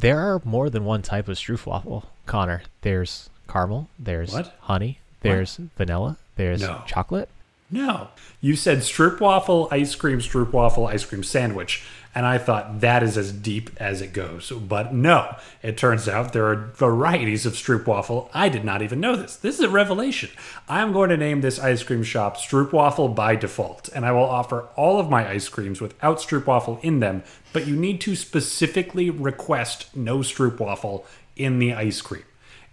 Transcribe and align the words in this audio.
There 0.00 0.20
are 0.20 0.40
more 0.44 0.70
than 0.70 0.84
one 0.84 1.02
type 1.02 1.26
of 1.26 1.36
stroopwafel, 1.36 2.04
Connor. 2.24 2.62
There's 2.82 3.30
caramel, 3.48 3.88
there's 3.98 4.32
What? 4.32 4.54
honey, 4.60 5.00
there's 5.22 5.56
vanilla, 5.76 6.18
there's 6.36 6.60
No. 6.62 6.84
chocolate. 6.86 7.28
No. 7.70 8.08
You 8.40 8.56
said 8.56 8.78
stroopwafel, 8.78 9.68
ice 9.70 9.94
cream, 9.94 10.18
stroopwafel, 10.18 10.88
ice 10.88 11.04
cream 11.04 11.22
sandwich. 11.22 11.84
And 12.14 12.24
I 12.24 12.38
thought 12.38 12.80
that 12.80 13.02
is 13.02 13.18
as 13.18 13.30
deep 13.30 13.70
as 13.76 14.00
it 14.00 14.14
goes. 14.14 14.50
But 14.50 14.94
no, 14.94 15.36
it 15.62 15.76
turns 15.76 16.08
out 16.08 16.32
there 16.32 16.46
are 16.46 16.72
varieties 16.74 17.44
of 17.44 17.52
stroopwafel. 17.52 18.30
I 18.32 18.48
did 18.48 18.64
not 18.64 18.80
even 18.80 18.98
know 18.98 19.14
this. 19.14 19.36
This 19.36 19.56
is 19.56 19.64
a 19.64 19.68
revelation. 19.68 20.30
I'm 20.68 20.92
going 20.92 21.10
to 21.10 21.16
name 21.16 21.42
this 21.42 21.60
ice 21.60 21.82
cream 21.82 22.02
shop 22.02 22.38
Stroopwafel 22.38 23.14
by 23.14 23.36
default. 23.36 23.88
And 23.94 24.06
I 24.06 24.12
will 24.12 24.24
offer 24.24 24.68
all 24.74 24.98
of 24.98 25.10
my 25.10 25.28
ice 25.28 25.48
creams 25.48 25.80
without 25.80 26.18
stroopwafel 26.18 26.82
in 26.82 27.00
them. 27.00 27.22
But 27.52 27.66
you 27.66 27.76
need 27.76 28.00
to 28.00 28.16
specifically 28.16 29.10
request 29.10 29.94
no 29.94 30.18
stroopwafel 30.18 31.04
in 31.36 31.58
the 31.58 31.74
ice 31.74 32.00
cream. 32.00 32.24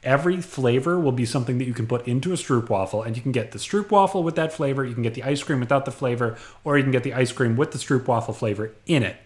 Every 0.06 0.40
flavor 0.40 1.00
will 1.00 1.12
be 1.12 1.26
something 1.26 1.58
that 1.58 1.66
you 1.66 1.74
can 1.74 1.88
put 1.88 2.08
into 2.08 2.32
a 2.32 2.36
stroopwafel, 2.36 3.06
and 3.06 3.18
you 3.18 3.24
can 3.24 3.32
get 3.32 3.52
the 3.52 3.58
stroopwafel 3.58 4.24
with 4.24 4.36
that 4.36 4.54
flavor, 4.54 4.86
you 4.86 4.94
can 4.94 5.02
get 5.02 5.16
the 5.16 5.24
ice 5.24 5.42
cream 5.42 5.60
without 5.60 5.86
the 5.86 5.92
flavor, 5.92 6.38
or 6.64 6.78
you 6.78 6.84
can 6.84 6.92
get 6.92 7.04
the 7.04 7.16
ice 7.16 7.32
cream 7.32 7.58
with 7.58 7.72
the 7.72 7.80
stroopwafel 7.80 8.36
flavor 8.36 8.72
in 8.86 9.02
it. 9.02 9.18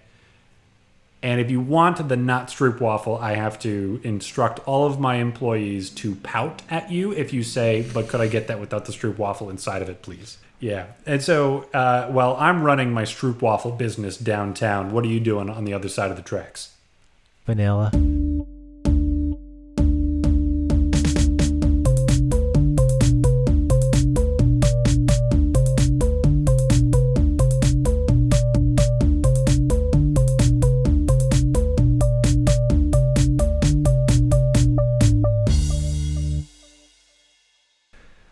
And 1.22 1.42
if 1.42 1.52
you 1.52 1.60
want 1.60 2.08
the 2.08 2.16
not 2.16 2.48
stroopwafel, 2.48 3.20
I 3.20 3.36
have 3.36 3.60
to 3.60 4.00
instruct 4.06 4.60
all 4.66 4.86
of 4.86 5.02
my 5.02 5.16
employees 5.16 5.90
to 5.92 6.16
pout 6.16 6.62
at 6.70 6.90
you 6.90 7.12
if 7.12 7.34
you 7.34 7.44
say, 7.44 7.86
"But 7.94 8.08
could 8.08 8.22
I 8.22 8.28
get 8.28 8.48
that 8.48 8.62
without 8.62 8.86
the 8.86 8.94
stroopwafel 8.94 9.50
inside 9.50 9.82
of 9.82 9.90
it, 9.90 10.02
please?" 10.02 10.38
Yeah. 10.62 10.86
And 11.06 11.22
so, 11.22 11.66
uh, 11.74 12.08
while 12.08 12.38
I'm 12.40 12.64
running 12.64 12.94
my 12.94 13.04
stroopwafel 13.04 13.78
business 13.78 14.18
downtown, 14.18 14.92
what 14.94 15.04
are 15.04 15.08
you 15.08 15.20
doing 15.20 15.50
on 15.50 15.66
the 15.66 15.74
other 15.74 15.90
side 15.90 16.10
of 16.10 16.16
the 16.16 16.24
tracks? 16.24 16.72
Vanilla. 17.46 17.92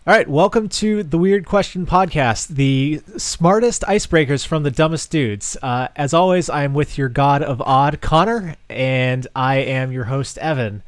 All 0.08 0.14
right, 0.14 0.26
welcome 0.26 0.70
to 0.70 1.04
the 1.04 1.18
Weird 1.18 1.46
Question 1.46 1.86
Podcast, 1.86 2.48
the 2.48 3.02
smartest 3.18 3.82
icebreakers 3.82 4.48
from 4.48 4.64
the 4.64 4.72
dumbest 4.72 5.12
dudes. 5.12 5.58
Uh, 5.62 5.90
as 5.98 6.14
always, 6.14 6.50
I 6.50 6.64
am 6.64 6.74
with 6.74 6.98
your 6.98 7.10
god 7.10 7.44
of 7.44 7.62
odd, 7.62 8.00
Connor, 8.00 8.56
and 8.70 9.28
I 9.36 9.58
am 9.58 9.92
your 9.92 10.06
host, 10.06 10.38
Evan. 10.38 10.82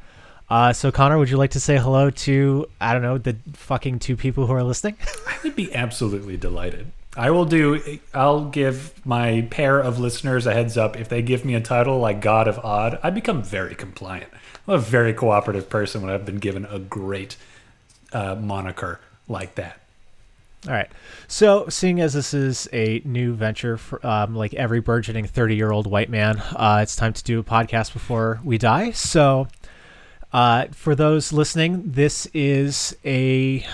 Uh, 0.48 0.72
so, 0.72 0.90
Connor, 0.90 1.18
would 1.18 1.28
you 1.28 1.36
like 1.36 1.50
to 1.50 1.60
say 1.60 1.76
hello 1.76 2.08
to, 2.08 2.66
I 2.80 2.94
don't 2.94 3.02
know, 3.02 3.18
the 3.18 3.36
fucking 3.52 3.98
two 3.98 4.16
people 4.16 4.46
who 4.46 4.54
are 4.54 4.62
listening? 4.62 4.96
I 5.26 5.36
would 5.44 5.54
be 5.54 5.74
absolutely 5.74 6.38
delighted. 6.38 6.90
I 7.14 7.30
will 7.30 7.44
do. 7.44 7.98
I'll 8.14 8.46
give 8.46 9.04
my 9.04 9.46
pair 9.50 9.78
of 9.78 10.00
listeners 10.00 10.46
a 10.46 10.54
heads 10.54 10.78
up. 10.78 10.98
If 10.98 11.10
they 11.10 11.20
give 11.20 11.44
me 11.44 11.54
a 11.54 11.60
title 11.60 11.98
like 11.98 12.22
God 12.22 12.48
of 12.48 12.58
Odd, 12.60 12.98
I 13.02 13.10
become 13.10 13.42
very 13.42 13.74
compliant. 13.74 14.32
I'm 14.66 14.76
a 14.76 14.78
very 14.78 15.12
cooperative 15.12 15.68
person 15.68 16.00
when 16.00 16.10
I've 16.10 16.24
been 16.24 16.38
given 16.38 16.64
a 16.64 16.78
great 16.78 17.36
uh, 18.14 18.34
moniker 18.34 18.98
like 19.30 19.54
that. 19.54 19.80
All 20.66 20.74
right. 20.74 20.90
So, 21.26 21.68
seeing 21.70 22.00
as 22.00 22.12
this 22.12 22.34
is 22.34 22.68
a 22.72 23.00
new 23.06 23.32
venture 23.32 23.78
for 23.78 24.04
um, 24.06 24.36
like 24.36 24.52
every 24.52 24.80
burgeoning 24.80 25.26
30 25.26 25.56
year 25.56 25.72
old 25.72 25.86
white 25.86 26.10
man, 26.10 26.38
uh, 26.54 26.80
it's 26.82 26.96
time 26.96 27.14
to 27.14 27.24
do 27.24 27.38
a 27.38 27.44
podcast 27.44 27.94
before 27.94 28.40
we 28.44 28.58
die. 28.58 28.90
So, 28.90 29.48
uh, 30.34 30.66
for 30.72 30.94
those 30.94 31.32
listening, 31.32 31.92
this 31.92 32.26
is 32.34 32.94
a 33.06 33.64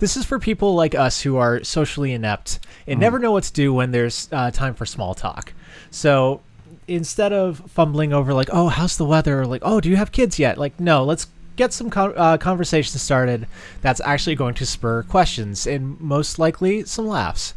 this 0.00 0.16
is 0.16 0.24
for 0.24 0.38
people 0.38 0.74
like 0.74 0.94
us 0.94 1.22
who 1.22 1.36
are 1.36 1.62
socially 1.62 2.12
inept 2.12 2.60
and 2.86 3.00
never 3.00 3.18
know 3.18 3.32
what 3.32 3.44
to 3.44 3.52
do 3.52 3.72
when 3.72 3.90
there's 3.90 4.28
uh, 4.32 4.50
time 4.50 4.74
for 4.74 4.86
small 4.86 5.14
talk. 5.14 5.52
So 5.90 6.40
instead 6.86 7.32
of 7.32 7.58
fumbling 7.70 8.12
over 8.12 8.32
like, 8.32 8.48
oh, 8.52 8.68
how's 8.68 8.96
the 8.96 9.04
weather? 9.04 9.40
Or 9.40 9.46
like, 9.46 9.62
oh, 9.64 9.80
do 9.80 9.88
you 9.88 9.96
have 9.96 10.12
kids 10.12 10.38
yet? 10.38 10.56
Like, 10.56 10.78
no, 10.78 11.04
let's 11.04 11.26
get 11.58 11.72
some 11.74 11.90
con- 11.90 12.14
uh, 12.16 12.38
conversation 12.38 12.98
started 12.98 13.46
that's 13.82 14.00
actually 14.04 14.36
going 14.36 14.54
to 14.54 14.64
spur 14.64 15.02
questions 15.02 15.66
and 15.66 16.00
most 16.00 16.38
likely 16.38 16.84
some 16.84 17.06
laughs. 17.06 17.52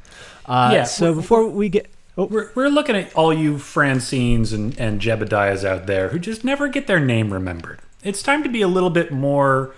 Uh, 0.45 0.71
Yeah, 0.73 0.83
So 0.83 1.13
before 1.13 1.47
we 1.47 1.69
get, 1.69 1.89
oh, 2.17 2.25
We're, 2.25 2.49
we're 2.55 2.67
looking 2.69 2.97
at 2.97 3.15
all 3.15 3.33
you 3.33 3.55
Francines 3.55 4.51
and, 4.51 4.77
and 4.77 4.99
Jebediahs 4.99 5.63
out 5.63 5.87
there 5.87 6.09
who 6.09 6.19
just 6.19 6.43
never 6.43 6.67
get 6.67 6.87
their 6.87 6.99
name 6.99 7.31
remembered. 7.31 7.79
It's 8.03 8.21
time 8.21 8.43
to 8.43 8.49
be 8.49 8.61
a 8.61 8.67
little 8.67 8.89
bit 8.89 9.11
more 9.13 9.73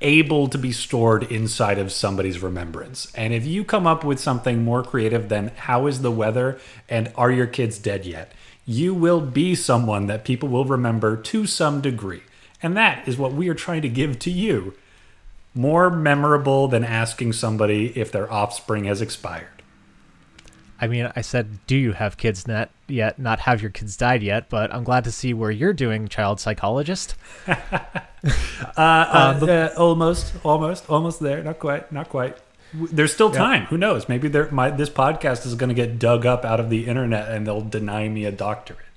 able 0.00 0.48
to 0.48 0.58
be 0.58 0.72
stored 0.72 1.24
inside 1.30 1.78
of 1.78 1.90
somebody's 1.92 2.42
remembrance. 2.42 3.10
And 3.14 3.32
if 3.32 3.46
you 3.46 3.64
come 3.64 3.86
up 3.86 4.04
with 4.04 4.20
something 4.20 4.62
more 4.62 4.82
creative 4.82 5.28
than 5.28 5.52
how 5.56 5.86
is 5.86 6.02
the 6.02 6.10
weather 6.10 6.58
and 6.88 7.12
are 7.16 7.30
your 7.30 7.46
kids 7.46 7.78
dead 7.78 8.04
yet, 8.04 8.32
you 8.66 8.94
will 8.94 9.20
be 9.20 9.54
someone 9.54 10.06
that 10.06 10.24
people 10.24 10.48
will 10.48 10.64
remember 10.64 11.16
to 11.16 11.46
some 11.46 11.80
degree. 11.80 12.22
And 12.64 12.78
that 12.78 13.06
is 13.06 13.18
what 13.18 13.34
we 13.34 13.50
are 13.50 13.54
trying 13.54 13.82
to 13.82 13.90
give 13.90 14.18
to 14.20 14.30
you. 14.30 14.72
More 15.54 15.90
memorable 15.90 16.66
than 16.66 16.82
asking 16.82 17.34
somebody 17.34 17.92
if 17.94 18.10
their 18.10 18.32
offspring 18.32 18.84
has 18.84 19.02
expired. 19.02 19.62
I 20.80 20.86
mean, 20.86 21.12
I 21.14 21.20
said, 21.20 21.58
do 21.66 21.76
you 21.76 21.92
have 21.92 22.16
kids 22.16 22.48
not 22.48 22.70
yet? 22.88 23.18
Not 23.18 23.40
have 23.40 23.60
your 23.60 23.70
kids 23.70 23.98
died 23.98 24.22
yet? 24.22 24.48
But 24.48 24.72
I'm 24.72 24.82
glad 24.82 25.04
to 25.04 25.12
see 25.12 25.34
where 25.34 25.50
you're 25.50 25.74
doing, 25.74 26.08
child 26.08 26.40
psychologist. 26.40 27.14
Uh, 28.78 28.80
uh, 28.80 29.68
almost, 29.76 30.32
almost, 30.42 30.88
almost 30.88 31.20
there. 31.20 31.42
Not 31.42 31.58
quite, 31.58 31.92
not 31.92 32.08
quite. 32.08 32.38
There's 32.72 33.12
still 33.12 33.30
time. 33.30 33.66
Who 33.66 33.76
knows? 33.76 34.08
Maybe 34.08 34.30
my 34.50 34.70
this 34.70 34.88
podcast 34.88 35.44
is 35.44 35.54
going 35.56 35.68
to 35.68 35.74
get 35.74 35.98
dug 35.98 36.24
up 36.24 36.42
out 36.42 36.58
of 36.58 36.70
the 36.70 36.86
internet, 36.86 37.30
and 37.30 37.46
they'll 37.46 37.60
deny 37.60 38.08
me 38.08 38.24
a 38.24 38.32
doctorate. 38.32 38.93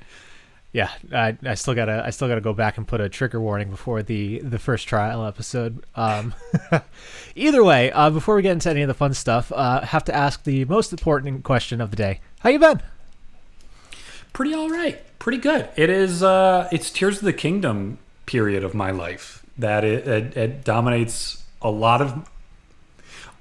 Yeah, 0.78 0.92
I, 1.12 1.36
I 1.44 1.56
still 1.56 1.74
gotta 1.74 2.04
I 2.06 2.12
still 2.12 2.28
gotta 2.28 2.40
go 2.40 2.54
back 2.54 2.78
and 2.78 2.88
put 2.88 3.02
a 3.02 3.10
trigger 3.10 3.42
warning 3.42 3.72
before 3.72 4.04
the 4.04 4.38
the 4.42 4.60
first 4.60 4.88
trial 4.88 5.26
episode. 5.26 5.84
Um, 5.96 6.36
either 7.36 7.64
way, 7.64 7.92
uh, 7.94 8.12
before 8.12 8.36
we 8.36 8.44
get 8.44 8.52
into 8.52 8.70
any 8.70 8.84
of 8.84 8.88
the 8.88 8.94
fun 8.94 9.16
stuff, 9.16 9.52
uh, 9.52 9.82
have 9.82 10.04
to 10.04 10.14
ask 10.14 10.44
the 10.44 10.66
most 10.66 10.92
important 10.92 11.44
question 11.44 11.82
of 11.82 11.90
the 11.90 11.96
day. 11.96 12.20
How 12.42 12.52
you 12.52 12.60
been? 12.60 12.84
Pretty 14.34 14.54
all 14.54 14.70
right. 14.70 15.02
Pretty 15.18 15.40
good. 15.40 15.68
It 15.76 15.90
is. 15.90 16.22
Uh, 16.22 16.70
it's 16.72 16.92
Tears 16.92 17.18
of 17.18 17.24
the 17.24 17.34
Kingdom 17.34 17.98
period 18.28 18.64
of 18.64 18.76
my 18.76 18.92
life 18.92 19.44
that 19.58 19.84
it, 19.84 20.08
it, 20.08 20.38
it 20.38 20.64
dominates 20.64 21.44
a 21.60 21.72
lot 21.72 22.04
of 22.04 22.30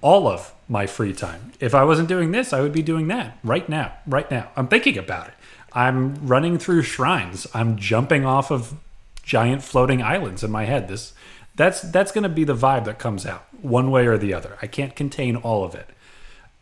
all 0.01 0.27
of 0.27 0.55
my 0.71 0.87
free 0.87 1.13
time. 1.13 1.53
If 1.61 1.75
I 1.75 1.85
wasn't 1.85 2.09
doing 2.09 2.31
this, 2.31 2.55
I 2.55 2.63
would 2.63 2.73
be 2.73 2.81
doing 2.81 3.09
that 3.09 3.37
right 3.45 3.69
now. 3.69 3.93
Right 4.07 4.31
now, 4.31 4.49
I'm 4.57 4.69
thinking 4.69 4.97
about 4.97 5.29
it. 5.29 5.35
I'm 5.76 6.26
running 6.26 6.59
through 6.59 6.82
shrines. 6.82 7.47
I'm 7.53 7.76
jumping 7.76 8.25
off 8.25 8.50
of 8.50 8.75
giant 9.22 9.62
floating 9.62 10.03
islands 10.03 10.42
in 10.42 10.50
my 10.50 10.64
head. 10.64 10.88
This 10.88 11.12
that's 11.54 11.82
that's 11.82 12.12
going 12.12 12.22
to 12.22 12.31
be 12.31 12.44
the 12.44 12.56
vibe 12.56 12.87
that 12.87 12.98
comes 12.98 13.26
out 13.26 13.47
one 13.60 13.91
way 13.91 14.06
or 14.06 14.16
the 14.16 14.32
other. 14.32 14.56
I 14.62 14.69
can't 14.69 14.97
contain 14.97 15.37
all 15.37 15.64
of 15.64 15.75
it. 15.75 15.91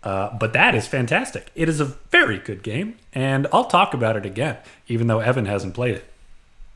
Uh, 0.02 0.36
but 0.36 0.52
that 0.52 0.74
is 0.74 0.86
fantastic. 0.86 1.50
It 1.54 1.68
is 1.68 1.80
a 1.80 1.86
very 1.86 2.38
good 2.38 2.62
game, 2.62 2.96
and 3.14 3.46
I'll 3.52 3.64
talk 3.64 3.94
about 3.94 4.16
it 4.16 4.26
again, 4.26 4.58
even 4.88 5.06
though 5.06 5.20
Evan 5.20 5.46
hasn't 5.46 5.74
played 5.74 5.94
it. 5.94 6.04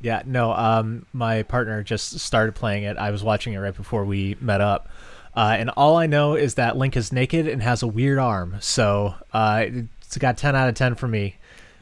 Yeah, 0.01 0.23
no. 0.25 0.53
Um, 0.53 1.07
my 1.13 1.43
partner 1.43 1.83
just 1.83 2.21
started 2.21 2.55
playing 2.55 2.85
it. 2.85 2.97
I 2.97 3.11
was 3.11 3.23
watching 3.23 3.53
it 3.53 3.59
right 3.59 3.75
before 3.75 4.05
we 4.05 4.37
met 4.41 4.61
up, 4.61 4.89
uh, 5.37 5.57
and 5.59 5.71
all 5.71 5.97
I 5.97 6.07
know 6.07 6.35
is 6.37 6.55
that 6.55 6.77
Link 6.77 6.97
is 6.97 7.13
naked 7.13 7.49
and 7.49 7.63
has 7.63 7.83
a 7.83 7.87
weird 7.89 8.19
arm. 8.19 8.57
So 8.61 9.15
uh, 9.33 9.67
it's 10.03 10.17
got 10.19 10.39
ten 10.39 10.55
out 10.55 10.69
of 10.69 10.77
ten 10.77 10.95
for 10.95 11.09
me. 11.09 11.35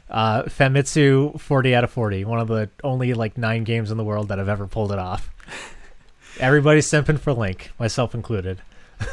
Uh, 0.09 0.43
Famitsu, 0.43 1.39
forty 1.39 1.75
out 1.75 1.83
of 1.83 1.91
forty. 1.91 2.23
One 2.23 2.39
of 2.39 2.47
the 2.47 2.69
only 2.83 3.13
like 3.13 3.37
nine 3.37 3.63
games 3.63 3.91
in 3.91 3.97
the 3.97 4.03
world 4.03 4.29
that 4.29 4.37
have 4.37 4.49
ever 4.49 4.67
pulled 4.67 4.91
it 4.91 4.99
off. 4.99 5.29
Everybody's 6.39 6.87
simping 6.87 7.19
for 7.19 7.33
Link, 7.33 7.71
myself 7.79 8.13
included. 8.13 8.61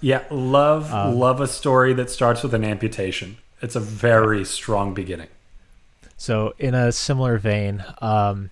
Yeah, 0.00 0.22
love 0.30 0.92
love 0.92 1.40
a 1.40 1.48
story 1.48 1.92
that 1.94 2.08
starts 2.08 2.42
with 2.44 2.54
an 2.54 2.64
amputation. 2.64 3.38
It's 3.60 3.74
a 3.74 3.80
very 3.80 4.44
strong 4.44 4.94
beginning. 4.94 5.28
So, 6.16 6.54
in 6.58 6.74
a 6.74 6.92
similar 6.92 7.38
vein, 7.38 7.84
um, 8.00 8.50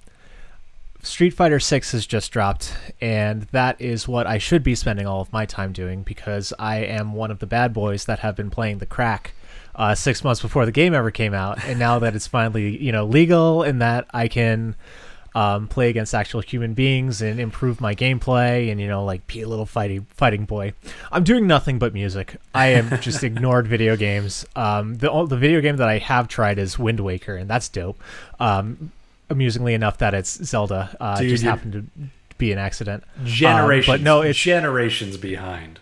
Street 1.02 1.30
Fighter 1.30 1.60
Six 1.60 1.92
has 1.92 2.04
just 2.04 2.32
dropped, 2.32 2.76
and 3.00 3.42
that 3.52 3.80
is 3.80 4.08
what 4.08 4.26
I 4.26 4.38
should 4.38 4.64
be 4.64 4.74
spending 4.74 5.06
all 5.06 5.20
of 5.20 5.32
my 5.32 5.46
time 5.46 5.72
doing 5.72 6.02
because 6.02 6.52
I 6.58 6.78
am 6.78 7.12
one 7.12 7.30
of 7.30 7.38
the 7.38 7.46
bad 7.46 7.72
boys 7.72 8.06
that 8.06 8.20
have 8.20 8.34
been 8.34 8.50
playing 8.50 8.78
the 8.78 8.86
crack 8.86 9.32
uh, 9.76 9.94
six 9.94 10.25
months 10.25 10.40
before 10.43 10.67
the 10.67 10.73
game 10.73 10.94
ever 10.94 11.11
came 11.11 11.34
out, 11.34 11.62
and 11.64 11.78
now 11.78 11.99
that 12.00 12.14
it's 12.17 12.26
finally 12.26 12.76
you 12.82 12.90
know 12.93 13.05
legal 13.05 13.62
and 13.62 13.81
that 13.82 14.06
I 14.12 14.26
can 14.28 14.75
um, 15.34 15.69
play 15.69 15.90
against 15.90 16.14
actual 16.14 16.40
human 16.40 16.73
beings 16.73 17.20
and 17.20 17.38
improve 17.38 17.78
my 17.78 17.94
gameplay 17.94 18.70
and 18.73 18.81
you 18.81 18.88
know 18.88 19.05
like 19.05 19.26
be 19.26 19.43
a 19.43 19.49
little 19.49 19.67
fighting 19.67 20.06
fighting 20.11 20.46
boy. 20.46 20.73
I'm 21.12 21.25
doing 21.25 21.46
nothing 21.46 21.78
but 21.78 21.93
music. 21.93 22.37
I 22.55 22.69
am 22.69 22.99
just 23.00 23.23
ignored 23.23 23.69
video 23.69 23.96
games. 23.96 24.46
Um, 24.56 24.96
the 24.96 25.26
the 25.26 25.37
video 25.37 25.61
game 25.61 25.76
that 25.76 25.88
I 25.88 25.99
have 25.99 26.26
tried 26.28 26.58
is 26.58 26.78
Wind 26.78 27.00
Waker, 27.00 27.37
and 27.37 27.49
that's 27.50 27.69
dope. 27.69 28.00
Um, 28.40 28.93
amusingly 29.28 29.75
enough 29.75 29.99
that 29.99 30.14
it's 30.14 30.43
Zelda. 30.44 30.96
Uh, 31.00 31.19
Dude, 31.19 31.31
just 31.31 31.44
happened 31.44 31.73
to 31.73 31.84
be 32.38 32.52
an 32.52 32.58
accident. 32.58 33.02
Generations, 33.25 33.88
Um, 33.88 33.94
but 33.94 34.00
no, 34.05 34.23
it's 34.23 34.38
generations 34.38 35.17
behind. 35.19 35.81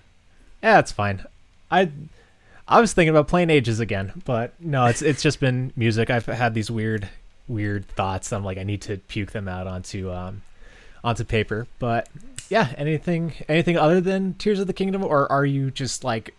yeah, 0.62 0.78
it's 0.80 0.90
fine. 0.92 1.24
I 1.70 1.90
I 2.66 2.80
was 2.80 2.92
thinking 2.92 3.10
about 3.10 3.28
playing 3.28 3.50
Ages 3.50 3.78
again, 3.80 4.22
but 4.24 4.54
no, 4.58 4.86
it's 4.86 5.02
it's 5.02 5.22
just 5.22 5.40
been 5.40 5.72
music. 5.76 6.10
I've 6.10 6.26
had 6.26 6.54
these 6.54 6.70
weird 6.70 7.08
weird 7.46 7.86
thoughts. 7.88 8.32
I'm 8.32 8.44
like 8.44 8.58
I 8.58 8.62
need 8.62 8.82
to 8.82 8.96
puke 8.96 9.32
them 9.32 9.48
out 9.48 9.66
onto 9.66 10.10
um 10.10 10.42
onto 11.02 11.24
paper. 11.24 11.66
But 11.78 12.08
yeah, 12.48 12.72
anything 12.78 13.34
anything 13.48 13.76
other 13.76 14.00
than 14.00 14.34
Tears 14.34 14.60
of 14.60 14.66
the 14.66 14.72
Kingdom, 14.72 15.04
or 15.04 15.30
are 15.30 15.44
you 15.44 15.70
just 15.70 16.04
like, 16.04 16.34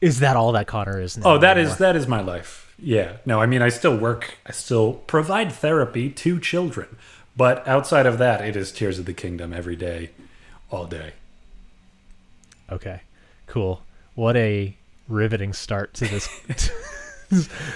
is 0.00 0.20
that 0.20 0.36
all 0.36 0.52
that 0.52 0.66
Connor 0.68 1.00
is? 1.00 1.18
Now 1.18 1.34
Oh, 1.34 1.38
that 1.38 1.58
is 1.58 1.78
that 1.78 1.96
is 1.96 2.06
my 2.06 2.20
life. 2.20 2.72
Yeah. 2.78 3.16
No, 3.26 3.40
I 3.40 3.46
mean 3.46 3.62
I 3.62 3.68
still 3.68 3.96
work. 3.96 4.38
I 4.46 4.52
still 4.52 4.94
provide 4.94 5.50
therapy 5.52 6.08
to 6.10 6.38
children, 6.38 6.96
but 7.36 7.66
outside 7.66 8.06
of 8.06 8.18
that, 8.18 8.42
it 8.42 8.54
is 8.54 8.70
Tears 8.70 9.00
of 9.00 9.06
the 9.06 9.14
Kingdom 9.14 9.52
every 9.52 9.76
day, 9.76 10.10
all 10.70 10.86
day. 10.86 11.14
Okay, 12.70 13.00
cool. 13.46 13.82
What 14.14 14.36
a 14.36 14.76
riveting 15.08 15.52
start 15.52 15.94
to 15.94 16.06
this. 16.06 16.28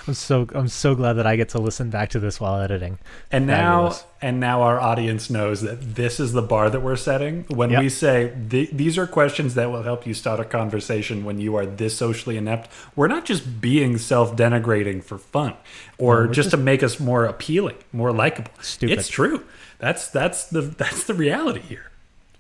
I'm 0.07 0.15
so 0.15 0.47
I'm 0.55 0.69
so 0.69 0.95
glad 0.95 1.15
that 1.15 1.27
I 1.27 1.35
get 1.35 1.49
to 1.51 1.59
listen 1.59 1.91
back 1.91 2.11
to 2.11 2.21
this 2.21 2.39
while 2.39 2.61
editing. 2.61 2.99
And 3.33 3.47
now, 3.47 3.97
and 4.23 4.39
now 4.39 4.63
our 4.63 4.79
audience 4.79 5.31
knows 5.31 5.63
that 5.63 5.97
this 5.97 6.21
is 6.21 6.33
the 6.33 6.43
bar 6.43 6.71
that 6.71 6.81
we're 6.81 6.97
setting. 6.97 7.45
When 7.49 7.71
Yep. 7.71 7.83
we 7.83 7.89
say 7.89 8.33
"Th- 8.51 8.71
these 8.71 8.99
are 8.99 9.07
questions 9.07 9.55
that 9.55 9.71
will 9.73 9.83
help 9.83 10.07
you 10.07 10.15
start 10.15 10.39
a 10.39 10.45
conversation 10.45 11.25
when 11.25 11.41
you 11.41 11.57
are 11.57 11.67
this 11.67 11.97
socially 11.97 12.37
inept, 12.37 12.71
we're 12.95 13.09
not 13.09 13.25
just 13.25 13.61
being 13.61 13.99
self-denigrating 13.99 15.03
for 15.03 15.19
fun 15.19 15.55
or 15.97 16.19
we're 16.19 16.27
just, 16.27 16.37
just- 16.37 16.51
to 16.51 16.57
make 16.57 16.83
us 16.83 17.01
more 17.01 17.25
appealing, 17.25 17.77
more 17.93 18.13
likable. 18.13 18.53
Stupid. 18.61 18.99
It's 18.99 19.09
true. 19.09 19.45
That's 19.79 20.09
that's 20.09 20.45
the 20.45 20.61
that's 20.61 21.05
the 21.05 21.15
reality 21.15 21.61
here. 21.61 21.91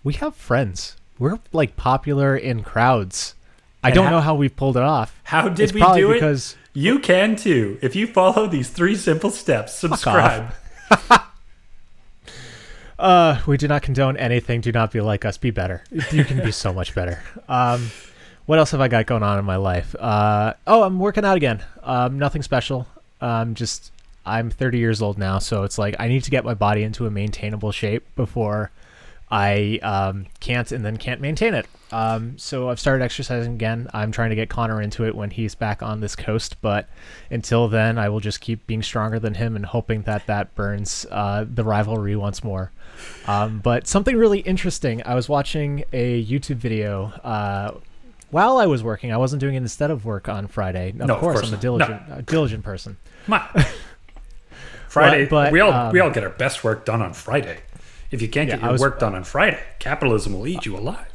We 0.05 0.12
have 0.14 0.37
friends. 0.37 0.94
We're 1.19 1.38
like 1.52 1.75
popular 1.76 2.37
in 2.37 2.62
crowds. 2.62 3.35
I 3.82 3.88
And 3.88 3.94
don't 3.94 4.04
how- 4.06 4.10
know 4.10 4.20
how 4.20 4.34
we've 4.34 4.54
pulled 4.54 4.76
it 4.76 4.82
off. 4.82 5.14
How 5.25 5.48
did 5.48 5.60
It's 5.64 5.72
we 5.72 5.80
do 5.94 6.12
because 6.12 6.52
it? 6.75 6.78
You 6.80 6.98
can 6.98 7.36
too. 7.36 7.78
If 7.82 7.94
you 7.96 8.06
follow 8.06 8.46
these 8.46 8.69
three 8.70 8.94
simple 8.96 9.30
steps, 9.30 9.75
subscribe. 9.75 10.52
uh, 12.98 13.40
we 13.46 13.56
do 13.56 13.69
not 13.69 13.82
condone 13.82 14.16
anything. 14.16 14.60
Do 14.60 14.72
not 14.72 14.90
be 14.92 15.00
like 15.00 15.25
us. 15.25 15.36
Be 15.38 15.50
better. 15.50 15.84
You 16.12 16.25
can 16.25 16.42
be 16.42 16.50
so 16.50 16.72
much 16.72 16.94
better. 16.94 17.22
Um, 17.48 17.90
what 18.46 18.58
else 18.58 18.70
have 18.72 18.80
I 18.80 18.88
got 18.88 19.06
going 19.06 19.22
on 19.22 19.38
in 19.38 19.44
my 19.44 19.56
life? 19.56 19.94
Uh, 19.98 20.54
oh, 20.66 20.82
I'm 20.82 20.98
working 20.98 21.25
out 21.25 21.36
again. 21.36 21.62
Um, 21.82 22.19
nothing 22.19 22.42
special. 22.42 22.86
Um, 23.20 23.54
just 23.54 23.92
I'm 24.26 24.50
30 24.50 24.78
years 24.78 25.00
old 25.02 25.19
now, 25.19 25.38
so 25.38 25.62
it's 25.64 25.78
like 25.78 25.94
I 25.98 26.08
need 26.08 26.25
to 26.25 26.30
get 26.30 26.44
my 26.44 26.54
body 26.54 26.82
into 26.82 27.06
a 27.06 27.10
maintainable 27.10 27.72
shape 27.72 28.04
before 28.16 28.70
I 29.30 29.78
um, 29.82 30.26
can't 30.40 30.70
and 30.72 30.84
then 30.84 30.96
can't 30.96 31.20
maintain 31.20 31.54
it. 31.54 31.66
Um, 31.90 32.37
so 32.37 32.69
I've 32.69 32.79
started 32.79 33.02
exercising 33.02 33.55
again. 33.55 33.88
I'm 33.94 34.12
trying 34.12 34.31
to 34.31 34.37
get 34.37 34.50
Connor 34.50 34.82
into 34.82 35.05
it 35.06 35.14
when 35.14 35.31
he's 35.31 35.55
back 35.55 35.82
on 35.82 36.00
this 36.00 36.14
coast, 36.14 36.56
but 36.61 36.88
until 37.31 37.69
then, 37.69 37.96
I 37.99 38.08
will 38.11 38.20
just 38.20 38.40
keep 38.40 38.67
being 38.67 38.82
stronger 38.82 39.19
than 39.19 39.35
him 39.35 39.56
and 39.56 39.64
hoping 39.64 40.02
that 40.02 40.26
that 40.26 40.55
burns 40.55 41.06
uh, 41.11 41.46
the 41.49 41.64
rivalry 41.64 42.14
once 42.17 42.44
more. 42.44 42.73
Um, 43.26 43.61
but 43.61 43.87
something 43.87 44.17
really 44.17 44.40
interesting. 44.40 45.02
I 45.06 45.14
was 45.14 45.29
watching 45.29 45.85
a 45.93 46.25
YouTube 46.25 46.56
video 46.56 47.05
uh, 47.25 47.79
while 48.31 48.58
I 48.58 48.67
was 48.67 48.82
working. 48.82 49.12
I 49.12 49.17
wasn't 49.17 49.40
doing 49.40 49.55
it 49.55 49.58
instead 49.58 49.90
of 49.90 50.05
work 50.05 50.29
on 50.29 50.46
Friday. 50.46 50.90
Of, 50.90 50.96
No, 50.96 51.14
of 51.14 51.20
course, 51.20 51.40
course 51.40 51.49
I'm 51.49 51.55
a 51.58 51.61
diligent, 51.61 52.02
a 52.11 52.23
diligent 52.23 52.64
person. 52.64 52.99
Friday. 54.88 55.26
But- 55.26 55.52
we 55.52 55.61
all 55.61 55.73
um, 55.73 55.93
we 55.93 56.00
all 56.00 56.11
get 56.11 56.25
our 56.25 56.31
best 56.31 56.64
work 56.64 56.85
done 56.85 57.02
on 57.02 57.12
Friday. 57.12 57.61
If 58.11 58.23
you 58.23 58.29
can't 58.29 58.49
Yeah, 58.49 58.56
get 58.56 58.62
your 58.62 58.73
was- 58.73 58.81
work 58.81 58.99
done 58.99 59.14
on 59.14 59.25
Friday, 59.25 59.62
capitalism 59.79 60.32
will 60.32 60.46
eat 60.46 60.64
you 60.67 60.76
alive. 60.76 61.06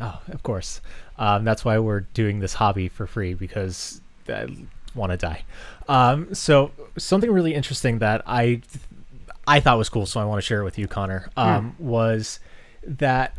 Oh, 0.00 0.20
of 0.28 0.42
course. 0.42 0.80
Um, 1.18 1.44
that's 1.44 1.64
why 1.64 1.78
we're 1.78 2.00
doing 2.00 2.40
this 2.40 2.54
hobby 2.54 2.88
for 2.88 3.06
free 3.06 3.34
because 3.34 4.00
I 4.28 4.46
want 4.94 5.12
to 5.12 5.16
die. 5.18 5.42
Um, 5.88 6.34
so 6.34 6.70
something 6.96 7.30
really 7.30 7.54
interesting 7.54 7.98
that 7.98 8.22
I 8.26 8.62
I 9.46 9.60
thought 9.60 9.78
was 9.78 9.88
cool, 9.88 10.06
so 10.06 10.20
I 10.20 10.24
want 10.24 10.38
to 10.40 10.46
share 10.46 10.60
it 10.60 10.64
with 10.64 10.78
you, 10.78 10.86
Connor. 10.88 11.28
Um, 11.36 11.74
Was 11.78 12.40
that 12.86 13.34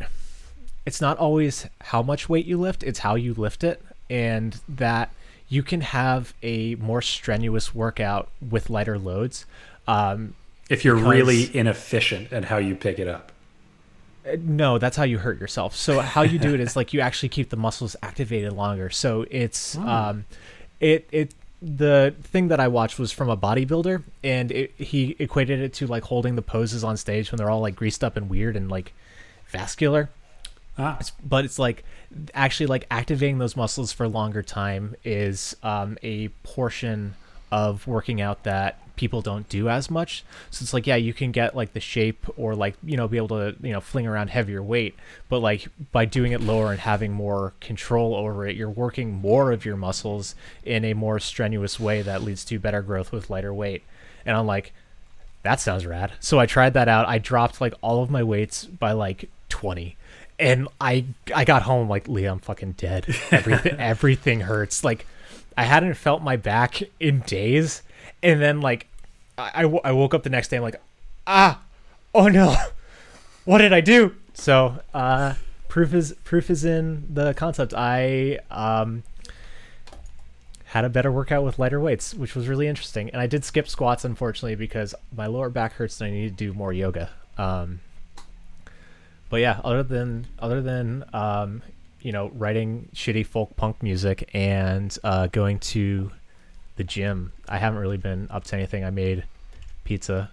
it's 0.86 1.00
not 1.02 1.18
always 1.18 1.68
how 1.80 2.02
much 2.02 2.28
weight 2.30 2.46
you 2.46 2.58
lift; 2.60 2.84
it's 2.84 3.00
how 3.00 3.16
you 3.16 3.34
lift 3.34 3.64
it, 3.64 3.82
and 4.10 4.60
that 4.68 5.12
you 5.48 5.64
can 5.64 5.82
have 5.82 6.34
a 6.44 6.76
more 6.76 7.02
strenuous 7.02 7.74
workout 7.74 8.30
with 8.48 8.70
lighter 8.70 8.98
loads. 9.00 9.46
Um, 9.88 10.36
If 10.70 10.86
you're 10.86 10.96
Because- 10.96 11.12
really 11.12 11.56
inefficient 11.58 12.32
at 12.32 12.46
how 12.46 12.58
you 12.58 12.76
pick 12.76 12.98
it 13.00 13.08
up. 13.08 13.31
No, 14.40 14.78
that's 14.78 14.98
how 14.98 15.04
you 15.04 15.18
hurt 15.18 15.40
yourself. 15.40 15.76
So 15.76 16.00
how 16.00 16.22
you 16.22 16.38
do 16.40 16.54
it 16.54 16.60
is 16.60 16.76
like 16.76 16.94
you 16.94 17.02
actually 17.02 17.30
keep 17.30 17.50
the 17.50 17.58
muscles 17.58 17.96
activated 18.04 18.54
longer. 18.54 18.90
So 18.90 19.26
it's 19.32 19.78
um, 19.78 20.26
it 20.80 21.08
it 21.12 21.34
the 21.62 22.16
thing 22.24 22.48
that 22.50 22.60
I 22.60 22.68
watched 22.68 22.98
was 22.98 23.12
from 23.12 23.30
a 23.30 23.38
bodybuilder, 23.38 24.04
and 24.24 24.52
it, 24.52 24.74
he 24.78 25.16
equated 25.20 25.60
it 25.60 25.74
to 25.76 25.88
like 25.88 26.04
holding 26.04 26.36
the 26.36 26.42
poses 26.42 26.84
on 26.84 26.98
stage 26.98 27.32
when 27.32 27.38
they're 27.38 27.50
all 27.50 27.62
like 27.62 27.76
greased 27.76 28.04
up 28.04 28.18
and 28.18 28.30
weird 28.30 28.56
and 28.56 28.70
like 28.70 28.94
vascular. 29.48 30.10
Ah, 30.78 30.98
It's, 31.00 31.12
but 31.24 31.46
it's 31.46 31.60
like 31.60 31.84
actually 32.34 32.66
like 32.68 32.88
activating 32.90 33.38
those 33.38 33.56
muscles 33.56 33.92
for 33.92 34.08
longer 34.08 34.42
time 34.42 34.96
is 35.04 35.56
um, 35.64 35.98
a 36.04 36.30
portion 36.44 37.14
of 37.52 37.86
working 37.86 38.22
out 38.22 38.44
that 38.44 38.81
people 38.96 39.22
don't 39.22 39.48
do 39.50 39.70
as 39.70 39.90
much. 39.90 40.24
So 40.50 40.64
it's 40.64 40.74
like 40.74 40.88
yeah, 40.88 40.96
you 40.96 41.14
can 41.14 41.32
get 41.32 41.56
like 41.56 41.74
the 41.74 41.80
shape 41.80 42.26
or 42.38 42.56
like 42.56 42.76
you 42.84 42.98
know 42.98 43.08
be 43.08 43.18
able 43.18 43.30
to 43.30 43.56
you 43.62 43.74
know 43.74 43.82
fling 43.82 44.08
around 44.08 44.30
heavier 44.30 44.62
weight, 44.62 44.96
but 45.30 45.40
like 45.40 45.68
by 45.92 46.06
doing 46.06 46.32
it 46.32 46.42
lower 46.42 46.72
and 46.72 46.80
having 46.80 47.12
more 47.12 47.54
control 47.60 48.16
over 48.16 48.48
it, 48.48 48.56
you're 48.56 48.70
working 48.70 49.14
more 49.14 49.52
of 49.52 49.66
your 49.66 49.78
muscles 49.78 50.36
in 50.64 50.86
a 50.86 50.94
more 50.94 51.20
strenuous 51.20 51.80
way 51.80 52.02
that 52.02 52.24
leads 52.24 52.46
to 52.46 52.60
better 52.60 52.82
growth 52.82 53.12
with 53.12 53.30
lighter 53.30 53.54
weight. 53.54 53.84
And 54.26 54.38
I'm 54.38 54.46
like, 54.46 54.74
that 55.44 55.60
sounds 55.60 55.86
rad. 55.86 56.12
So 56.20 56.40
I 56.40 56.46
tried 56.46 56.74
that 56.74 56.88
out. 56.88 57.08
I 57.08 57.18
dropped 57.18 57.62
like 57.62 57.74
all 57.82 58.04
of 58.04 58.12
my 58.12 58.24
weights 58.24 58.66
by 58.66 58.92
like 58.92 59.30
20. 59.50 59.98
And 60.40 60.68
I 60.80 61.06
I 61.36 61.46
got 61.46 61.64
home 61.64 61.88
like 61.90 62.08
Lee, 62.08 62.26
I'm 62.26 62.40
fucking 62.40 62.74
dead. 62.74 63.06
Everything 63.32 63.76
everything 63.80 64.40
hurts. 64.42 64.84
Like 64.84 65.06
I 65.58 65.64
hadn't 65.64 65.96
felt 65.96 66.22
my 66.22 66.36
back 66.36 66.82
in 67.00 67.20
days, 67.22 67.84
and 68.24 68.42
then 68.42 68.62
like 68.62 68.88
I, 69.38 69.64
I, 69.84 69.92
woke 69.92 70.14
up 70.14 70.24
the 70.24 70.30
next 70.30 70.50
day. 70.50 70.58
I'm 70.58 70.64
like, 70.64 70.82
ah, 71.26 71.62
oh 72.14 72.28
no, 72.28 72.56
what 73.46 73.60
did 73.60 73.74
I 73.74 73.82
do? 73.82 74.16
So 74.34 74.80
uh, 74.94 75.36
proof 75.68 75.94
is 75.94 76.14
proof 76.24 76.50
is 76.50 76.64
in 76.66 77.08
the 77.14 77.34
concept. 77.34 77.74
I 77.76 78.40
um 78.50 79.04
had 80.66 80.86
a 80.86 80.90
better 80.90 81.12
workout 81.12 81.44
with 81.44 81.60
lighter 81.60 81.82
weights, 81.82 82.14
which 82.14 82.34
was 82.34 82.48
really 82.48 82.66
interesting. 82.66 83.10
And 83.10 83.22
I 83.22 83.28
did 83.28 83.44
skip 83.44 83.68
squats, 83.68 84.06
unfortunately, 84.06 84.56
because 84.56 84.96
my 85.14 85.28
lower 85.28 85.50
back 85.50 85.74
hurts 85.74 86.00
and 86.00 86.08
I 86.08 86.12
need 86.12 86.30
to 86.30 86.46
do 86.46 86.54
more 86.54 86.72
yoga. 86.72 87.10
Um, 87.38 87.82
but 89.30 89.42
yeah, 89.42 89.60
other 89.66 89.84
than 89.84 90.28
other 90.40 90.62
than 90.62 91.04
um, 91.14 91.62
you 92.02 92.12
know 92.12 92.30
writing 92.36 92.90
shitty 92.94 93.26
folk 93.26 93.56
punk 93.56 93.84
music 93.84 94.30
and 94.34 94.96
uh, 95.04 95.28
going 95.28 95.60
to 95.60 96.12
the 96.82 96.88
gym, 96.88 97.32
I 97.48 97.60
haven't 97.60 97.80
really 97.80 97.98
been 97.98 98.28
up 98.32 98.44
to 98.46 98.56
anything. 98.56 98.84
I 98.84 98.90
made 98.90 99.24
pizza, 99.84 100.32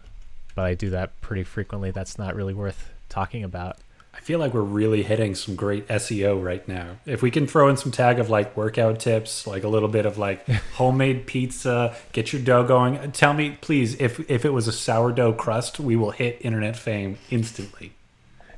but 0.54 0.64
I 0.64 0.72
do 0.72 0.88
that 0.90 1.20
pretty 1.20 1.44
frequently. 1.44 1.90
That's 1.90 2.16
not 2.16 2.34
really 2.34 2.54
worth 2.54 2.90
talking 3.10 3.44
about. 3.44 3.76
I 4.14 4.20
feel 4.20 4.38
like 4.38 4.54
we're 4.54 4.62
really 4.62 5.02
hitting 5.02 5.34
some 5.34 5.54
great 5.54 5.86
SEO 5.88 6.42
right 6.42 6.66
now. 6.66 6.96
If 7.04 7.20
we 7.20 7.30
can 7.30 7.46
throw 7.46 7.68
in 7.68 7.76
some 7.76 7.92
tag 7.92 8.18
of 8.18 8.30
like 8.30 8.56
workout 8.56 8.98
tips, 8.98 9.46
like 9.46 9.62
a 9.62 9.68
little 9.68 9.90
bit 9.90 10.06
of 10.06 10.16
like 10.16 10.48
homemade 10.74 11.26
pizza, 11.26 11.94
get 12.12 12.32
your 12.32 12.40
dough 12.40 12.64
going. 12.64 13.12
Tell 13.12 13.34
me, 13.34 13.58
please, 13.60 13.94
if 14.00 14.18
if 14.30 14.46
it 14.46 14.50
was 14.54 14.66
a 14.66 14.72
sourdough 14.72 15.34
crust, 15.34 15.78
we 15.78 15.96
will 15.96 16.12
hit 16.12 16.38
internet 16.40 16.76
fame 16.76 17.18
instantly. 17.30 17.92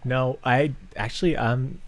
No, 0.04 0.38
I 0.44 0.74
actually 0.96 1.36
um 1.36 1.80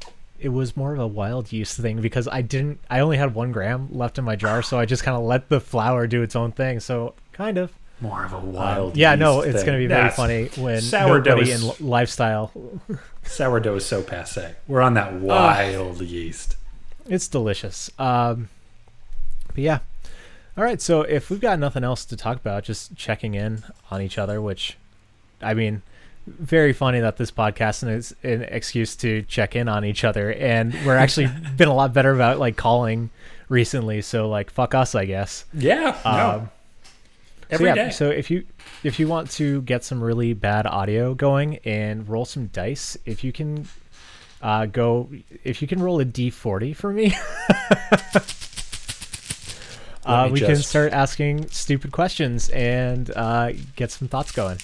it 0.43 0.49
was 0.51 0.77
more 0.77 0.93
of 0.93 0.99
a 1.01 1.07
wild 1.07 1.53
yeast 1.53 1.79
thing 1.79 2.01
because 2.01 2.27
I 2.29 2.43
didn't 2.43 2.81
I 2.91 3.01
only 3.01 3.17
had 3.17 3.35
one 3.35 3.53
gram 3.53 3.89
left 3.91 4.19
in 4.19 4.25
my 4.25 4.37
jar, 4.37 4.63
so 4.63 4.79
I 4.79 4.85
just 4.87 5.03
kind 5.05 5.17
of 5.17 5.23
let 5.23 5.49
the 5.49 5.61
flour 5.61 6.07
do 6.07 6.23
its 6.23 6.35
own 6.37 6.53
thing. 6.53 6.81
So 6.81 7.15
kind 7.33 7.59
of. 7.59 7.73
More 8.01 8.25
of 8.25 8.33
a 8.33 8.37
Um, 8.39 8.53
wild. 8.53 8.97
yeah, 8.97 9.15
no, 9.15 9.43
it's 9.43 9.59
thing. 9.59 9.67
gonna 9.67 9.79
be 9.79 9.87
very 9.87 10.01
That's- 10.09 10.17
funny 10.17 10.47
when 10.61 10.81
sourdough 10.81 11.31
nobody 11.37 11.51
is- 11.53 11.63
in 11.63 11.69
li- 11.69 11.75
lifestyle. 11.81 12.51
Sourdough 13.23 13.77
is 13.77 13.87
so 13.87 14.03
passe. 14.03 14.57
We're 14.67 14.81
on 14.81 14.95
that 14.95 15.13
wild 15.15 16.01
yeast. 16.01 16.57
It's 17.07 17.29
delicious. 17.29 17.91
Um, 18.01 18.49
but 19.49 19.59
yeah. 19.59 19.79
All 20.57 20.65
right, 20.65 20.81
so 20.83 21.03
if 21.03 21.31
we've 21.31 21.41
got 21.41 21.59
nothing 21.61 21.85
else 21.85 22.05
to 22.07 22.17
talk 22.17 22.37
about, 22.37 22.65
just 22.65 22.97
checking 22.97 23.35
in 23.35 23.63
on 23.91 24.03
each 24.03 24.19
other, 24.19 24.41
which, 24.43 24.77
I 25.41 25.55
mean, 25.55 25.83
very 26.27 26.73
funny 26.73 27.01
that 27.01 27.17
this 27.17 27.31
podcast 27.31 27.89
is 27.89 28.15
an 28.23 28.43
excuse 28.43 28.97
to 28.97 29.23
check 29.23 29.57
in 29.57 29.69
on 29.69 29.85
each 29.85 30.05
other, 30.05 30.33
and 30.33 30.75
we're 30.87 30.97
actually 30.97 31.29
been 31.57 31.69
a 31.69 31.75
lot 31.75 31.93
better 31.93 32.13
about 32.13 32.39
like 32.39 32.57
calling 32.57 33.11
recently. 33.49 34.03
So 34.03 34.29
like, 34.29 34.51
fuck 34.51 34.75
us, 34.75 34.95
I 34.95 35.05
guess. 35.05 35.45
Yeah. 35.53 35.99
no. 36.05 36.11
Um, 36.11 36.51
every 37.53 37.69
so 37.69 37.75
day. 37.75 37.91
so 37.91 38.11
if 38.11 38.31
you 38.31 38.45
if 38.83 38.99
you 38.99 39.07
want 39.07 39.31
to 39.33 39.63
get 39.63 39.85
some 39.85 40.03
really 40.03 40.33
bad 40.33 40.67
audio 40.67 41.15
going 41.15 41.59
and 41.59 42.09
roll 42.09 42.25
some 42.25 42.47
dice, 42.47 42.97
if 43.05 43.23
you 43.23 43.33
can 43.33 43.69
uh, 44.41 44.67
go, 44.67 45.09
if 45.45 45.63
you 45.63 45.69
can 45.69 45.83
roll 45.83 46.01
a 46.01 46.05
d40 46.05 46.75
for 46.75 46.93
me, 46.93 47.15
uh, 50.05 50.27
me 50.27 50.33
we 50.33 50.41
can 50.41 50.57
start 50.57 50.93
asking 50.93 51.49
stupid 51.49 51.93
questions 51.93 52.49
and 52.49 53.11
uh, 53.15 53.53
get 53.77 53.91
some 53.91 54.09
thoughts 54.09 54.33
going. 54.33 54.59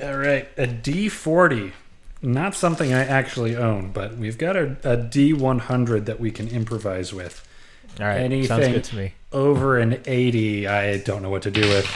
All 0.00 0.16
right, 0.16 0.48
a 0.56 0.66
D40. 0.66 1.72
Not 2.24 2.54
something 2.54 2.92
I 2.94 3.00
actually 3.04 3.56
own, 3.56 3.90
but 3.90 4.16
we've 4.16 4.38
got 4.38 4.56
a, 4.56 4.76
a 4.84 4.96
D100 4.96 6.04
that 6.04 6.20
we 6.20 6.30
can 6.30 6.46
improvise 6.48 7.12
with. 7.12 7.46
All 8.00 8.06
right, 8.06 8.18
sounds 8.46 8.50
Anything- 8.50 8.72
good 8.72 8.84
to 8.84 8.96
me. 8.96 9.12
Over 9.32 9.78
an 9.78 10.00
80, 10.06 10.66
I 10.68 10.98
don't 10.98 11.22
know 11.22 11.30
what 11.30 11.42
to 11.42 11.50
do 11.50 11.62
with. 11.62 11.90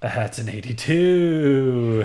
That's 0.00 0.38
an 0.38 0.48
82. 0.48 2.04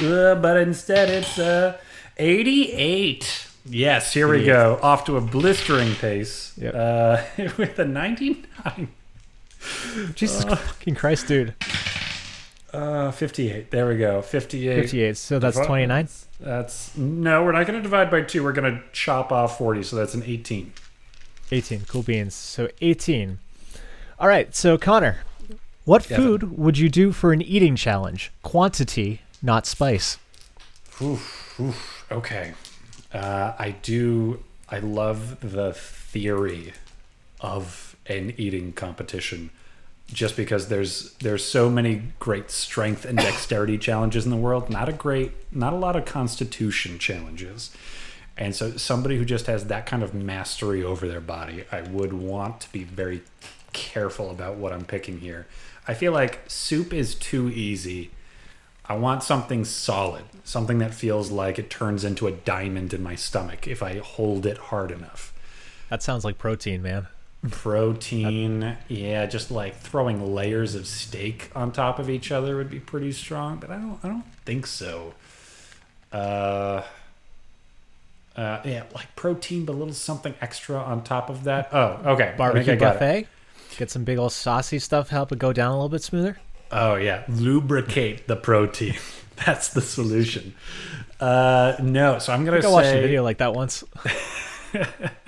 Uh, 0.00 0.34
but 0.36 0.56
instead, 0.56 1.10
it's 1.10 1.38
a 1.38 1.78
88. 2.16 3.46
Yes, 3.66 4.12
here 4.12 4.26
we 4.26 4.44
go. 4.44 4.78
Off 4.82 5.04
to 5.04 5.16
a 5.16 5.20
blistering 5.20 5.94
pace 5.94 6.52
Yep. 6.56 6.74
uh, 6.74 7.22
with 7.58 7.78
a 7.78 7.84
99. 7.84 8.88
Jesus 10.14 10.44
fucking 10.44 10.94
Christ, 10.96 11.28
dude. 11.28 11.54
Uh, 12.72 13.10
58. 13.10 13.70
There 13.70 13.86
we 13.86 13.96
go. 13.98 14.22
58. 14.22 14.76
58. 14.82 15.16
So 15.16 15.38
that's 15.38 15.56
Divide- 15.56 15.66
29. 15.66 16.08
That's 16.40 16.96
no, 16.96 17.44
we're 17.44 17.52
not 17.52 17.66
going 17.66 17.78
to 17.78 17.82
divide 17.82 18.10
by 18.10 18.22
two. 18.22 18.42
We're 18.42 18.52
going 18.52 18.74
to 18.74 18.82
chop 18.92 19.30
off 19.30 19.58
40, 19.58 19.82
so 19.82 19.96
that's 19.96 20.14
an 20.14 20.22
18. 20.24 20.72
18. 21.52 21.82
Cool 21.86 22.02
beans. 22.02 22.34
So 22.34 22.68
18. 22.80 23.38
All 24.18 24.26
right. 24.26 24.54
So 24.56 24.76
Connor, 24.78 25.18
what 25.84 26.10
Evan. 26.10 26.16
food 26.24 26.58
would 26.58 26.78
you 26.78 26.88
do 26.88 27.12
for 27.12 27.32
an 27.32 27.42
eating 27.42 27.76
challenge? 27.76 28.32
Quantity, 28.42 29.20
not 29.42 29.66
spice. 29.66 30.18
Oof, 31.00 31.60
oof. 31.60 32.06
Okay. 32.10 32.54
Uh, 33.12 33.52
I 33.58 33.72
do. 33.82 34.42
I 34.68 34.78
love 34.78 35.40
the 35.40 35.74
theory 35.74 36.72
of 37.40 37.94
an 38.06 38.32
eating 38.38 38.72
competition, 38.72 39.50
just 40.12 40.36
because 40.36 40.68
there's 40.68 41.14
there's 41.14 41.44
so 41.44 41.70
many 41.70 42.02
great 42.18 42.50
strength 42.50 43.04
and 43.04 43.18
dexterity 43.18 43.78
challenges 43.88 44.24
in 44.24 44.30
the 44.30 44.36
world. 44.36 44.70
Not 44.70 44.88
a 44.88 44.92
great, 44.92 45.32
not 45.52 45.72
a 45.72 45.76
lot 45.76 45.96
of 45.96 46.04
constitution 46.04 46.98
challenges, 46.98 47.70
and 48.36 48.54
so 48.54 48.76
somebody 48.76 49.18
who 49.18 49.24
just 49.24 49.46
has 49.46 49.66
that 49.66 49.86
kind 49.86 50.02
of 50.02 50.14
mastery 50.14 50.82
over 50.82 51.08
their 51.08 51.20
body, 51.20 51.64
I 51.70 51.82
would 51.82 52.12
want 52.12 52.60
to 52.62 52.72
be 52.72 52.84
very 52.84 53.22
careful 53.72 54.30
about 54.30 54.56
what 54.56 54.72
I'm 54.72 54.84
picking 54.84 55.20
here. 55.20 55.46
I 55.86 55.94
feel 55.94 56.12
like 56.12 56.40
soup 56.48 56.92
is 56.92 57.14
too 57.14 57.48
easy. 57.48 58.10
I 58.84 58.96
want 58.96 59.22
something 59.22 59.64
solid, 59.64 60.24
something 60.44 60.78
that 60.78 60.94
feels 60.94 61.30
like 61.30 61.58
it 61.58 61.70
turns 61.70 62.04
into 62.04 62.26
a 62.26 62.32
diamond 62.32 62.92
in 62.92 63.02
my 63.02 63.14
stomach 63.14 63.66
if 63.66 63.82
I 63.82 63.98
hold 63.98 64.44
it 64.44 64.58
hard 64.58 64.90
enough. 64.90 65.32
That 65.88 66.02
sounds 66.02 66.24
like 66.24 66.38
protein, 66.38 66.82
man. 66.82 67.08
Protein, 67.50 68.76
yeah, 68.86 69.26
just 69.26 69.50
like 69.50 69.76
throwing 69.76 70.32
layers 70.34 70.76
of 70.76 70.86
steak 70.86 71.50
on 71.56 71.72
top 71.72 71.98
of 71.98 72.08
each 72.08 72.30
other 72.30 72.56
would 72.56 72.70
be 72.70 72.78
pretty 72.78 73.10
strong, 73.10 73.56
but 73.56 73.68
I 73.68 73.78
don't, 73.78 73.98
I 74.04 74.08
don't 74.08 74.24
think 74.44 74.64
so. 74.66 75.14
Uh, 76.12 76.82
uh, 78.36 78.60
yeah, 78.64 78.84
like 78.94 79.14
protein, 79.16 79.64
but 79.64 79.72
a 79.72 79.76
little 79.76 79.92
something 79.92 80.34
extra 80.40 80.76
on 80.76 81.02
top 81.02 81.30
of 81.30 81.44
that. 81.44 81.68
Oh, 81.72 82.00
okay, 82.12 82.34
Barbecue 82.38 82.72
I 82.72 82.76
it. 82.76 82.78
buffet. 82.78 83.26
Get 83.76 83.90
some 83.90 84.04
big 84.04 84.18
old 84.18 84.32
saucy 84.32 84.78
stuff, 84.78 85.08
help 85.08 85.32
it 85.32 85.38
go 85.38 85.52
down 85.52 85.72
a 85.72 85.74
little 85.74 85.88
bit 85.88 86.02
smoother. 86.02 86.38
Oh 86.70 86.94
yeah, 86.94 87.24
lubricate 87.28 88.28
the 88.28 88.36
protein. 88.36 88.94
That's 89.44 89.70
the 89.70 89.80
solution. 89.80 90.54
Uh, 91.18 91.74
no, 91.82 92.18
so 92.18 92.32
I'm 92.32 92.44
gonna 92.44 92.58
think 92.60 92.70
I 92.70 92.74
watched 92.74 92.94
a 92.94 93.00
video 93.00 93.24
like 93.24 93.38
that 93.38 93.52
once. 93.52 93.82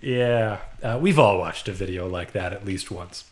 Yeah, 0.00 0.58
uh, 0.82 0.98
we've 1.00 1.18
all 1.18 1.38
watched 1.38 1.68
a 1.68 1.72
video 1.72 2.08
like 2.08 2.32
that 2.32 2.52
at 2.52 2.64
least 2.64 2.90
once. 2.90 3.24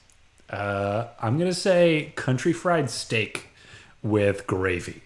Uh, 0.51 1.07
I'm 1.21 1.39
gonna 1.39 1.53
say 1.53 2.13
country 2.17 2.53
fried 2.53 2.91
steak 2.91 3.49
with 4.03 4.47
gravy. 4.47 5.03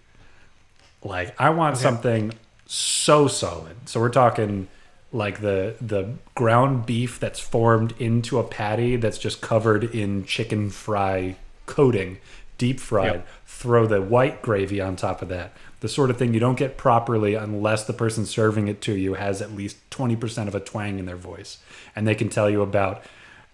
Like 1.03 1.35
I 1.41 1.51
want 1.51 1.77
something 1.77 2.33
so 2.67 3.27
solid. 3.27 3.89
So 3.89 4.01
we're 4.01 4.11
talking 4.11 4.69
like 5.13 5.41
the 5.41 5.77
the 5.81 6.15
ground 6.35 6.87
beef 6.87 7.19
that's 7.19 7.41
formed 7.41 7.95
into 7.99 8.39
a 8.39 8.45
patty 8.45 8.97
that's 8.97 9.19
just 9.19 9.41
covered 9.41 9.85
in 9.95 10.25
chicken 10.25 10.71
fry 10.71 11.37
coating, 11.67 12.19
deep 12.59 12.81
fried. 12.81 13.15
Yep. 13.15 13.29
Throw 13.47 13.87
the 13.87 14.01
white 14.01 14.41
gravy 14.43 14.81
on 14.81 14.97
top 14.97 15.23
of 15.23 15.29
that. 15.29 15.53
The 15.81 15.89
sort 15.89 16.11
of 16.11 16.19
thing 16.19 16.35
you 16.35 16.41
don't 16.41 16.59
get 16.59 16.77
properly 16.77 17.35
unless 17.35 17.85
the 17.85 17.93
person 17.95 18.27
serving 18.27 18.69
it 18.69 18.81
to 18.83 18.93
you 18.95 19.15
has 19.15 19.41
at 19.41 19.53
least 19.53 19.79
20% 19.91 20.47
of 20.47 20.55
a 20.55 20.61
twang 20.61 20.99
in 20.99 21.07
their 21.07 21.17
voice. 21.17 21.59
And 21.97 22.07
they 22.07 22.15
can 22.15 22.29
tell 22.29 22.51
you 22.51 22.61
about 22.63 23.03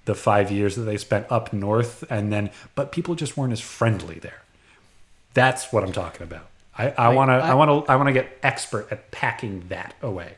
the 0.07 0.15
five 0.15 0.51
years 0.51 0.75
that 0.77 0.83
they 0.83 0.97
spent 0.97 1.27
up 1.31 1.53
north 1.53 2.05
and 2.11 2.33
then, 2.33 2.51
but 2.75 2.91
people 2.93 3.15
just 3.15 3.37
weren't 3.37 3.53
as 3.53 3.61
friendly 3.61 4.19
there. 4.19 4.43
That's 5.35 5.73
what 5.73 5.85
I'm 5.85 5.93
talking 5.93 6.23
about. 6.23 6.47
I, 6.79 6.91
I 6.91 7.09
want 7.11 7.29
to, 7.31 7.35
I- 7.35 7.51
I 7.51 7.55
want 7.55 7.87
to, 7.87 7.93
I 7.93 7.97
want 7.97 8.09
to 8.09 8.13
get 8.13 8.39
expert 8.43 8.89
at 8.91 9.11
packing 9.11 9.65
that 9.69 9.95
away. 10.03 10.35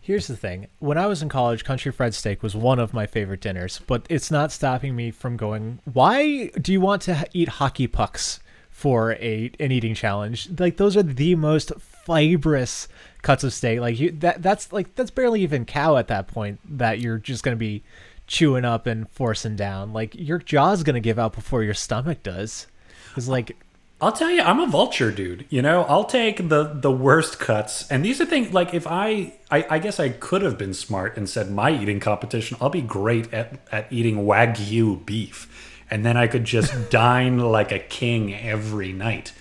Here's 0.00 0.28
the 0.28 0.36
thing. 0.36 0.68
When 0.78 0.98
I 0.98 1.06
was 1.06 1.20
in 1.20 1.28
college, 1.28 1.64
country 1.64 1.90
fried 1.90 2.14
steak 2.14 2.40
was 2.42 2.54
one 2.54 2.78
of 2.78 2.94
my 2.94 3.06
favorite 3.06 3.40
dinners, 3.40 3.80
but 3.88 4.06
it's 4.08 4.30
not 4.30 4.52
stopping 4.52 4.94
me 4.94 5.10
from 5.10 5.36
going, 5.36 5.80
why 5.92 6.48
do 6.60 6.72
you 6.72 6.80
want 6.80 7.02
to 7.02 7.26
eat 7.32 7.48
hockey 7.48 7.86
pucks 7.88 8.38
for 8.76 9.12
a 9.14 9.50
an 9.58 9.72
eating 9.72 9.94
challenge? 9.94 10.50
Like 10.58 10.76
those 10.76 10.98
are 10.98 11.02
the 11.02 11.34
most 11.34 11.72
fibrous 11.78 12.88
cuts 13.22 13.42
of 13.42 13.54
steak. 13.54 13.80
Like 13.80 13.98
you 13.98 14.10
that 14.10 14.42
that's 14.42 14.70
like 14.70 14.94
that's 14.94 15.10
barely 15.10 15.40
even 15.40 15.64
cow 15.64 15.96
at 15.96 16.08
that 16.08 16.26
point 16.26 16.60
that 16.76 17.00
you're 17.00 17.16
just 17.16 17.42
to 17.54 17.58
be 17.58 17.82
chewing 18.26 18.66
up 18.66 18.86
and 18.86 19.08
forcing 19.08 19.56
down. 19.56 19.94
Like 19.94 20.14
your 20.14 20.38
jaw's 20.38 20.82
to 20.94 21.00
give 21.00 21.18
out 21.18 21.32
before 21.32 21.62
your 21.62 21.72
stomach 21.72 22.22
does. 22.22 22.66
Cuz 23.14 23.30
like 23.30 23.56
I'll 23.98 24.12
tell 24.12 24.30
you, 24.30 24.42
I'm 24.42 24.60
a 24.60 24.66
vulture 24.66 25.10
dude. 25.10 25.46
You 25.48 25.62
know, 25.62 25.84
I'll 25.84 26.04
take 26.04 26.50
the 26.50 26.64
the 26.74 26.92
worst 26.92 27.38
cuts, 27.38 27.90
and 27.90 28.04
these 28.04 28.20
are 28.20 28.26
things 28.26 28.52
like 28.52 28.74
if 28.74 28.86
I, 28.86 29.32
I, 29.50 29.66
I 29.70 29.78
guess 29.78 29.98
I 29.98 30.10
could 30.10 30.42
have 30.42 30.58
been 30.58 30.74
smart 30.74 31.16
and 31.16 31.26
said 31.26 31.50
my 31.50 31.70
eating 31.70 31.98
competition, 31.98 32.58
I'll 32.60 32.68
be 32.68 32.82
great 32.82 33.32
at 33.32 33.58
at 33.72 33.90
eating 33.90 34.26
wagyu 34.26 35.06
beef, 35.06 35.75
and 35.90 36.04
then 36.04 36.16
I 36.16 36.26
could 36.26 36.44
just 36.44 36.90
dine 36.90 37.38
like 37.38 37.72
a 37.72 37.78
king 37.78 38.34
every 38.34 38.92
night, 38.92 39.32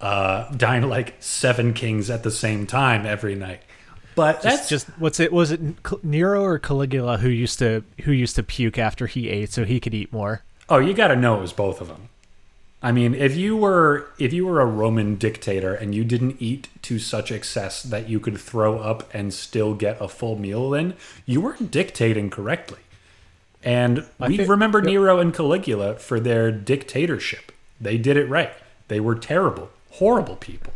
uh, 0.00 0.50
dine 0.54 0.88
like 0.88 1.14
seven 1.20 1.74
kings 1.74 2.10
at 2.10 2.22
the 2.22 2.30
same 2.30 2.66
time 2.66 3.06
every 3.06 3.34
night. 3.34 3.62
But 4.14 4.42
that's 4.42 4.68
just 4.68 4.88
what's 4.98 5.20
it 5.20 5.32
was 5.32 5.52
it 5.52 5.60
Nero 6.02 6.42
or 6.42 6.58
Caligula 6.58 7.18
who 7.18 7.28
used 7.28 7.60
to 7.60 7.84
who 8.02 8.10
used 8.10 8.34
to 8.34 8.42
puke 8.42 8.76
after 8.76 9.06
he 9.06 9.28
ate 9.28 9.52
so 9.52 9.64
he 9.64 9.78
could 9.78 9.94
eat 9.94 10.12
more. 10.12 10.42
Oh, 10.68 10.78
you 10.78 10.92
got 10.92 11.08
to 11.08 11.16
know 11.16 11.38
it 11.38 11.40
was 11.40 11.52
both 11.52 11.80
of 11.80 11.86
them. 11.86 12.08
I 12.82 12.92
mean, 12.92 13.14
if 13.14 13.36
you 13.36 13.56
were 13.56 14.10
if 14.18 14.32
you 14.32 14.46
were 14.46 14.60
a 14.60 14.66
Roman 14.66 15.16
dictator 15.16 15.74
and 15.74 15.94
you 15.94 16.04
didn't 16.04 16.36
eat 16.40 16.68
to 16.82 16.98
such 16.98 17.32
excess 17.32 17.82
that 17.82 18.08
you 18.08 18.20
could 18.20 18.38
throw 18.38 18.78
up 18.78 19.08
and 19.12 19.32
still 19.32 19.74
get 19.74 20.00
a 20.00 20.08
full 20.08 20.36
meal 20.36 20.74
in, 20.74 20.94
you 21.24 21.40
weren't 21.40 21.70
dictating 21.70 22.28
correctly. 22.28 22.78
And 23.68 24.06
we 24.18 24.42
remember 24.46 24.78
yep. 24.78 24.86
Nero 24.86 25.18
and 25.18 25.34
Caligula 25.34 25.96
for 25.96 26.18
their 26.18 26.50
dictatorship. 26.50 27.52
They 27.78 27.98
did 27.98 28.16
it 28.16 28.26
right. 28.26 28.52
They 28.88 28.98
were 28.98 29.14
terrible, 29.14 29.68
horrible 29.90 30.36
people. 30.36 30.72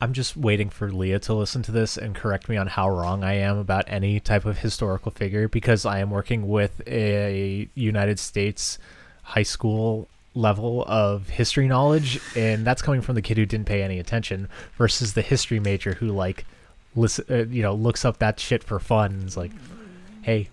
I'm 0.00 0.12
just 0.12 0.36
waiting 0.36 0.70
for 0.70 0.92
Leah 0.92 1.18
to 1.18 1.34
listen 1.34 1.62
to 1.62 1.72
this 1.72 1.96
and 1.96 2.14
correct 2.14 2.48
me 2.48 2.56
on 2.56 2.68
how 2.68 2.88
wrong 2.88 3.24
I 3.24 3.38
am 3.38 3.58
about 3.58 3.86
any 3.88 4.20
type 4.20 4.44
of 4.44 4.58
historical 4.58 5.10
figure 5.10 5.48
because 5.48 5.84
I 5.84 5.98
am 5.98 6.10
working 6.10 6.46
with 6.46 6.80
a 6.86 7.68
United 7.74 8.20
States 8.20 8.78
high 9.24 9.42
school 9.42 10.06
level 10.36 10.84
of 10.86 11.30
history 11.30 11.66
knowledge 11.66 12.20
and 12.36 12.64
that's 12.64 12.82
coming 12.82 13.00
from 13.00 13.16
the 13.16 13.22
kid 13.22 13.36
who 13.36 13.46
didn't 13.46 13.66
pay 13.66 13.82
any 13.82 13.98
attention 13.98 14.48
versus 14.76 15.14
the 15.14 15.22
history 15.22 15.58
major 15.58 15.94
who 15.94 16.06
like 16.06 16.44
listen 16.96 17.24
uh, 17.30 17.44
you 17.50 17.62
know 17.62 17.74
looks 17.74 18.04
up 18.04 18.18
that 18.18 18.40
shit 18.40 18.64
for 18.64 18.78
fun 18.80 19.12
and 19.12 19.24
is 19.24 19.36
like 19.36 19.52
hey 20.22 20.48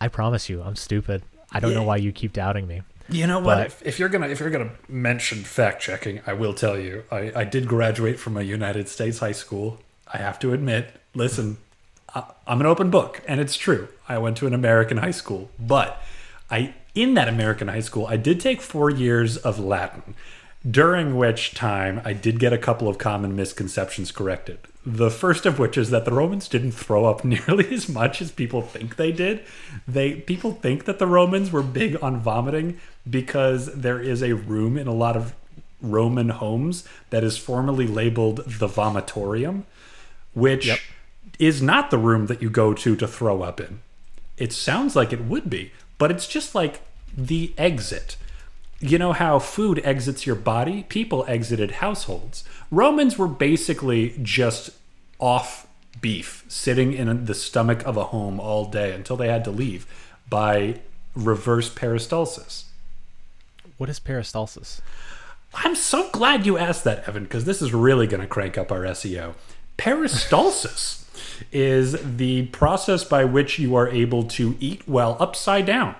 I 0.00 0.08
promise 0.08 0.48
you 0.48 0.62
I'm 0.62 0.76
stupid 0.76 1.22
I 1.52 1.60
don't 1.60 1.74
know 1.74 1.82
why 1.84 1.96
you 1.96 2.10
keep 2.12 2.32
doubting 2.32 2.66
me 2.66 2.82
You 3.08 3.26
know 3.26 3.40
what? 3.40 3.56
But- 3.56 3.66
if, 3.66 3.82
if 3.86 3.98
you're 3.98 4.08
gonna 4.08 4.28
if 4.28 4.40
you're 4.40 4.50
gonna 4.50 4.72
mention 4.88 5.38
fact 5.44 5.82
checking, 5.82 6.20
I 6.26 6.32
will 6.32 6.54
tell 6.54 6.78
you. 6.78 7.04
I, 7.10 7.32
I 7.36 7.44
did 7.44 7.66
graduate 7.68 8.18
from 8.18 8.36
a 8.36 8.42
United 8.42 8.88
States 8.88 9.18
high 9.18 9.32
school. 9.36 9.78
I 10.12 10.16
have 10.18 10.38
to 10.40 10.52
admit. 10.54 10.94
Listen, 11.14 11.58
I, 12.14 12.22
I'm 12.46 12.60
an 12.60 12.66
open 12.66 12.90
book, 12.90 13.20
and 13.28 13.38
it's 13.40 13.56
true. 13.56 13.88
I 14.08 14.16
went 14.18 14.36
to 14.38 14.46
an 14.46 14.54
American 14.54 14.96
high 14.98 15.10
school, 15.22 15.50
but 15.58 16.00
I 16.50 16.74
in 16.94 17.14
that 17.14 17.28
American 17.28 17.68
high 17.68 17.80
school, 17.80 18.06
I 18.06 18.16
did 18.16 18.40
take 18.40 18.62
four 18.62 18.88
years 18.88 19.36
of 19.36 19.58
Latin, 19.58 20.14
During 20.68 21.16
which 21.16 21.54
time, 21.54 22.00
I 22.04 22.12
did 22.12 22.38
get 22.38 22.52
a 22.52 22.58
couple 22.58 22.88
of 22.88 22.98
common 22.98 23.34
misconceptions 23.34 24.12
corrected. 24.12 24.58
The 24.86 25.10
first 25.10 25.44
of 25.46 25.58
which 25.58 25.76
is 25.76 25.90
that 25.90 26.04
the 26.04 26.12
Romans 26.12 26.48
didn't 26.48 26.72
throw 26.72 27.04
up 27.04 27.24
nearly 27.24 27.72
as 27.72 27.88
much 27.88 28.22
as 28.22 28.30
people 28.30 28.62
think 28.62 28.96
they 28.96 29.12
did. 29.12 29.44
They 29.88 30.14
people 30.14 30.52
think 30.52 30.84
that 30.84 30.98
the 30.98 31.06
Romans 31.06 31.50
were 31.50 31.62
big 31.62 32.00
on 32.02 32.20
vomiting 32.20 32.78
because 33.08 33.74
there 33.74 34.00
is 34.00 34.22
a 34.22 34.34
room 34.34 34.76
in 34.76 34.86
a 34.86 34.94
lot 34.94 35.16
of 35.16 35.34
Roman 35.80 36.28
homes 36.28 36.86
that 37.10 37.24
is 37.24 37.36
formally 37.38 37.88
labeled 37.88 38.44
the 38.46 38.68
vomitorium, 38.68 39.64
which 40.32 40.66
Yep. 40.66 40.78
is 41.40 41.60
not 41.60 41.90
the 41.90 41.98
room 41.98 42.26
that 42.26 42.40
you 42.40 42.50
go 42.50 42.72
to 42.72 42.94
to 42.96 43.08
throw 43.08 43.42
up 43.42 43.60
in. 43.60 43.80
It 44.38 44.52
sounds 44.52 44.94
like 44.94 45.12
it 45.12 45.24
would 45.24 45.50
be, 45.50 45.72
but 45.98 46.12
it's 46.12 46.28
just 46.28 46.54
like 46.54 46.82
the 47.16 47.52
exit. 47.58 48.16
You 48.82 48.98
know 48.98 49.12
how 49.12 49.38
food 49.38 49.80
exits 49.84 50.26
your 50.26 50.34
body? 50.34 50.84
People 50.88 51.24
exited 51.28 51.70
households. 51.70 52.42
Romans 52.68 53.16
were 53.16 53.28
basically 53.28 54.18
just 54.20 54.70
off 55.20 55.68
beef, 56.00 56.44
sitting 56.48 56.92
in 56.92 57.26
the 57.26 57.34
stomach 57.34 57.86
of 57.86 57.96
a 57.96 58.06
home 58.06 58.40
all 58.40 58.64
day 58.64 58.92
until 58.92 59.16
they 59.16 59.28
had 59.28 59.44
to 59.44 59.52
leave 59.52 59.86
by 60.28 60.80
reverse 61.14 61.72
peristalsis. 61.72 62.64
What 63.78 63.88
is 63.88 64.00
peristalsis? 64.00 64.80
I'm 65.54 65.76
so 65.76 66.10
glad 66.10 66.44
you 66.44 66.58
asked 66.58 66.82
that, 66.82 67.08
Evan, 67.08 67.22
because 67.22 67.44
this 67.44 67.62
is 67.62 67.72
really 67.72 68.08
going 68.08 68.20
to 68.20 68.26
crank 68.26 68.58
up 68.58 68.72
our 68.72 68.80
SEO. 68.80 69.34
Peristalsis 69.78 71.04
is 71.52 72.16
the 72.16 72.46
process 72.46 73.04
by 73.04 73.24
which 73.24 73.60
you 73.60 73.76
are 73.76 73.86
able 73.88 74.24
to 74.24 74.56
eat 74.58 74.88
well 74.88 75.16
upside 75.20 75.66
down. 75.66 75.94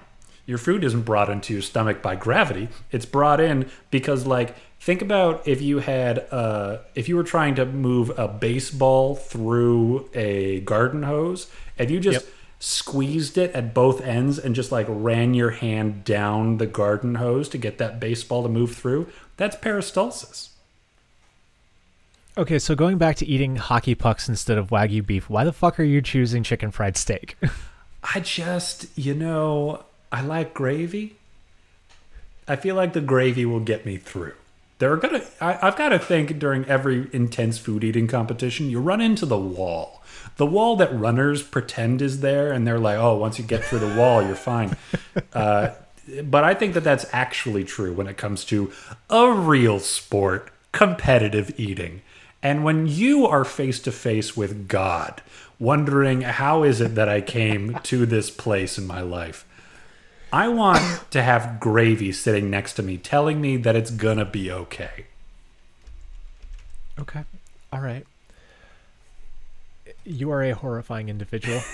Your 0.47 0.59
food 0.59 0.83
isn't 0.85 1.03
brought 1.03 1.31
into 1.31 1.53
your 1.53 1.63
stomach 1.63 2.03
by 2.03 2.17
gravity. 2.17 2.69
It's 2.91 3.07
brought 3.07 3.41
in 3.41 3.71
because, 3.91 4.27
like, 4.27 4.57
think 4.81 5.01
about 5.01 5.47
if 5.47 5.63
you 5.63 5.79
had, 5.79 6.27
uh, 6.33 6.79
if 6.95 7.09
you 7.09 7.17
were 7.17 7.23
trying 7.23 7.55
to 7.57 7.65
move 7.65 8.11
a 8.19 8.27
baseball 8.27 9.15
through 9.15 10.09
a 10.15 10.61
garden 10.61 11.05
hose, 11.05 11.49
and 11.79 11.91
you 11.91 12.01
just 12.01 12.25
Yep. 12.27 12.35
squeezed 12.59 13.39
it 13.39 13.53
at 13.55 13.73
both 13.73 14.01
ends 14.03 14.39
and 14.39 14.55
just 14.55 14.71
like 14.73 14.87
ran 14.89 15.35
your 15.35 15.51
hand 15.51 16.05
down 16.05 16.59
the 16.59 16.67
garden 16.67 17.17
hose 17.17 17.49
to 17.49 17.59
get 17.59 17.79
that 17.79 17.99
baseball 18.01 18.43
to 18.43 18.49
move 18.49 18.75
through, 18.75 19.07
that's 19.37 19.57
peristalsis. 19.57 20.49
Okay, 22.37 22.59
so 22.59 22.75
going 22.75 22.97
back 22.99 23.17
to 23.17 23.27
eating 23.27 23.57
hockey 23.57 23.95
pucks 23.95 24.29
instead 24.29 24.57
of 24.59 24.71
wagyu 24.71 25.05
beef, 25.05 25.29
why 25.29 25.45
the 25.45 25.53
fuck 25.53 25.79
are 25.79 25.85
you 25.85 26.01
choosing 26.01 26.43
chicken 26.43 26.71
fried 26.71 26.97
steak? 26.97 27.37
I 28.15 28.21
just, 28.21 28.87
you 28.97 29.15
know, 29.15 29.85
I 30.13 30.21
like 30.21 30.53
gravy. 30.53 31.17
I 32.47 32.57
feel 32.57 32.75
like 32.75 32.93
the 32.93 33.01
gravy 33.01 33.47
will 33.47 33.61
get 33.61 33.87
me 33.87 33.97
through. 33.97 34.35
There 34.79 34.93
are 34.93 34.97
gonna, 34.97 35.23
I, 35.41 35.59
I've 35.63 35.77
got 35.77 35.91
to 35.91 35.99
think 35.99 36.39
during 36.39 36.65
every 36.67 37.09
intense 37.13 37.57
food 37.57 37.83
eating 37.83 38.09
competition, 38.09 38.69
you 38.69 38.81
run 38.81 39.01
into 39.01 39.25
the 39.25 39.39
wall, 39.39 40.03
the 40.37 40.47
wall 40.47 40.77
that 40.77 40.93
runners 40.93 41.43
pretend 41.43 42.03
is 42.03 42.21
there, 42.21 42.53
and 42.53 42.67
they're 42.67 42.79
like, 42.79 42.99
oh, 42.99 43.17
once 43.17 43.39
you 43.39 43.45
get 43.45 43.65
through 43.65 43.79
the 43.79 43.95
wall, 43.97 44.23
you're 44.23 44.37
fine. 44.37 44.77
Uh, 45.35 45.73
but 46.25 46.45
I 46.45 46.53
think 46.53 46.75
that 46.75 46.85
that's 46.85 47.07
actually 47.13 47.65
true 47.65 47.93
when 47.93 48.07
it 48.07 48.17
comes 48.19 48.45
to 48.47 48.71
a 49.09 49.31
real 49.31 49.79
sport, 49.79 50.51
competitive 50.73 51.59
eating. 51.59 52.03
And 52.43 52.65
when 52.65 52.87
you 52.87 53.27
are 53.27 53.45
face 53.45 53.79
to 53.81 53.93
face 53.93 54.37
with 54.37 54.69
God, 54.69 55.23
wondering 55.59 56.23
how 56.23 56.65
is 56.65 56.81
it 56.81 56.95
that 56.97 57.09
I 57.09 57.21
came 57.21 57.79
to 57.85 58.05
this 58.05 58.31
place 58.31 58.79
in 58.79 58.87
my 58.87 59.01
life, 59.01 59.47
I 60.33 60.49
want 60.49 61.11
to 61.11 61.23
have 61.23 61.61
gravy 61.61 62.11
sitting 62.13 62.49
next 62.51 62.75
to 62.75 62.83
me 62.83 62.97
telling 62.97 63.41
me 63.41 63.57
that 63.59 63.77
it's 63.77 63.91
gonna 63.91 64.25
be 64.25 64.51
okay. 64.51 65.07
okay, 66.99 67.25
all 67.73 67.81
right. 67.81 68.07
You 70.05 70.31
are 70.33 70.43
a 70.43 70.53
horrifying 70.53 71.09
individual. 71.09 71.61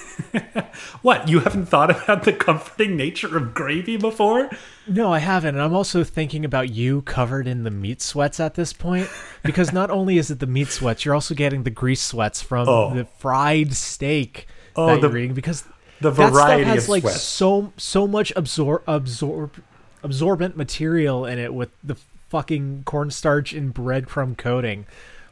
What, 1.03 1.29
you 1.29 1.41
haven't 1.41 1.67
thought 1.67 1.91
about 1.91 2.25
the 2.25 2.33
comforting 2.33 2.97
nature 2.97 3.37
of 3.37 3.55
gravy 3.55 3.97
before? 3.97 4.51
No, 4.87 5.13
I 5.13 5.19
haven't. 5.19 5.55
And 5.55 5.63
I'm 5.63 5.75
also 5.75 6.05
thinking 6.05 6.45
about 6.45 6.71
you 6.71 7.03
covered 7.03 7.47
in 7.49 7.63
the 7.65 7.71
meat 7.71 8.01
sweats 8.03 8.39
at 8.41 8.55
this 8.55 8.73
point. 8.73 9.09
Because 9.43 9.73
not 9.73 9.91
only 9.91 10.19
is 10.19 10.31
it 10.31 10.39
the 10.41 10.47
meat 10.47 10.69
sweats, 10.69 11.05
you're 11.05 11.15
also 11.15 11.35
getting 11.35 11.63
the 11.63 11.71
grease 11.71 12.03
sweats 12.03 12.43
from 12.43 12.69
Oh. 12.69 12.95
the 12.95 13.05
fried 13.05 13.75
steak 13.75 14.47
Oh, 14.77 14.87
that 14.89 15.01
the- 15.01 15.09
you're 15.09 15.19
eating. 15.19 15.35
Because 15.35 15.65
the 16.01 16.11
that 16.11 16.33
variety 16.33 16.65
stuff 16.65 16.75
has 16.75 16.85
of 16.85 16.89
like 16.89 17.03
sweats. 17.03 17.23
so 17.23 17.73
so 17.77 18.07
much 18.07 18.35
absor- 18.35 18.83
absorb 18.87 19.63
absorbent 20.03 20.57
material 20.57 21.27
in 21.27 21.39
it 21.39 21.53
with 21.53 21.71
the 21.83 21.97
fucking 22.29 22.83
cornstarch 22.85 23.53
and 23.53 23.75
breadcrumb 23.75 24.37
coating. 24.37 24.87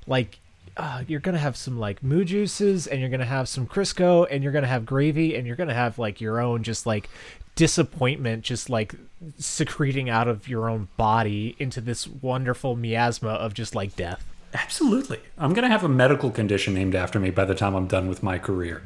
Like 0.07 0.39
uh, 0.77 1.05
you're 1.07 1.21
gonna 1.21 1.39
have 1.39 1.57
some 1.57 1.79
like 1.79 2.03
moo 2.03 2.25
juices, 2.25 2.87
and 2.87 3.01
you're 3.01 3.09
gonna 3.09 3.25
have 3.25 3.49
some 3.49 3.67
Crisco, 3.67 4.27
and 4.31 4.43
you're 4.43 4.53
gonna 4.53 4.67
have 4.67 4.85
gravy, 4.85 5.35
and 5.35 5.47
you're 5.47 5.57
gonna 5.57 5.75
have 5.75 5.99
like 5.99 6.21
your 6.21 6.41
own 6.41 6.63
just 6.63 6.85
like 6.87 7.09
disappointment, 7.55 8.45
just 8.45 8.69
like 8.69 8.95
secreting 9.39 10.11
out 10.11 10.29
of 10.29 10.49
your 10.49 10.69
own 10.69 10.89
body 10.99 11.57
into 11.59 11.81
this 11.81 12.07
wonderful 12.07 12.77
miasma 12.77 13.31
of 13.31 13.55
just 13.55 13.75
like 13.75 13.97
death. 13.97 14.25
Absolutely. 14.53 15.21
I'm 15.39 15.55
gonna 15.55 15.69
have 15.71 15.85
a 15.85 15.89
medical 15.89 16.31
condition 16.31 16.75
named 16.75 16.95
after 16.95 17.19
me 17.19 17.31
by 17.31 17.45
the 17.47 17.55
time 17.55 17.75
I'm 17.75 17.87
done 17.87 18.09
with 18.09 18.23
my 18.23 18.39
career. 18.39 18.83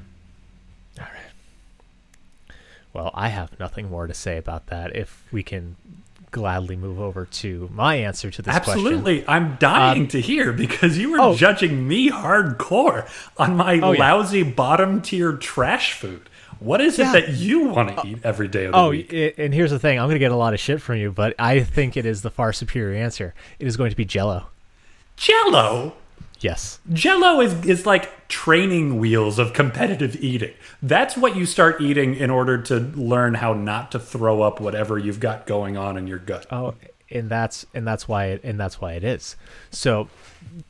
Well, 2.92 3.11
I 3.14 3.29
have 3.29 3.59
nothing 3.61 3.88
more 3.90 4.07
to 4.07 4.14
say 4.14 4.37
about 4.37 4.66
that. 4.66 4.96
If 4.96 5.24
we 5.31 5.42
can 5.42 5.76
gladly 6.33 6.76
move 6.76 7.00
over 7.00 7.24
to 7.26 7.68
my 7.72 7.96
answer 7.96 8.31
to 8.31 8.42
this 8.42 8.55
question. 8.55 8.72
Absolutely. 8.74 9.26
I'm 9.26 9.57
dying 9.57 10.03
um, 10.03 10.09
to 10.09 10.20
hear 10.20 10.53
because 10.53 10.96
you 10.96 11.11
were 11.11 11.20
oh. 11.20 11.35
judging 11.35 11.87
me 11.88 12.09
hardcore 12.11 13.09
on 13.37 13.57
my 13.57 13.81
Oh, 13.81 13.92
yeah. 13.92 13.98
lousy 14.00 14.42
bottom 14.44 15.03
tier 15.03 15.33
trash 15.33 15.92
food. 15.92 16.29
What 16.61 16.81
is 16.81 16.98
it 16.98 17.05
that 17.12 17.31
you 17.31 17.68
want 17.68 17.88
to 17.88 18.00
uh, 18.00 18.05
eat 18.05 18.18
every 18.22 18.46
day 18.46 18.66
of 18.66 18.72
the 18.72 18.79
Oh, 18.79 18.90
week? 18.90 19.12
i- 19.14 19.35
and 19.38 19.53
here's 19.55 19.70
the 19.70 19.79
thing. 19.79 19.98
I'm 19.98 20.05
going 20.07 20.14
to 20.16 20.18
get 20.20 20.31
a 20.31 20.37
lot 20.37 20.53
of 20.55 20.61
shit 20.61 20.81
from 20.83 20.96
you, 20.98 21.11
but 21.11 21.35
I 21.38 21.61
think 21.61 21.96
it 21.96 22.05
is 22.07 22.22
the 22.22 22.31
far 22.31 22.53
superior 22.53 22.96
answer. 23.03 23.35
It 23.59 23.66
is 23.66 23.76
going 23.76 23.90
to 23.90 23.96
be 23.96 24.05
Jello. 24.05 24.48
Jello. 25.16 25.94
Yes. 26.40 26.81
Jello 26.92 27.40
is, 27.40 27.64
is 27.66 27.87
like 27.87 28.29
training 28.29 28.98
wheels 28.98 29.38
of 29.38 29.53
competitive 29.53 30.16
eating. 30.16 30.55
That's 30.83 31.16
what 31.16 31.37
you 31.37 31.44
start 31.44 31.81
eating 31.81 32.14
in 32.14 32.31
order 32.31 32.61
to 32.62 32.79
learn 32.79 33.35
how 33.35 33.53
not 33.53 33.92
to 33.92 33.98
throw 33.98 34.42
up 34.42 34.61
whatever 34.61 34.98
you've 34.98 35.20
got 35.20 35.46
going 35.46 35.76
on 35.76 35.96
in 35.96 36.07
your 36.07 36.18
gut. 36.18 36.46
Oh, 36.50 36.74
and 37.11 37.29
that's 37.29 37.66
and 37.74 37.87
that's 37.87 38.09
why 38.09 38.26
it 38.26 38.40
and 38.44 38.59
that's 38.59 38.81
why 38.81 38.94
it 38.94 39.05
is. 39.05 39.37
So, 39.70 40.09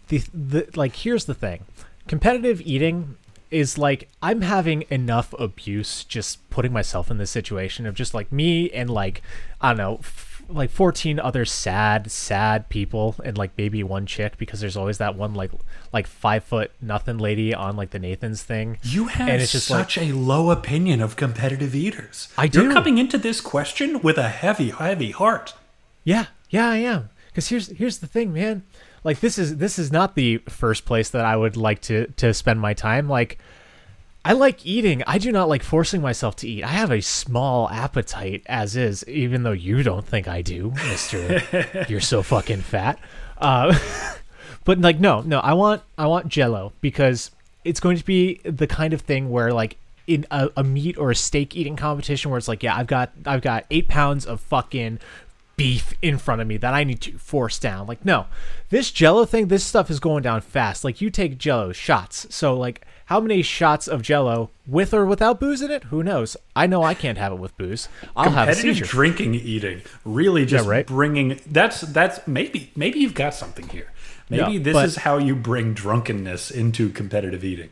the 0.08 0.22
the 0.34 0.68
like 0.74 0.96
here's 0.96 1.26
the 1.26 1.34
thing, 1.34 1.64
competitive 2.08 2.60
eating 2.62 3.16
is 3.50 3.76
like 3.76 4.08
I'm 4.22 4.42
having 4.42 4.84
enough 4.90 5.34
abuse 5.38 6.04
just 6.04 6.48
putting 6.50 6.72
myself 6.72 7.10
in 7.10 7.18
this 7.18 7.30
situation 7.30 7.86
of 7.86 7.94
just 7.94 8.14
like 8.14 8.32
me 8.32 8.70
and 8.70 8.90
like 8.90 9.22
I 9.60 9.68
don't 9.70 9.78
know. 9.78 10.00
Like 10.50 10.70
14 10.70 11.18
other 11.20 11.44
sad 11.44 12.10
sad 12.10 12.68
people 12.68 13.14
and 13.24 13.38
like 13.38 13.52
maybe 13.56 13.82
one 13.82 14.06
chick 14.06 14.36
because 14.36 14.60
there's 14.60 14.76
always 14.76 14.98
that 14.98 15.14
one 15.16 15.34
like 15.34 15.50
like 15.92 16.06
five 16.06 16.44
foot 16.44 16.72
nothing 16.80 17.18
lady 17.18 17.54
on 17.54 17.76
like 17.76 17.90
the 17.90 17.98
nathan's 17.98 18.42
thing 18.42 18.78
You 18.82 19.06
have 19.06 19.28
and 19.28 19.40
it's 19.42 19.52
just 19.52 19.70
like 19.70 19.84
such 19.90 19.98
a 19.98 20.12
low 20.12 20.50
opinion 20.50 21.00
of 21.00 21.16
competitive 21.16 21.74
eaters. 21.74 22.28
I 22.36 22.46
do 22.48 22.64
You're 22.64 22.72
coming 22.72 22.98
into 22.98 23.16
this 23.18 23.40
question 23.40 24.00
with 24.00 24.18
a 24.18 24.28
heavy, 24.28 24.70
heavy 24.70 25.12
heart. 25.12 25.54
Yeah, 26.04 26.26
yeah, 26.48 26.68
I 26.68 26.76
am. 26.78 27.10
Because 27.28 27.48
here's 27.48 27.68
here's 27.68 27.98
the 27.98 28.06
thing, 28.06 28.32
man. 28.32 28.64
Like 29.04 29.20
this 29.20 29.38
is 29.38 29.56
this 29.56 29.78
is 29.78 29.92
not 29.92 30.14
the 30.14 30.38
first 30.48 30.84
place 30.84 31.10
that 31.10 31.24
I 31.24 31.36
would 31.36 31.56
like 31.56 31.80
to 31.82 32.06
to 32.16 32.34
spend 32.34 32.60
my 32.60 32.74
time. 32.74 33.08
Like 33.08 33.38
I 34.24 34.32
like 34.32 34.66
eating. 34.66 35.02
I 35.06 35.18
do 35.18 35.32
not 35.32 35.48
like 35.48 35.62
forcing 35.62 36.02
myself 36.02 36.36
to 36.36 36.48
eat. 36.48 36.62
I 36.62 36.68
have 36.68 36.90
a 36.90 37.00
small 37.00 37.70
appetite 37.70 38.42
as 38.46 38.76
is, 38.76 39.06
even 39.08 39.44
though 39.44 39.52
you 39.52 39.82
don't 39.82 40.06
think 40.06 40.28
I 40.28 40.42
do, 40.42 40.72
Mister. 40.88 41.86
You're 41.88 42.00
so 42.00 42.22
fucking 42.22 42.60
fat. 42.60 42.98
Uh, 43.38 43.78
but 44.64 44.78
like, 44.80 45.00
no, 45.00 45.22
no. 45.22 45.40
I 45.40 45.54
want 45.54 45.82
I 45.96 46.06
want 46.06 46.28
Jello 46.28 46.72
because 46.82 47.30
it's 47.64 47.80
going 47.80 47.96
to 47.96 48.04
be 48.04 48.40
the 48.44 48.66
kind 48.66 48.92
of 48.92 49.00
thing 49.00 49.30
where 49.30 49.52
like 49.52 49.78
in 50.06 50.26
a, 50.30 50.50
a 50.56 50.64
meat 50.64 50.98
or 50.98 51.10
a 51.10 51.14
steak 51.16 51.56
eating 51.56 51.76
competition 51.76 52.30
where 52.30 52.38
it's 52.38 52.48
like, 52.48 52.62
yeah, 52.62 52.76
I've 52.76 52.86
got 52.86 53.12
I've 53.24 53.42
got 53.42 53.64
eight 53.70 53.88
pounds 53.88 54.26
of 54.26 54.42
fucking 54.42 54.98
beef 55.56 55.92
in 56.00 56.16
front 56.16 56.40
of 56.40 56.46
me 56.46 56.56
that 56.56 56.74
I 56.74 56.84
need 56.84 57.00
to 57.02 57.18
force 57.18 57.58
down. 57.58 57.86
Like, 57.86 58.04
no, 58.04 58.26
this 58.70 58.90
Jello 58.90 59.24
thing, 59.24 59.48
this 59.48 59.64
stuff 59.64 59.90
is 59.90 60.00
going 60.00 60.22
down 60.22 60.40
fast. 60.40 60.84
Like, 60.84 61.00
you 61.00 61.10
take 61.10 61.38
Jello 61.38 61.72
shots, 61.72 62.26
so 62.34 62.54
like, 62.54 62.86
how 63.10 63.18
many 63.18 63.42
shots 63.42 63.88
of 63.88 64.02
Jello 64.02 64.50
with 64.68 64.94
or 64.94 65.04
without 65.04 65.40
booze 65.40 65.60
in 65.60 65.70
it? 65.72 65.82
Who 65.84 66.00
knows? 66.04 66.36
I 66.54 66.68
know 66.68 66.84
I 66.84 66.94
can't 66.94 67.18
have 67.18 67.32
it 67.32 67.40
with 67.40 67.58
booze. 67.58 67.88
I'll 68.14 68.30
have 68.30 68.48
a 68.48 68.52
competitive 68.52 68.76
seizure. 68.76 68.84
drinking 68.84 69.34
eating 69.34 69.82
really 70.04 70.46
just 70.46 70.68
right. 70.68 70.86
bringing 70.86 71.40
that's 71.44 71.80
that's 71.80 72.24
maybe 72.28 72.70
maybe 72.76 73.00
you've 73.00 73.14
got 73.14 73.34
something 73.34 73.68
here 73.68 73.90
maybe 74.28 74.52
Yeah, 74.52 74.62
this 74.62 74.76
is 74.84 74.96
how 74.96 75.18
you 75.18 75.34
bring 75.34 75.74
drunkenness 75.74 76.52
into 76.52 76.88
competitive 76.88 77.44
eating 77.44 77.70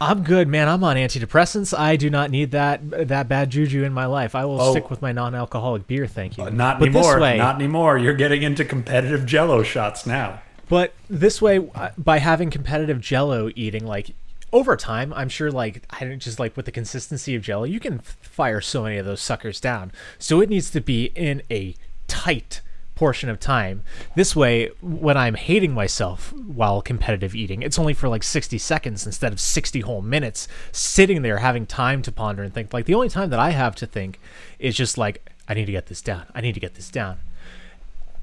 I'm 0.00 0.24
good, 0.24 0.48
man. 0.48 0.68
I'm 0.68 0.82
on 0.82 0.96
antidepressants. 0.96 1.78
I 1.78 1.94
do 1.94 2.10
not 2.10 2.32
need 2.32 2.50
that 2.50 3.08
that 3.08 3.28
bad 3.28 3.50
juju 3.50 3.84
in 3.84 3.92
my 3.92 4.06
life. 4.06 4.34
I 4.34 4.46
will 4.46 4.60
Oh. 4.60 4.70
stick 4.72 4.90
with 4.90 5.00
my 5.00 5.12
non-alcoholic 5.12 5.86
beer, 5.86 6.08
thank 6.08 6.36
you. 6.38 6.44
Uh, 6.44 6.48
not 6.48 6.80
But 6.80 6.88
anymore. 6.88 7.20
Way, 7.20 7.36
Not 7.36 7.54
anymore. 7.54 7.98
You're 7.98 8.14
getting 8.14 8.42
into 8.42 8.64
competitive 8.64 9.26
Jello 9.26 9.62
shots 9.62 10.04
now. 10.06 10.40
But 10.68 10.94
this 11.10 11.40
way, 11.42 11.60
uh, 11.74 11.90
by 11.98 12.18
having 12.18 12.50
competitive 12.50 13.00
Jello 13.00 13.50
eating, 13.54 13.86
like 13.86 14.14
over 14.52 14.76
time, 14.76 15.12
I'm 15.14 15.28
sure, 15.28 15.50
like 15.50 15.82
I 15.90 16.04
don't 16.04 16.18
just 16.18 16.38
like 16.38 16.56
with 16.56 16.66
the 16.66 16.72
consistency 16.72 17.34
of 17.34 17.42
Jello, 17.42 17.64
you 17.64 17.80
can 17.80 18.00
fire 18.00 18.60
so 18.60 18.82
many 18.82 18.98
of 18.98 19.06
those 19.06 19.20
suckers 19.20 19.60
down. 19.60 19.92
So 20.18 20.40
it 20.40 20.48
needs 20.48 20.70
to 20.70 20.80
be 20.80 21.06
in 21.14 21.42
a 21.50 21.74
tight 22.06 22.60
portion 22.94 23.28
of 23.28 23.40
time. 23.40 23.82
This 24.14 24.36
way, 24.36 24.70
when 24.80 25.16
I'm 25.16 25.34
hating 25.34 25.72
myself 25.72 26.32
while 26.32 26.82
competitive 26.82 27.34
eating, 27.34 27.62
it's 27.62 27.78
only 27.78 27.94
for 27.94 28.08
like 28.08 28.22
60 28.22 28.58
seconds 28.58 29.06
instead 29.06 29.32
of 29.32 29.40
60 29.40 29.80
whole 29.80 30.02
minutes 30.02 30.46
sitting 30.70 31.22
there 31.22 31.38
having 31.38 31.66
time 31.66 32.02
to 32.02 32.12
ponder 32.12 32.42
and 32.42 32.52
think. 32.52 32.72
Like 32.72 32.84
the 32.84 32.94
only 32.94 33.08
time 33.08 33.30
that 33.30 33.40
I 33.40 33.50
have 33.50 33.74
to 33.76 33.86
think 33.86 34.20
is 34.58 34.76
just 34.76 34.98
like 34.98 35.30
I 35.48 35.54
need 35.54 35.66
to 35.66 35.72
get 35.72 35.86
this 35.86 36.02
down. 36.02 36.26
I 36.34 36.40
need 36.40 36.52
to 36.54 36.60
get 36.60 36.74
this 36.74 36.90
down. 36.90 37.18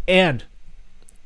And 0.07 0.45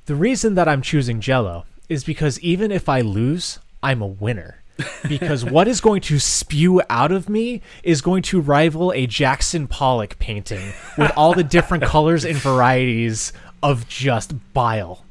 the 0.05 0.15
reason 0.15 0.55
that 0.55 0.67
I'm 0.67 0.81
choosing 0.81 1.21
Jello 1.21 1.65
is 1.89 2.03
because 2.03 2.39
even 2.39 2.71
if 2.71 2.89
I 2.89 3.01
lose, 3.01 3.59
I'm 3.83 4.01
a 4.01 4.07
winner. 4.07 4.62
Because 5.07 5.45
what 5.45 5.67
is 5.67 5.81
going 5.81 6.01
to 6.01 6.19
spew 6.19 6.81
out 6.89 7.11
of 7.11 7.29
me 7.29 7.61
is 7.83 8.01
going 8.01 8.23
to 8.23 8.41
rival 8.41 8.91
a 8.93 9.05
Jackson 9.05 9.67
Pollock 9.67 10.17
painting 10.19 10.73
with 10.97 11.11
all 11.15 11.33
the 11.33 11.43
different 11.43 11.83
colors 11.85 12.25
and 12.25 12.35
varieties 12.37 13.33
of 13.61 13.87
just 13.87 14.33
bile. 14.53 15.05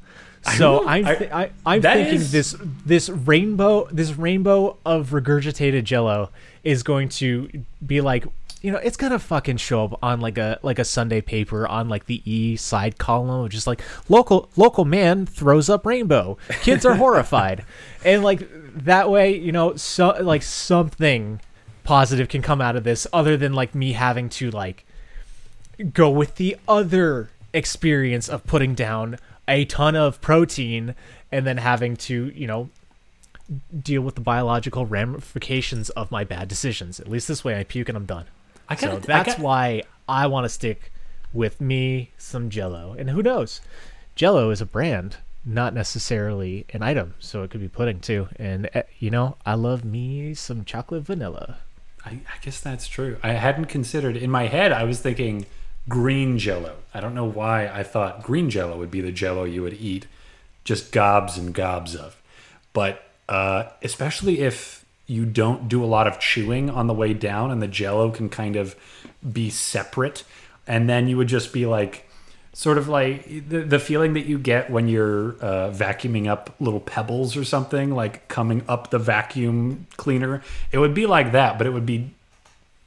So 0.56 0.86
I'm 0.86 1.06
I- 1.06 1.14
th- 1.14 1.30
I, 1.30 1.50
I'm 1.64 1.80
thinking 1.82 2.14
is- 2.16 2.32
this 2.32 2.56
this 2.84 3.08
rainbow 3.08 3.86
this 3.92 4.12
rainbow 4.16 4.76
of 4.84 5.10
regurgitated 5.10 5.84
Jello 5.84 6.30
is 6.64 6.82
going 6.82 7.08
to 7.10 7.48
be 7.86 8.00
like 8.00 8.26
you 8.62 8.70
know 8.70 8.78
it's 8.78 8.96
gonna 8.96 9.18
fucking 9.18 9.56
show 9.56 9.84
up 9.84 9.98
on 10.02 10.20
like 10.20 10.38
a 10.38 10.58
like 10.62 10.78
a 10.78 10.84
Sunday 10.84 11.20
paper 11.20 11.66
on 11.66 11.88
like 11.88 12.06
the 12.06 12.22
E 12.24 12.56
side 12.56 12.98
column 12.98 13.48
just 13.48 13.66
like 13.66 13.82
local 14.08 14.48
local 14.56 14.84
man 14.84 15.26
throws 15.26 15.68
up 15.68 15.84
rainbow 15.84 16.38
kids 16.62 16.86
are 16.86 16.94
horrified 16.94 17.64
and 18.04 18.22
like 18.22 18.48
that 18.74 19.10
way 19.10 19.36
you 19.36 19.52
know 19.52 19.74
so 19.76 20.16
like 20.22 20.42
something 20.42 21.40
positive 21.84 22.28
can 22.28 22.42
come 22.42 22.60
out 22.60 22.76
of 22.76 22.84
this 22.84 23.06
other 23.12 23.36
than 23.36 23.52
like 23.52 23.74
me 23.74 23.92
having 23.92 24.28
to 24.28 24.50
like 24.50 24.84
go 25.92 26.08
with 26.10 26.36
the 26.36 26.56
other 26.68 27.30
experience 27.52 28.28
of 28.28 28.44
putting 28.44 28.74
down 28.74 29.18
a 29.48 29.64
ton 29.64 29.96
of 29.96 30.20
protein 30.20 30.94
and 31.30 31.46
then 31.46 31.58
having 31.58 31.96
to, 31.96 32.32
you 32.34 32.46
know, 32.46 32.70
deal 33.82 34.02
with 34.02 34.14
the 34.14 34.20
biological 34.20 34.86
ramifications 34.86 35.90
of 35.90 36.10
my 36.10 36.24
bad 36.24 36.48
decisions. 36.48 37.00
At 37.00 37.08
least 37.08 37.28
this 37.28 37.44
way 37.44 37.58
I 37.58 37.64
puke 37.64 37.88
and 37.88 37.96
I'm 37.96 38.06
done. 38.06 38.26
I 38.72 38.76
So 38.76 38.86
gotta- 38.88 39.02
I 39.02 39.06
that's 39.22 39.34
got- 39.34 39.42
why 39.42 39.82
I 40.08 40.26
want 40.26 40.44
to 40.44 40.48
stick 40.48 40.92
with 41.32 41.60
me 41.60 42.10
some 42.18 42.50
Jello. 42.50 42.94
And 42.98 43.10
who 43.10 43.22
knows? 43.22 43.60
Jello 44.14 44.50
is 44.50 44.60
a 44.60 44.66
brand, 44.66 45.16
not 45.44 45.72
necessarily 45.74 46.66
an 46.70 46.82
item, 46.82 47.14
so 47.18 47.42
it 47.42 47.50
could 47.50 47.60
be 47.60 47.68
pudding 47.68 48.00
too. 48.00 48.28
And 48.36 48.68
eh, 48.74 48.82
you 48.98 49.10
know, 49.10 49.36
I 49.46 49.54
love 49.54 49.84
me 49.84 50.34
some 50.34 50.64
chocolate 50.64 51.04
vanilla. 51.04 51.58
I, 52.04 52.10
I 52.10 52.38
guess 52.42 52.60
that's 52.60 52.86
true. 52.88 53.16
I 53.22 53.32
hadn't 53.32 53.66
considered 53.66 54.16
in 54.16 54.30
my 54.30 54.46
head. 54.48 54.72
I 54.72 54.84
was 54.84 55.00
thinking 55.00 55.46
green 55.88 56.38
Jello. 56.38 56.74
I 56.92 57.00
don't 57.00 57.14
know 57.14 57.24
why 57.24 57.68
I 57.68 57.82
thought 57.82 58.22
green 58.22 58.50
Jello 58.50 58.76
would 58.78 58.90
be 58.90 59.00
the 59.00 59.12
Jello 59.12 59.44
you 59.44 59.62
would 59.62 59.74
eat 59.74 60.06
just 60.64 60.92
gobs 60.92 61.38
and 61.38 61.54
gobs 61.54 61.94
of. 61.96 62.20
But 62.72 63.02
uh, 63.28 63.64
especially 63.82 64.40
if 64.40 64.81
you 65.12 65.24
don't 65.26 65.68
do 65.68 65.84
a 65.84 65.86
lot 65.86 66.06
of 66.06 66.18
chewing 66.18 66.70
on 66.70 66.86
the 66.86 66.94
way 66.94 67.12
down, 67.14 67.50
and 67.50 67.62
the 67.62 67.68
Jello 67.68 68.10
can 68.10 68.28
kind 68.28 68.56
of 68.56 68.74
be 69.32 69.50
separate, 69.50 70.24
and 70.66 70.88
then 70.88 71.08
you 71.08 71.16
would 71.16 71.28
just 71.28 71.52
be 71.52 71.66
like. 71.66 72.08
Sort 72.54 72.76
of 72.76 72.86
like 72.86 73.48
the, 73.48 73.60
the 73.60 73.78
feeling 73.78 74.12
that 74.12 74.26
you 74.26 74.38
get 74.38 74.70
when 74.70 74.86
you're 74.86 75.36
uh, 75.40 75.70
vacuuming 75.70 76.26
up 76.26 76.54
little 76.60 76.80
pebbles 76.80 77.34
or 77.34 77.44
something, 77.44 77.94
like 77.94 78.28
coming 78.28 78.62
up 78.68 78.90
the 78.90 78.98
vacuum 78.98 79.86
cleaner. 79.96 80.42
It 80.70 80.76
would 80.76 80.92
be 80.92 81.06
like 81.06 81.32
that, 81.32 81.56
but 81.56 81.66
it 81.66 81.70
would 81.70 81.86
be 81.86 82.10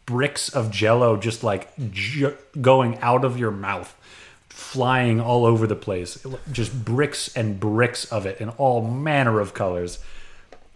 bricks 0.05 0.49
of 0.49 0.71
jello 0.71 1.17
just 1.17 1.43
like 1.43 1.69
ju- 1.91 2.37
going 2.61 2.97
out 2.99 3.25
of 3.25 3.37
your 3.39 3.51
mouth 3.51 3.95
flying 4.49 5.19
all 5.19 5.45
over 5.45 5.67
the 5.67 5.75
place 5.75 6.25
just 6.51 6.85
bricks 6.85 7.35
and 7.35 7.59
bricks 7.59 8.05
of 8.05 8.25
it 8.25 8.39
in 8.39 8.49
all 8.49 8.87
manner 8.87 9.39
of 9.39 9.53
colors 9.53 9.99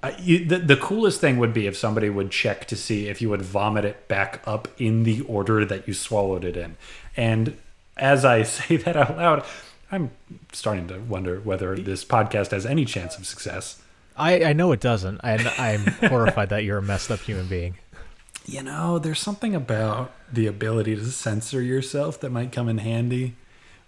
uh, 0.02 0.12
you, 0.20 0.46
the, 0.46 0.58
the 0.60 0.78
coolest 0.78 1.20
thing 1.20 1.38
would 1.38 1.54
be 1.54 1.68
if 1.68 1.76
somebody 1.76 2.10
would 2.10 2.32
check 2.32 2.66
to 2.66 2.76
see 2.76 3.08
if 3.08 3.22
you 3.22 3.30
would 3.30 3.42
vomit 3.42 3.84
it 3.86 4.08
back 4.08 4.42
up 4.46 4.68
in 4.78 5.04
the 5.04 5.22
order 5.22 5.66
that 5.66 5.88
you 5.88 5.94
swallowed 5.94 6.44
it 6.44 6.56
in 6.56 6.78
and 7.18 7.58
as 7.98 8.24
i 8.24 8.44
say 8.58 8.78
that 8.78 8.96
out 8.96 9.18
loud 9.18 9.46
i'm 9.92 10.12
starting 10.52 10.88
to 10.88 11.00
wonder 11.00 11.40
whether 11.40 11.76
this 11.76 12.06
podcast 12.06 12.52
has 12.52 12.66
any 12.66 12.86
chance 12.86 13.18
of 13.18 13.26
success 13.26 13.82
I, 14.20 14.44
I 14.44 14.54
know 14.54 14.74
it 14.74 14.82
doesn't, 14.82 15.22
and 15.24 15.48
I'm 15.58 15.86
horrified 16.10 16.50
that 16.50 16.66
you're 16.66 16.80
a 16.80 16.82
messed 16.82 17.10
up 17.10 17.22
human 17.22 17.48
being. 17.48 17.78
You 18.46 18.64
know, 18.64 19.00
there's 19.00 19.20
something 19.20 19.56
about 19.56 20.12
the 20.32 20.46
ability 20.46 20.96
to 20.98 21.06
censor 21.06 21.62
yourself 21.62 22.20
that 22.20 22.30
might 22.30 22.52
come 22.52 22.68
in 22.68 22.80
handy 22.80 23.36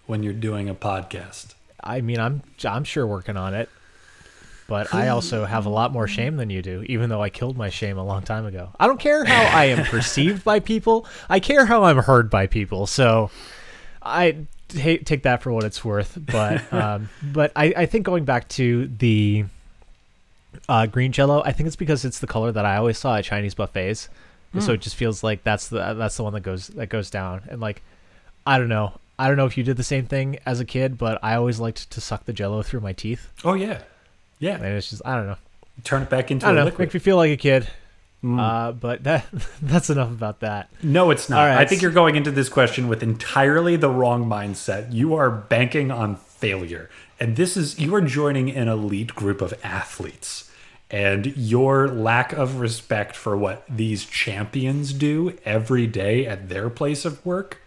when 0.06 0.22
you're 0.22 0.32
doing 0.32 0.70
a 0.70 0.74
podcast. 0.74 1.54
I 1.84 2.00
mean, 2.00 2.18
I'm 2.18 2.42
I'm 2.64 2.84
sure 2.84 3.06
working 3.06 3.36
on 3.36 3.52
it, 3.54 3.68
but 4.72 4.94
I 4.94 5.08
also 5.16 5.44
have 5.44 5.66
a 5.66 5.68
lot 5.68 5.92
more 5.92 6.08
shame 6.08 6.38
than 6.38 6.48
you 6.48 6.62
do. 6.62 6.82
Even 6.86 7.10
though 7.10 7.22
I 7.22 7.28
killed 7.28 7.58
my 7.58 7.68
shame 7.68 7.98
a 7.98 8.02
long 8.02 8.22
time 8.22 8.46
ago, 8.46 8.70
I 8.80 8.86
don't 8.86 8.98
care 8.98 9.22
how 9.22 9.54
I 9.54 9.66
am 9.66 9.84
perceived 9.90 10.44
by 10.44 10.60
people. 10.60 11.06
I 11.28 11.40
care 11.40 11.66
how 11.66 11.84
I'm 11.84 11.98
heard 11.98 12.30
by 12.30 12.46
people. 12.46 12.86
So, 12.86 13.30
I 14.00 14.46
take 14.68 15.24
that 15.24 15.42
for 15.42 15.52
what 15.52 15.64
it's 15.64 15.84
worth. 15.84 16.16
But 16.18 16.72
um, 16.82 17.10
but 17.22 17.52
I 17.54 17.74
I 17.76 17.86
think 17.86 18.06
going 18.06 18.24
back 18.24 18.48
to 18.60 18.86
the 18.86 19.44
uh, 20.70 20.86
green 20.86 21.12
Jello, 21.12 21.42
I 21.44 21.52
think 21.52 21.66
it's 21.66 21.76
because 21.76 22.06
it's 22.06 22.20
the 22.20 22.26
color 22.26 22.50
that 22.50 22.64
I 22.64 22.76
always 22.76 22.96
saw 22.96 23.16
at 23.16 23.24
Chinese 23.24 23.54
buffets. 23.54 24.08
So 24.58 24.74
it 24.74 24.82
just 24.82 24.96
feels 24.96 25.22
like 25.22 25.44
that's 25.44 25.68
the 25.68 25.94
that's 25.94 26.16
the 26.18 26.24
one 26.24 26.34
that 26.34 26.42
goes 26.42 26.68
that 26.68 26.88
goes 26.88 27.08
down. 27.08 27.42
And 27.48 27.60
like, 27.60 27.82
I 28.46 28.58
don't 28.58 28.68
know. 28.68 28.92
I 29.18 29.28
don't 29.28 29.38
know 29.38 29.46
if 29.46 29.56
you 29.56 29.64
did 29.64 29.78
the 29.78 29.84
same 29.84 30.06
thing 30.06 30.38
as 30.44 30.60
a 30.60 30.64
kid, 30.66 30.98
but 30.98 31.18
I 31.22 31.36
always 31.36 31.58
liked 31.58 31.90
to 31.90 32.00
suck 32.02 32.26
the 32.26 32.34
Jello 32.34 32.62
through 32.62 32.80
my 32.80 32.92
teeth. 32.92 33.32
Oh 33.44 33.54
yeah, 33.54 33.82
yeah. 34.42 34.56
And 34.56 34.64
it's 34.66 34.90
just 34.90 35.02
I 35.04 35.16
don't 35.16 35.26
know. 35.26 35.36
Turn 35.84 36.02
it 36.02 36.10
back 36.10 36.30
into 36.30 36.46
I 36.46 36.50
don't 36.50 36.58
a 36.58 36.60
know. 36.60 36.64
liquid. 36.66 36.88
Make 36.88 36.94
me 36.94 37.00
feel 37.00 37.16
like 37.16 37.30
a 37.30 37.36
kid. 37.36 37.68
Uh, 38.24 38.70
but 38.70 39.02
that 39.02 39.26
that's 39.62 39.90
enough 39.90 40.10
about 40.10 40.40
that. 40.40 40.70
No, 40.82 41.10
it's 41.10 41.28
not. 41.28 41.44
Right. 41.44 41.58
I 41.58 41.64
think 41.64 41.82
you're 41.82 41.90
going 41.90 42.14
into 42.14 42.30
this 42.30 42.48
question 42.48 42.86
with 42.88 43.02
entirely 43.02 43.76
the 43.76 43.88
wrong 43.90 44.26
mindset. 44.26 44.92
You 44.92 45.14
are 45.14 45.30
banking 45.30 45.90
on 45.90 46.16
failure. 46.16 46.90
And 47.18 47.36
this 47.36 47.56
is 47.56 47.78
you 47.78 47.94
are 47.94 48.00
joining 48.00 48.50
an 48.50 48.68
elite 48.68 49.14
group 49.14 49.40
of 49.40 49.54
athletes. 49.64 50.50
And 50.90 51.34
your 51.36 51.88
lack 51.88 52.32
of 52.34 52.60
respect 52.60 53.16
for 53.16 53.36
what 53.36 53.64
these 53.68 54.04
champions 54.04 54.92
do 54.92 55.38
every 55.44 55.86
day 55.86 56.26
at 56.26 56.50
their 56.50 56.68
place 56.68 57.04
of 57.06 57.24
work 57.24 57.62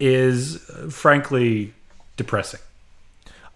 is 0.00 0.68
uh, 0.70 0.88
frankly 0.90 1.74
depressing. 2.16 2.60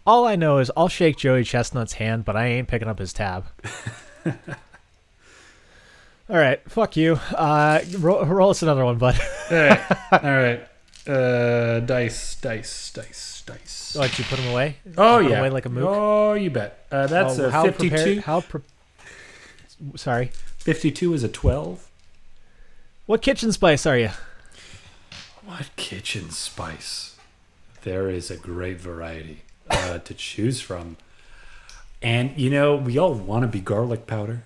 All 0.08 0.24
I 0.24 0.36
know 0.36 0.56
is 0.56 0.72
I'll 0.74 0.88
shake 0.88 1.18
Joey 1.18 1.44
Chestnut's 1.44 1.92
hand, 1.92 2.24
but 2.24 2.34
I 2.34 2.46
ain't 2.46 2.66
picking 2.66 2.88
up 2.88 2.98
his 2.98 3.12
tab. 3.12 3.44
All 4.26 4.32
right, 6.30 6.62
fuck 6.66 6.96
you. 6.96 7.20
Uh, 7.34 7.80
roll, 7.98 8.24
roll 8.24 8.48
us 8.48 8.62
another 8.62 8.86
one, 8.86 8.96
bud. 8.96 9.20
All 9.50 9.56
right. 9.58 9.92
All 10.12 10.18
right. 10.22 10.60
Uh, 11.06 11.80
dice, 11.80 12.36
dice, 12.36 12.90
dice, 12.94 13.42
dice. 13.44 13.96
Like 13.96 14.18
you 14.18 14.24
put 14.24 14.38
him 14.38 14.50
away? 14.50 14.78
Oh 14.96 15.18
yeah. 15.18 15.40
away 15.40 15.50
like 15.50 15.66
a 15.66 15.68
mook. 15.68 15.84
Oh, 15.86 16.32
you 16.32 16.48
bet. 16.48 16.86
Uh, 16.90 17.06
that's 17.06 17.38
Oh, 17.38 17.44
a 17.48 17.50
how 17.50 17.64
52. 17.64 17.90
prepared? 17.90 18.18
How 18.20 18.40
pre- 18.40 18.62
Sorry. 19.96 20.30
52 20.56 21.12
is 21.12 21.22
a 21.22 21.28
12. 21.28 21.86
What 23.04 23.20
kitchen 23.20 23.52
spice 23.52 23.84
are 23.84 23.98
you? 23.98 24.08
What 25.44 25.68
kitchen 25.76 26.30
spice? 26.30 27.16
There 27.82 28.08
is 28.08 28.30
a 28.30 28.38
great 28.38 28.80
variety 28.80 29.42
uh, 29.70 29.98
to 29.98 30.14
choose 30.14 30.60
from. 30.60 30.96
And 32.02 32.36
you 32.38 32.50
know, 32.50 32.76
we 32.76 32.98
all 32.98 33.14
want 33.14 33.42
to 33.42 33.48
be 33.48 33.60
garlic 33.60 34.06
powder. 34.06 34.44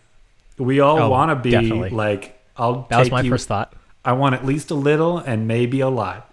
We 0.58 0.80
all 0.80 0.98
Oh, 1.00 1.10
want 1.10 1.30
to 1.30 1.36
be 1.36 1.50
definitely. 1.50 1.90
like 1.90 2.38
I'll 2.56 2.86
That 2.90 2.98
was 2.98 3.10
my 3.10 3.20
you, 3.22 3.30
first 3.30 3.48
thought. 3.48 3.72
I 4.04 4.12
want 4.12 4.34
at 4.34 4.44
least 4.44 4.70
a 4.70 4.74
little 4.74 5.18
and 5.18 5.46
maybe 5.48 5.80
a 5.80 5.88
lot 5.88 6.32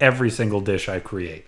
every 0.00 0.30
single 0.30 0.60
dish 0.60 0.88
I 0.88 0.98
create. 1.00 1.46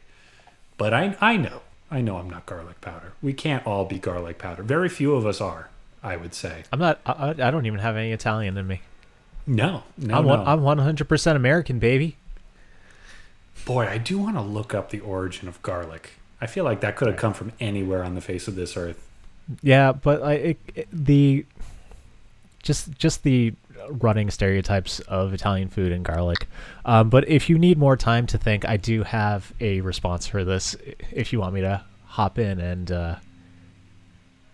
But 0.78 0.92
I 0.94 1.16
I 1.20 1.36
know. 1.36 1.62
I 1.90 2.00
know 2.00 2.16
I'm 2.16 2.30
not 2.30 2.46
garlic 2.46 2.80
powder. 2.80 3.12
We 3.22 3.32
can't 3.34 3.66
all 3.66 3.84
be 3.84 3.98
garlic 3.98 4.38
powder. 4.38 4.62
Very 4.62 4.88
few 4.88 5.14
of 5.14 5.26
us 5.26 5.40
are, 5.40 5.68
I 6.02 6.16
would 6.16 6.32
say. 6.34 6.64
I'm 6.72 6.78
not. 6.78 7.00
I, 7.04 7.30
I 7.30 7.50
don't 7.50 7.66
even 7.66 7.80
have 7.80 7.96
any 7.96 8.12
Italian 8.12 8.56
in 8.56 8.66
me. 8.66 8.80
No. 9.46 9.82
No. 9.98 10.18
I'm 10.18 10.26
no. 10.26 10.44
I'm 10.44 10.60
100% 10.60 11.36
American, 11.36 11.78
baby. 11.78 12.16
Boy, 13.66 13.86
I 13.86 13.98
do 13.98 14.18
want 14.18 14.36
to 14.36 14.40
look 14.42 14.74
up 14.74 14.90
the 14.90 15.00
origin 15.00 15.48
of 15.48 15.60
garlic. 15.62 16.12
I 16.42 16.46
feel 16.46 16.64
like 16.64 16.80
that 16.80 16.96
could 16.96 17.08
have 17.08 17.16
come 17.16 17.32
from 17.32 17.52
anywhere 17.60 18.02
on 18.04 18.14
the 18.14 18.20
face 18.20 18.48
of 18.48 18.54
this 18.56 18.76
earth. 18.76 18.98
Yeah, 19.62 19.92
but 19.92 20.22
I 20.22 20.32
it, 20.34 20.58
it- 20.74 20.88
the 20.92 21.46
just 22.62 22.90
just 22.98 23.22
the 23.22 23.54
running 23.88 24.30
stereotypes 24.30 25.00
of 25.00 25.32
Italian 25.34 25.68
food 25.68 25.90
and 25.92 26.04
garlic. 26.04 26.46
Um, 26.84 27.10
but 27.10 27.28
if 27.28 27.48
you 27.50 27.58
need 27.58 27.78
more 27.78 27.96
time 27.96 28.26
to 28.28 28.38
think, 28.38 28.64
I 28.68 28.76
do 28.76 29.02
have 29.02 29.52
a 29.60 29.80
response 29.80 30.26
for 30.26 30.44
this. 30.44 30.76
If 31.10 31.32
you 31.32 31.40
want 31.40 31.54
me 31.54 31.60
to 31.62 31.82
hop 32.06 32.38
in 32.38 32.60
and 32.60 32.92
uh, 32.92 33.14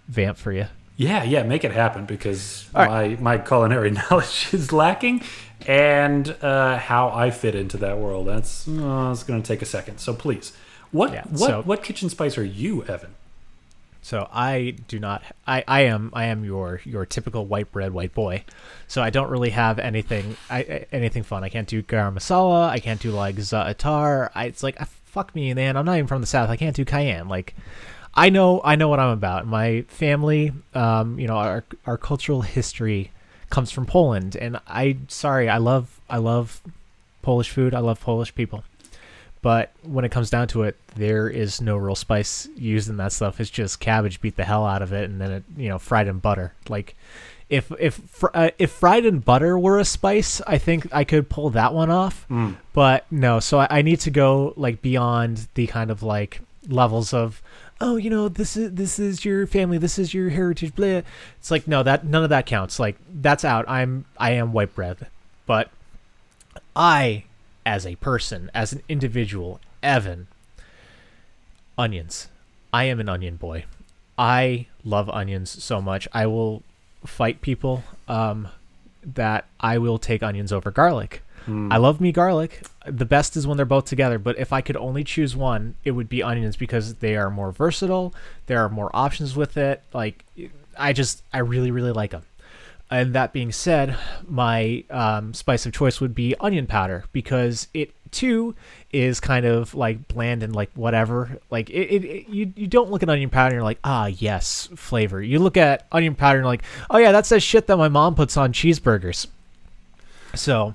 vamp 0.09 0.37
for 0.39 0.53
you. 0.53 0.67
Yeah, 0.97 1.23
yeah, 1.23 1.43
make 1.45 1.65
it 1.65 1.73
happen 1.73 2.07
because 2.07 2.69
All 2.75 2.87
my 2.87 3.17
my 3.21 3.39
culinary 3.39 3.91
knowledge 4.11 4.49
is 4.53 4.73
lacking, 4.73 5.23
and 5.67 6.35
uh, 6.43 6.79
how 6.79 7.11
I 7.11 7.31
fit 7.31 7.55
into 7.55 7.77
that 7.79 7.99
world. 7.99 8.27
That's 8.27 8.67
uh, 8.67 9.11
it's 9.13 9.23
going 9.23 9.41
to 9.43 9.47
take 9.47 9.63
a 9.63 9.67
second. 9.67 9.99
So 9.99 10.13
please, 10.13 10.53
what 10.93 11.13
Yeah, 11.13 11.25
what 11.25 11.49
so- 11.49 11.63
what 11.63 11.83
kitchen 11.83 12.09
spice 12.11 12.39
are 12.39 12.45
you, 12.45 12.85
Evan? 12.85 13.15
So 14.01 14.27
I 14.33 14.77
do 14.87 14.99
not. 14.99 15.23
I, 15.47 15.65
I 15.69 15.81
am 15.83 16.11
I 16.15 16.27
am 16.27 16.45
your 16.45 16.81
your 16.85 17.05
typical 17.05 17.45
white 17.45 17.71
bread 17.73 17.93
white 17.93 18.15
boy. 18.15 18.45
So 18.87 19.03
I 19.03 19.11
don't 19.11 19.29
really 19.29 19.51
have 19.51 19.79
anything 19.79 20.37
I, 20.49 20.87
anything 20.93 21.25
fun. 21.25 21.45
I 21.45 21.51
can't 21.51 21.69
do 21.69 21.83
garam 21.83 22.15
masala. 22.15 22.69
I 22.69 22.79
can't 22.79 23.01
do 23.01 23.11
like 23.11 23.37
za'atar. 23.37 24.31
I, 24.35 24.45
it's 24.47 24.63
like 24.63 24.77
ah, 24.81 24.89
fuck 25.05 25.35
me, 25.35 25.53
man. 25.53 25.77
I'm 25.77 25.85
not 25.85 25.97
even 25.97 26.07
from 26.07 26.21
the 26.23 26.27
south. 26.27 26.49
I 26.49 26.57
can't 26.57 26.75
do 26.77 26.85
cayenne. 26.87 27.29
Like 27.29 27.55
I 28.15 28.31
know 28.31 28.63
I 28.65 28.77
know 28.77 28.89
what 28.89 29.01
I'm 29.01 29.11
about. 29.11 29.47
My 29.47 29.83
family, 29.89 30.53
um, 30.75 31.19
you 31.19 31.27
know, 31.27 31.37
our 31.37 31.65
our 31.85 31.99
cultural 31.99 32.43
history 32.43 33.11
comes 33.51 33.71
from 33.71 33.85
Poland, 33.85 34.37
and 34.37 34.59
I 34.67 34.97
sorry, 35.09 35.51
I 35.51 35.59
love 35.59 36.01
I 36.09 36.17
love 36.17 36.63
Polish 37.21 37.51
food. 37.51 37.75
I 37.75 37.81
love 37.81 38.01
Polish 38.01 38.35
people. 38.35 38.65
But 39.41 39.73
when 39.83 40.05
it 40.05 40.11
comes 40.11 40.31
down 40.31 40.49
to 40.49 40.65
it, 40.65 40.77
there 40.97 41.29
is 41.29 41.61
no 41.61 41.77
real 41.77 41.95
spice 41.95 42.49
used 42.57 42.89
in 42.89 42.97
that 42.97 43.13
stuff. 43.13 43.41
It's 43.41 43.51
just 43.51 43.79
cabbage 43.81 44.21
beat 44.21 44.37
the 44.37 44.45
hell 44.45 44.67
out 44.67 44.83
of 44.83 44.93
it, 44.93 45.09
and 45.09 45.21
then 45.21 45.31
it 45.31 45.45
you 45.57 45.69
know 45.69 45.79
fried 45.79 46.09
in 46.09 46.19
butter. 46.19 46.53
Like 46.69 46.97
if 47.49 47.71
if 47.79 47.95
fr- 47.95 48.27
uh, 48.35 48.51
if 48.59 48.71
fried 48.71 49.07
in 49.07 49.21
butter 49.21 49.59
were 49.59 49.79
a 49.79 49.85
spice, 49.85 50.41
I 50.47 50.59
think 50.59 50.89
I 50.93 51.05
could 51.05 51.29
pull 51.29 51.51
that 51.51 51.73
one 51.73 51.91
off. 51.91 52.27
But 52.73 53.07
no, 53.11 53.39
so 53.41 53.61
I, 53.61 53.67
I 53.71 53.83
need 53.83 54.01
to 54.01 54.11
go 54.11 54.55
like 54.57 54.83
beyond 54.83 55.47
the 55.55 55.67
kind 55.69 55.91
of 55.91 56.03
like 56.03 56.41
levels 56.69 57.15
of 57.15 57.41
oh 57.81 57.97
you 57.97 58.11
know 58.11 58.29
this 58.29 58.57
is 58.57 58.73
this 58.73 58.99
is 58.99 59.25
your 59.25 59.47
family 59.47 59.79
this 59.79 59.99
is 59.99 60.13
your 60.13 60.29
heritage 60.31 60.75
blah. 60.75 61.01
it's 61.39 61.51
like 61.51 61.67
no 61.69 61.83
that 61.83 62.05
none 62.05 62.23
of 62.25 62.29
that 62.29 62.45
counts 62.45 62.79
like 62.79 62.97
that's 63.23 63.45
out 63.45 63.67
i'm 63.69 64.05
i 64.19 64.33
am 64.33 64.53
white 64.53 64.75
bread 64.75 65.07
but 65.47 65.71
I, 66.77 67.25
as 67.69 67.85
a 67.85 67.97
person, 67.97 68.51
as 68.55 68.73
an 68.73 68.81
individual, 68.89 69.61
Evan, 69.83 70.27
onions. 71.77 72.29
I 72.73 72.85
am 72.85 72.99
an 72.99 73.11
onion 73.11 73.37
boy. 73.37 73.67
I 74.17 74.69
love 74.85 75.11
onions 75.11 75.63
so 75.63 75.83
much. 75.83 76.09
I 76.11 76.27
will 76.27 76.63
fight 77.05 77.43
people 77.43 77.85
um, 78.09 78.49
that 79.05 79.45
I 79.61 79.77
will 79.77 79.99
take 79.99 80.23
onions 80.23 80.51
over 80.51 80.71
garlic. 80.71 81.23
I 81.73 81.77
love 81.77 82.01
me 82.01 82.11
garlic. 82.11 82.63
The 82.87 83.07
best 83.07 83.37
is 83.37 83.47
when 83.47 83.57
they're 83.57 83.67
both 83.67 83.85
together, 83.85 84.19
but 84.19 84.39
if 84.39 84.53
I 84.53 84.61
could 84.63 84.77
only 84.77 85.05
choose 85.05 85.37
one, 85.37 85.75
it 85.85 85.91
would 85.93 86.09
be 86.09 86.23
onions 86.23 86.57
because 86.57 86.95
they 86.97 87.17
are 87.17 87.31
more 87.31 87.53
versatile. 87.53 88.15
There 88.47 88.61
are 88.65 88.69
more 88.71 88.91
options 88.95 89.37
with 89.37 89.57
it. 89.59 89.83
Like, 89.93 90.25
I 90.79 90.93
just, 90.95 91.23
I 91.33 91.39
really, 91.39 91.71
really 91.71 91.93
like 91.93 92.11
them. 92.13 92.25
And 92.91 93.15
that 93.15 93.33
being 93.33 93.53
said, 93.53 93.97
my 94.27 94.85
um, 94.91 95.35
spice 95.35 95.67
of 95.67 95.73
choice 95.73 96.01
would 96.01 96.15
be 96.15 96.35
onion 96.41 96.67
powder 96.67 97.05
because 97.13 97.69
it 97.75 97.93
too 98.11 98.55
is 98.91 99.21
kind 99.21 99.45
of 99.45 99.75
like 99.75 100.09
bland 100.09 100.43
and 100.43 100.57
like 100.57 100.71
whatever. 100.75 101.39
Like 101.51 101.69
it, 101.69 101.75
it, 101.75 102.05
it 102.05 102.29
you 102.29 102.53
you 102.57 102.67
don't 102.67 102.91
look 102.91 103.03
at 103.03 103.11
onion 103.11 103.29
powder 103.29 103.49
and 103.49 103.55
you're 103.55 103.63
like 103.63 103.81
ah 103.85 104.07
yes 104.07 104.71
flavor. 104.75 105.23
You 105.23 105.39
look 105.39 105.59
at 105.59 105.87
onion 105.93 106.15
powder 106.15 106.39
and 106.39 106.45
you're 106.45 106.53
like 106.53 106.63
oh 106.89 106.97
yeah 106.97 107.13
that's 107.13 107.29
that 107.29 107.41
shit 107.41 107.67
that 107.67 107.77
my 107.77 107.89
mom 107.89 108.15
puts 108.15 108.37
on 108.39 108.53
cheeseburgers. 108.55 109.27
So 110.35 110.75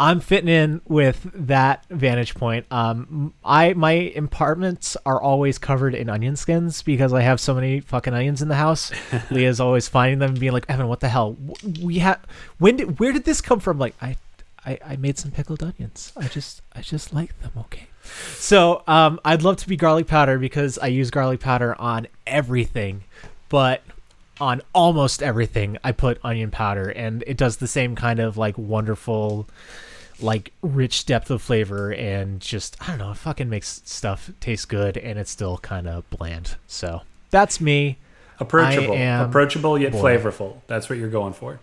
I'm 0.00 0.20
fitting 0.20 0.48
in 0.48 0.80
with 0.86 1.30
that 1.34 1.84
vantage 1.90 2.34
point. 2.34 2.64
Um, 2.70 3.34
I 3.44 3.74
my 3.74 3.92
apartments 3.92 4.96
are 5.04 5.20
always 5.20 5.58
covered 5.58 5.94
in 5.94 6.08
onion 6.08 6.36
skins 6.36 6.82
because 6.82 7.12
I 7.12 7.20
have 7.20 7.38
so 7.38 7.54
many 7.54 7.80
fucking 7.80 8.14
onions 8.14 8.40
in 8.40 8.48
the 8.48 8.54
house. 8.54 8.90
Leah's 9.30 9.60
always 9.60 9.88
finding 9.88 10.18
them 10.18 10.30
and 10.30 10.40
being 10.40 10.52
like, 10.52 10.64
Evan, 10.70 10.88
what 10.88 11.00
the 11.00 11.10
hell? 11.10 11.36
We 11.82 11.98
have 11.98 12.18
when 12.58 12.76
did 12.76 12.98
where 12.98 13.12
did 13.12 13.24
this 13.24 13.42
come 13.42 13.60
from? 13.60 13.78
Like 13.78 13.94
I, 14.00 14.16
I, 14.64 14.78
I 14.82 14.96
made 14.96 15.18
some 15.18 15.32
pickled 15.32 15.62
onions. 15.62 16.14
I 16.16 16.28
just 16.28 16.62
I 16.74 16.80
just 16.80 17.12
like 17.12 17.38
them. 17.42 17.52
Okay. 17.58 17.86
So 18.36 18.82
um, 18.86 19.20
I'd 19.22 19.42
love 19.42 19.58
to 19.58 19.68
be 19.68 19.76
garlic 19.76 20.06
powder 20.06 20.38
because 20.38 20.78
I 20.78 20.86
use 20.86 21.10
garlic 21.10 21.40
powder 21.40 21.78
on 21.78 22.06
everything, 22.26 23.04
but 23.50 23.82
on 24.40 24.62
almost 24.74 25.22
everything 25.22 25.76
I 25.84 25.92
put 25.92 26.18
onion 26.24 26.50
powder, 26.50 26.88
and 26.88 27.22
it 27.26 27.36
does 27.36 27.58
the 27.58 27.68
same 27.68 27.94
kind 27.94 28.18
of 28.18 28.38
like 28.38 28.56
wonderful, 28.56 29.46
like 30.22 30.52
rich 30.62 31.06
depth 31.06 31.30
of 31.30 31.42
flavor, 31.42 31.92
and 31.92 32.40
just 32.40 32.76
I 32.80 32.88
don't 32.88 32.98
know, 32.98 33.10
it 33.10 33.16
fucking 33.16 33.48
makes 33.48 33.82
stuff 33.84 34.30
taste 34.40 34.68
good, 34.68 34.96
and 34.96 35.18
it's 35.18 35.30
still 35.30 35.58
kind 35.58 35.88
of 35.88 36.08
bland. 36.10 36.56
So 36.66 37.02
that's 37.30 37.60
me. 37.60 37.98
Approachable, 38.38 38.96
approachable 38.96 39.78
yet 39.78 39.92
boy. 39.92 40.16
flavorful. 40.16 40.62
That's 40.66 40.88
what 40.88 40.98
you're 40.98 41.10
going 41.10 41.34
for. 41.34 41.60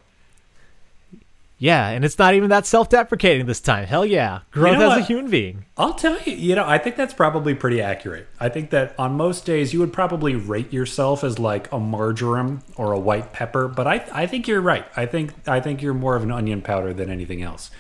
Yeah, 1.60 1.90
and 1.90 2.06
it's 2.06 2.20
not 2.20 2.36
even 2.36 2.52
that 2.52 2.68
self-deprecating 2.68 3.48
this 3.48 3.60
time. 3.60 3.88
Hell 3.88 4.06
yeah, 4.06 4.42
growth 4.52 4.78
know 4.78 4.92
as 4.92 5.00
a 5.00 5.02
human 5.02 5.32
being. 5.32 5.66
I'll 5.76 5.96
tell 5.96 6.22
you, 6.22 6.34
you 6.34 6.54
know, 6.54 6.64
I 6.64 6.78
think 6.78 6.96
that's 6.96 7.16
probably 7.16 7.56
pretty 7.56 7.82
accurate. 7.82 8.28
I 8.40 8.50
think 8.50 8.70
that 8.70 8.94
on 9.00 9.14
most 9.14 9.44
days 9.44 9.74
you 9.74 9.80
would 9.80 9.92
probably 9.92 10.36
rate 10.36 10.72
yourself 10.72 11.24
as 11.24 11.40
like 11.40 11.72
a 11.72 11.80
marjoram 11.80 12.62
or 12.76 12.92
a 12.92 13.00
white 13.00 13.34
pepper, 13.34 13.68
but 13.68 13.88
I 13.88 14.06
I 14.14 14.28
think 14.28 14.48
you're 14.48 14.62
right. 14.62 14.86
I 14.96 15.08
think 15.08 15.34
I 15.48 15.60
think 15.60 15.82
you're 15.82 15.96
more 15.96 16.16
of 16.16 16.22
an 16.22 16.32
onion 16.32 16.62
powder 16.62 16.94
than 16.94 17.10
anything 17.10 17.42
else. 17.42 17.72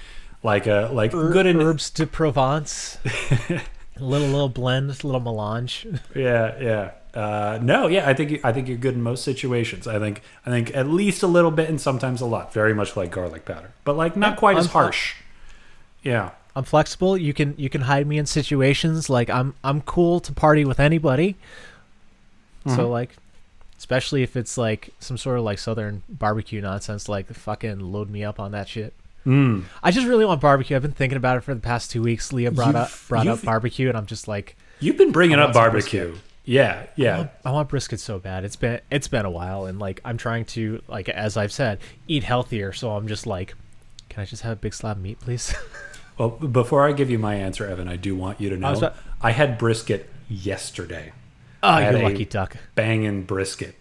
Like 0.43 0.67
a 0.67 0.89
like 0.93 1.11
good 1.11 1.45
in 1.45 1.59
herbes 1.59 1.89
de 1.89 2.05
Provence. 2.05 2.97
a 3.49 3.61
little 3.99 4.27
little 4.27 4.49
blend, 4.49 4.89
a 4.89 5.07
little 5.07 5.19
melange. 5.19 5.87
yeah, 6.15 6.55
yeah. 6.59 6.91
Uh, 7.13 7.57
no, 7.61 7.87
yeah, 7.87 8.07
I 8.07 8.13
think 8.13 8.45
I 8.45 8.53
think 8.53 8.67
you're 8.67 8.77
good 8.77 8.93
in 8.93 9.01
most 9.01 9.23
situations. 9.23 9.87
I 9.87 9.97
think 9.97 10.21
I 10.45 10.49
think 10.51 10.75
at 10.75 10.87
least 10.87 11.23
a 11.23 11.27
little 11.27 11.51
bit 11.51 11.69
and 11.69 11.81
sometimes 11.81 12.21
a 12.21 12.25
lot. 12.25 12.53
Very 12.53 12.73
much 12.73 12.95
like 12.95 13.11
garlic 13.11 13.45
powder, 13.45 13.71
but 13.83 13.97
like 13.97 14.15
not 14.15 14.37
quite 14.37 14.57
as 14.57 14.65
I'm- 14.67 14.73
harsh. 14.73 15.15
Yeah. 16.03 16.31
I'm 16.55 16.63
flexible. 16.63 17.15
You 17.15 17.33
can 17.35 17.53
you 17.57 17.69
can 17.69 17.81
hide 17.81 18.07
me 18.07 18.17
in 18.17 18.25
situations 18.25 19.11
like 19.11 19.29
I'm 19.29 19.53
I'm 19.63 19.81
cool 19.81 20.19
to 20.21 20.33
party 20.33 20.65
with 20.65 20.79
anybody. 20.79 21.35
So 22.75 22.89
like 22.89 23.15
especially 23.77 24.23
if 24.23 24.35
it's 24.35 24.57
like 24.57 24.89
some 24.99 25.17
sort 25.17 25.37
of 25.37 25.43
like 25.45 25.59
southern 25.59 26.01
barbecue 26.09 26.59
nonsense 26.59 27.07
like 27.07 27.27
fucking 27.27 27.79
load 27.79 28.09
me 28.09 28.23
up 28.23 28.39
on 28.39 28.51
that 28.53 28.67
shit. 28.67 28.93
Mm. 29.27 29.65
I 29.83 29.91
just 29.91 30.07
really 30.07 30.23
want 30.25 30.39
barbecue. 30.41 30.75
I've 30.75 30.81
been 30.81 30.91
thinking 30.93 31.17
about 31.17 31.37
it 31.37 31.41
for 31.41 31.53
the 31.53 31.59
past 31.59 31.91
2 31.91 32.01
weeks. 32.01 32.31
Leah 32.31 32.51
brought 32.51 32.67
You've- 32.67 32.77
up 32.79 32.91
brought 33.09 33.27
up 33.27 33.41
barbecue 33.43 33.89
and 33.89 33.97
I'm 33.97 34.05
just 34.05 34.27
like 34.27 34.55
You've 34.79 34.97
been 34.97 35.11
bringing 35.11 35.37
up 35.39 35.53
barbecue. 35.53 36.15
Yeah, 36.45 36.83
I 36.83 36.89
yeah. 36.95 37.17
want, 37.17 37.29
I 37.43 37.51
want 37.51 37.67
brisket 37.69 37.99
so 37.99 38.19
bad. 38.19 38.45
It's 38.45 38.55
been 38.55 38.79
it's 38.89 39.09
been 39.09 39.25
a 39.25 39.29
while 39.29 39.65
and 39.65 39.79
like 39.79 39.99
I'm 40.05 40.15
trying 40.17 40.45
to 40.45 40.81
like 40.87 41.09
as 41.09 41.35
I've 41.35 41.51
said, 41.51 41.79
eat 42.07 42.23
healthier, 42.23 42.71
so 42.71 42.91
I'm 42.91 43.07
just 43.07 43.27
like 43.27 43.53
can 44.09 44.21
I 44.21 44.25
just 44.25 44.43
have 44.43 44.53
a 44.53 44.55
big 44.55 44.73
slab 44.73 44.95
of 44.97 45.03
meat, 45.03 45.19
please? 45.19 45.53
Well, 46.17 46.29
before 46.31 46.87
I 46.87 46.93
give 46.93 47.11
you 47.11 47.19
my 47.19 47.35
answer, 47.35 47.67
Evan, 47.67 47.87
I 47.87 47.95
do 47.95 48.15
want 48.15 48.41
you 48.41 48.49
to 48.49 48.57
know 48.57 48.69
I, 48.69 48.73
about- 48.73 48.95
had 49.33 49.59
brisket 49.59 50.09
yesterday. 50.27 51.11
oh, 51.61 51.77
you 51.77 51.89
a 51.95 52.01
lucky 52.01 52.25
duck. 52.25 52.57
Banging 52.73 53.21
brisket. 53.21 53.75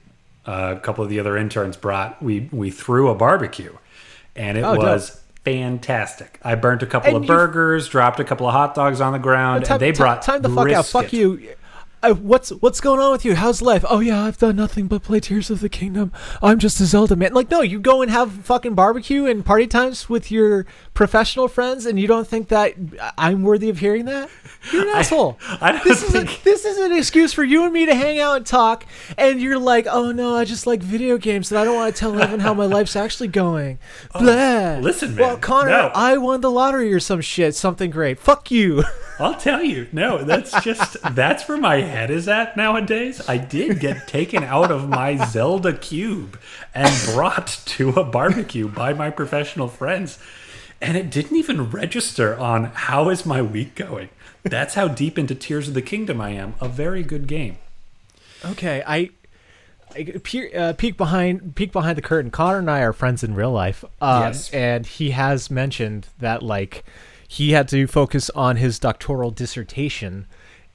Uh, 0.44 0.74
a 0.76 0.80
couple 0.80 1.02
of 1.02 1.08
the 1.08 1.18
other 1.18 1.38
interns 1.38 1.78
brought. 1.78 2.22
We 2.22 2.50
we 2.52 2.70
threw 2.70 3.08
a 3.08 3.14
barbecue, 3.14 3.74
and 4.34 4.58
it 4.58 4.64
Oh, 4.64 4.74
dope. 4.74 4.82
Fantastic. 5.46 6.40
I 6.42 6.56
burnt 6.56 6.82
a 6.82 6.86
couple 6.86 7.14
And 7.14 7.24
of 7.24 7.26
burgers, 7.28 7.88
dropped 7.88 8.18
a 8.18 8.24
couple 8.24 8.48
of 8.48 8.52
hot 8.52 8.74
dogs 8.74 9.00
on 9.00 9.12
the 9.12 9.20
ground, 9.20 9.64
time, 9.64 9.74
and 9.74 9.80
they 9.80 9.92
brought 9.92 10.22
time 10.22 10.42
the 10.42 10.48
fuck 10.48 10.70
out. 10.70 10.86
Fuck 10.86 11.12
you. 11.12 11.54
Uh, 12.06 12.14
what's 12.14 12.50
what's 12.50 12.80
going 12.80 13.00
on 13.00 13.10
with 13.10 13.24
you? 13.24 13.34
How's 13.34 13.60
life? 13.60 13.84
Oh 13.88 13.98
yeah, 13.98 14.22
I've 14.22 14.38
done 14.38 14.54
nothing 14.54 14.86
but 14.86 15.02
play 15.02 15.18
Tears 15.18 15.50
of 15.50 15.58
the 15.58 15.68
Kingdom. 15.68 16.12
I'm 16.40 16.60
just 16.60 16.80
a 16.80 16.84
Zelda 16.84 17.16
man. 17.16 17.34
Like 17.34 17.50
no, 17.50 17.62
you 17.62 17.80
go 17.80 18.00
and 18.00 18.12
have 18.12 18.30
fucking 18.30 18.74
barbecue 18.74 19.26
and 19.26 19.44
party 19.44 19.66
times 19.66 20.08
with 20.08 20.30
your 20.30 20.66
professional 20.94 21.48
friends, 21.48 21.84
and 21.84 21.98
you 21.98 22.06
don't 22.06 22.24
think 22.24 22.46
that 22.48 22.74
I'm 23.18 23.42
worthy 23.42 23.70
of 23.70 23.80
hearing 23.80 24.04
that? 24.04 24.30
You're 24.70 24.88
an 24.88 24.88
asshole. 24.96 25.36
I 25.60 25.72
don't 25.72 25.82
this 25.82 26.04
is 26.04 26.14
a, 26.14 26.22
this 26.44 26.64
is 26.64 26.78
an 26.78 26.92
excuse 26.92 27.32
for 27.32 27.42
you 27.42 27.64
and 27.64 27.72
me 27.72 27.86
to 27.86 27.94
hang 27.96 28.20
out 28.20 28.36
and 28.36 28.46
talk, 28.46 28.86
and 29.18 29.40
you're 29.40 29.58
like, 29.58 29.88
oh 29.90 30.12
no, 30.12 30.36
I 30.36 30.44
just 30.44 30.64
like 30.64 30.84
video 30.84 31.18
games, 31.18 31.50
and 31.50 31.58
I 31.58 31.64
don't 31.64 31.74
want 31.74 31.92
to 31.92 31.98
tell 31.98 32.16
Evan 32.22 32.38
how 32.38 32.54
my 32.54 32.66
life's 32.66 32.94
actually 32.94 33.28
going. 33.28 33.80
Blah. 34.12 34.78
Listen, 34.78 35.16
man. 35.16 35.26
Well, 35.26 35.38
Connor, 35.38 35.70
no. 35.70 35.90
I 35.92 36.18
won 36.18 36.40
the 36.40 36.52
lottery 36.52 36.92
or 36.92 37.00
some 37.00 37.20
shit, 37.20 37.56
something 37.56 37.90
great. 37.90 38.20
Fuck 38.20 38.52
you. 38.52 38.84
I'll 39.18 39.34
tell 39.36 39.62
you, 39.62 39.86
no, 39.92 40.22
that's 40.24 40.60
just 40.62 40.96
that's 41.14 41.48
where 41.48 41.56
my 41.58 41.76
head 41.80 42.10
is 42.10 42.28
at 42.28 42.56
nowadays. 42.56 43.26
I 43.28 43.38
did 43.38 43.80
get 43.80 44.06
taken 44.06 44.42
out 44.44 44.70
of 44.70 44.88
my 44.88 45.16
Zelda 45.26 45.72
cube 45.72 46.38
and 46.74 46.94
brought 47.14 47.46
to 47.66 47.90
a 47.90 48.04
barbecue 48.04 48.68
by 48.68 48.92
my 48.92 49.08
professional 49.10 49.68
friends. 49.68 50.18
And 50.82 50.96
it 50.98 51.08
didn't 51.10 51.36
even 51.36 51.70
register 51.70 52.38
on 52.38 52.64
how 52.66 53.08
is 53.08 53.24
my 53.24 53.40
week 53.40 53.74
going. 53.74 54.10
That's 54.42 54.74
how 54.74 54.88
deep 54.88 55.18
into 55.18 55.34
Tears 55.34 55.68
of 55.68 55.74
the 55.74 55.80
Kingdom 55.82 56.20
I 56.20 56.30
am. 56.30 56.54
A 56.60 56.68
very 56.68 57.02
good 57.02 57.26
game. 57.26 57.56
Okay, 58.44 58.82
I 58.86 59.10
uh, 60.54 60.74
peek 60.76 60.96
behind 60.98 61.54
peek 61.54 61.72
behind 61.72 61.96
the 61.96 62.02
curtain. 62.02 62.30
Connor 62.30 62.58
and 62.58 62.70
I 62.70 62.80
are 62.80 62.92
friends 62.92 63.24
in 63.24 63.34
real 63.34 63.50
life. 63.52 63.84
Um, 64.00 64.22
Yes. 64.24 64.50
and 64.52 64.86
he 64.86 65.10
has 65.12 65.50
mentioned 65.50 66.08
that 66.18 66.42
like 66.42 66.84
he 67.28 67.52
had 67.52 67.68
to 67.68 67.86
focus 67.86 68.30
on 68.30 68.56
his 68.56 68.78
doctoral 68.78 69.30
dissertation, 69.30 70.26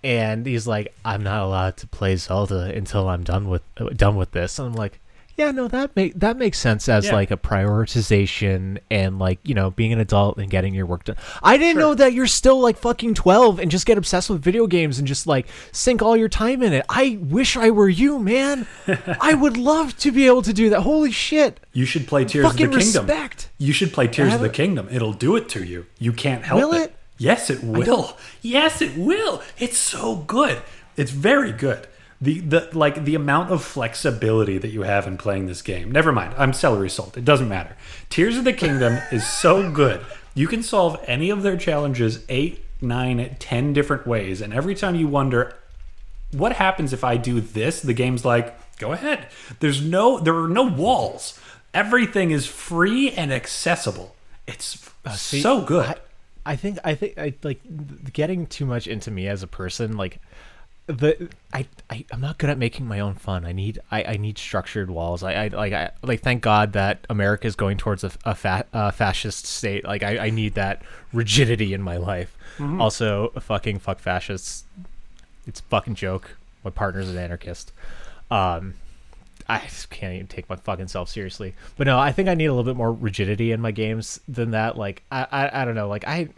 and 0.03 0.45
he's 0.45 0.67
like, 0.67 0.93
I'm 1.05 1.23
not 1.23 1.41
allowed 1.41 1.77
to 1.77 1.87
play 1.87 2.15
Zelda 2.15 2.73
until 2.75 3.07
I'm 3.09 3.23
done 3.23 3.47
with 3.49 3.63
done 3.95 4.15
with 4.15 4.31
this. 4.31 4.59
And 4.59 4.69
I'm 4.69 4.73
like. 4.73 4.99
Yeah, 5.41 5.49
no, 5.51 5.67
that 5.69 5.95
make 5.95 6.19
that 6.19 6.37
makes 6.37 6.59
sense 6.59 6.87
as 6.87 7.05
Yeah. 7.07 7.13
like 7.15 7.31
a 7.31 7.37
prioritization 7.37 8.77
and 8.89 9.17
like 9.19 9.39
you 9.43 9.53
know 9.55 9.71
being 9.71 9.91
an 9.93 9.99
adult 9.99 10.37
and 10.37 10.49
getting 10.49 10.73
your 10.73 10.85
work 10.85 11.03
done. 11.05 11.15
I 11.41 11.57
didn't 11.57 11.73
Sure. 11.73 11.81
know 11.81 11.93
that 11.95 12.13
you're 12.13 12.27
still 12.27 12.59
like 12.59 12.77
fucking 12.77 13.15
twelve 13.15 13.59
and 13.59 13.71
just 13.71 13.85
get 13.85 13.97
obsessed 13.97 14.29
with 14.29 14.41
video 14.41 14.67
games 14.67 14.99
and 14.99 15.07
just 15.07 15.25
like 15.27 15.47
sink 15.71 16.01
all 16.01 16.15
your 16.15 16.29
time 16.29 16.61
in 16.61 16.73
it. 16.73 16.85
I 16.89 17.17
wish 17.21 17.57
I 17.57 17.71
were 17.71 17.89
you, 17.89 18.19
man. 18.19 18.67
I 19.19 19.33
would 19.33 19.57
love 19.57 19.97
to 19.99 20.11
be 20.11 20.27
able 20.27 20.43
to 20.43 20.53
do 20.53 20.69
that. 20.69 20.81
Holy 20.81 21.11
shit! 21.11 21.59
You 21.73 21.85
should 21.85 22.07
play 22.07 22.25
Tears 22.25 22.45
Fucking 22.45 22.67
of 22.67 22.71
the 22.73 22.77
Kingdom. 22.79 23.07
respect. 23.07 23.49
You 23.57 23.73
should 23.73 23.93
play 23.93 24.07
Tears 24.07 24.33
of 24.33 24.41
the 24.41 24.49
Kingdom. 24.49 24.87
It'll 24.91 25.13
do 25.13 25.35
it 25.35 25.49
to 25.49 25.63
you. 25.63 25.85
You 25.99 26.13
can't 26.13 26.43
help 26.43 26.61
Will 26.61 26.73
it. 26.73 26.81
it? 26.83 26.95
Yes, 27.17 27.49
it 27.49 27.63
will. 27.63 28.17
Yes, 28.41 28.81
it 28.81 28.97
will. 28.97 29.41
It's 29.57 29.77
so 29.77 30.17
good. 30.17 30.61
It's 30.97 31.11
very 31.11 31.51
good. 31.51 31.87
The 32.21 32.39
the 32.39 32.69
like 32.73 33.03
the 33.03 33.15
amount 33.15 33.51
of 33.51 33.63
flexibility 33.63 34.57
that 34.59 34.69
you 34.69 34.83
have 34.83 35.07
in 35.07 35.17
playing 35.17 35.47
this 35.47 35.61
game. 35.61 35.91
Never 35.91 36.11
mind. 36.11 36.35
I'm 36.37 36.53
celery 36.53 36.89
salt. 36.89 37.17
It 37.17 37.25
doesn't 37.25 37.49
matter. 37.49 37.75
Tears 38.09 38.37
of 38.37 38.43
the 38.43 38.53
Kingdom 38.53 38.99
is 39.11 39.27
so 39.27 39.71
good. 39.71 40.05
You 40.35 40.47
can 40.47 40.61
solve 40.63 40.99
any 41.07 41.29
of 41.29 41.41
their 41.41 41.57
challenges 41.57 42.23
eight, 42.29 42.63
nine, 42.79 43.35
ten 43.39 43.73
different 43.73 44.05
ways, 44.05 44.39
and 44.39 44.53
every 44.53 44.75
time 44.75 44.95
you 44.95 45.07
wonder, 45.07 45.55
what 46.31 46.53
happens 46.53 46.93
if 46.93 47.03
I 47.03 47.17
do 47.17 47.41
this? 47.41 47.81
The 47.81 47.93
game's 47.93 48.23
like, 48.23 48.55
go 48.77 48.91
ahead. 48.93 49.27
There's 49.59 49.81
no, 49.81 50.19
there 50.19 50.35
are 50.37 50.47
no 50.47 50.63
walls. 50.63 51.39
Everything 51.73 52.31
is 52.31 52.45
free 52.45 53.11
and 53.11 53.33
accessible. 53.33 54.15
It's 54.47 54.89
Uh, 55.05 55.11
see, 55.11 55.41
so 55.41 55.61
good. 55.61 55.85
I, 55.87 55.95
I 56.45 56.55
think 56.55 56.79
I 56.83 56.95
think 56.95 57.17
I 57.17 57.33
like 57.43 57.61
getting 58.13 58.47
too 58.47 58.65
much 58.65 58.87
into 58.87 59.11
me 59.11 59.27
as 59.27 59.43
a 59.43 59.47
person. 59.47 59.97
Like 59.97 60.19
the 60.87 61.29
I, 61.53 61.67
I 61.89 62.05
I'm 62.11 62.21
not 62.21 62.37
good 62.37 62.49
at 62.49 62.57
making 62.57 62.87
my 62.87 62.99
own 62.99 63.15
fun. 63.15 63.45
I 63.45 63.51
need 63.51 63.79
I, 63.91 64.03
I 64.03 64.17
need 64.17 64.37
structured 64.37 64.89
walls. 64.89 65.23
I, 65.23 65.45
I 65.45 65.47
like 65.49 65.73
I 65.73 65.91
like 66.01 66.21
thank 66.21 66.41
God 66.41 66.73
that 66.73 67.05
America 67.09 67.47
is 67.47 67.55
going 67.55 67.77
towards 67.77 68.03
a, 68.03 68.11
a 68.25 68.35
fa- 68.35 68.65
uh, 68.73 68.91
fascist 68.91 69.45
state. 69.45 69.85
Like 69.85 70.03
I, 70.03 70.17
I 70.17 70.29
need 70.29 70.55
that 70.55 70.81
rigidity 71.13 71.73
in 71.73 71.81
my 71.81 71.97
life. 71.97 72.37
Mm-hmm. 72.57 72.81
Also, 72.81 73.29
fucking 73.39 73.79
fuck 73.79 73.99
fascists. 73.99 74.65
It's 75.47 75.59
a 75.59 75.63
fucking 75.63 75.95
joke. 75.95 76.35
My 76.63 76.71
partner's 76.71 77.09
an 77.09 77.17
anarchist. 77.17 77.71
Um, 78.29 78.75
I 79.47 79.59
just 79.59 79.89
can't 79.89 80.13
even 80.13 80.27
take 80.27 80.49
my 80.49 80.55
fucking 80.55 80.87
self 80.87 81.09
seriously. 81.09 81.55
But 81.77 81.87
no, 81.87 81.99
I 81.99 82.11
think 82.11 82.29
I 82.29 82.35
need 82.35 82.45
a 82.45 82.53
little 82.53 82.69
bit 82.69 82.77
more 82.77 82.91
rigidity 82.91 83.51
in 83.51 83.61
my 83.61 83.71
games 83.71 84.19
than 84.27 84.51
that. 84.51 84.77
Like 84.77 85.03
I, 85.11 85.27
I, 85.31 85.61
I 85.61 85.65
don't 85.65 85.75
know. 85.75 85.87
Like 85.87 86.07
I, 86.07 86.29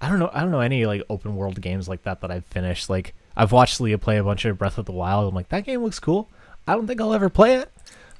I 0.00 0.08
don't 0.08 0.18
know. 0.18 0.30
I 0.32 0.40
don't 0.40 0.50
know 0.50 0.60
any 0.60 0.86
like 0.86 1.02
open 1.08 1.36
world 1.36 1.60
games 1.60 1.88
like 1.88 2.02
that 2.04 2.20
that 2.20 2.30
I've 2.30 2.46
finished. 2.46 2.88
Like 2.88 3.14
I've 3.36 3.52
watched 3.52 3.80
Leah 3.80 3.98
play 3.98 4.16
a 4.16 4.24
bunch 4.24 4.44
of 4.44 4.58
Breath 4.58 4.78
of 4.78 4.86
the 4.86 4.92
Wild. 4.92 5.28
I'm 5.28 5.34
like 5.34 5.48
that 5.48 5.64
game 5.64 5.82
looks 5.82 5.98
cool. 5.98 6.28
I 6.66 6.74
don't 6.74 6.86
think 6.86 7.00
I'll 7.00 7.12
ever 7.14 7.28
play 7.28 7.56
it. 7.56 7.70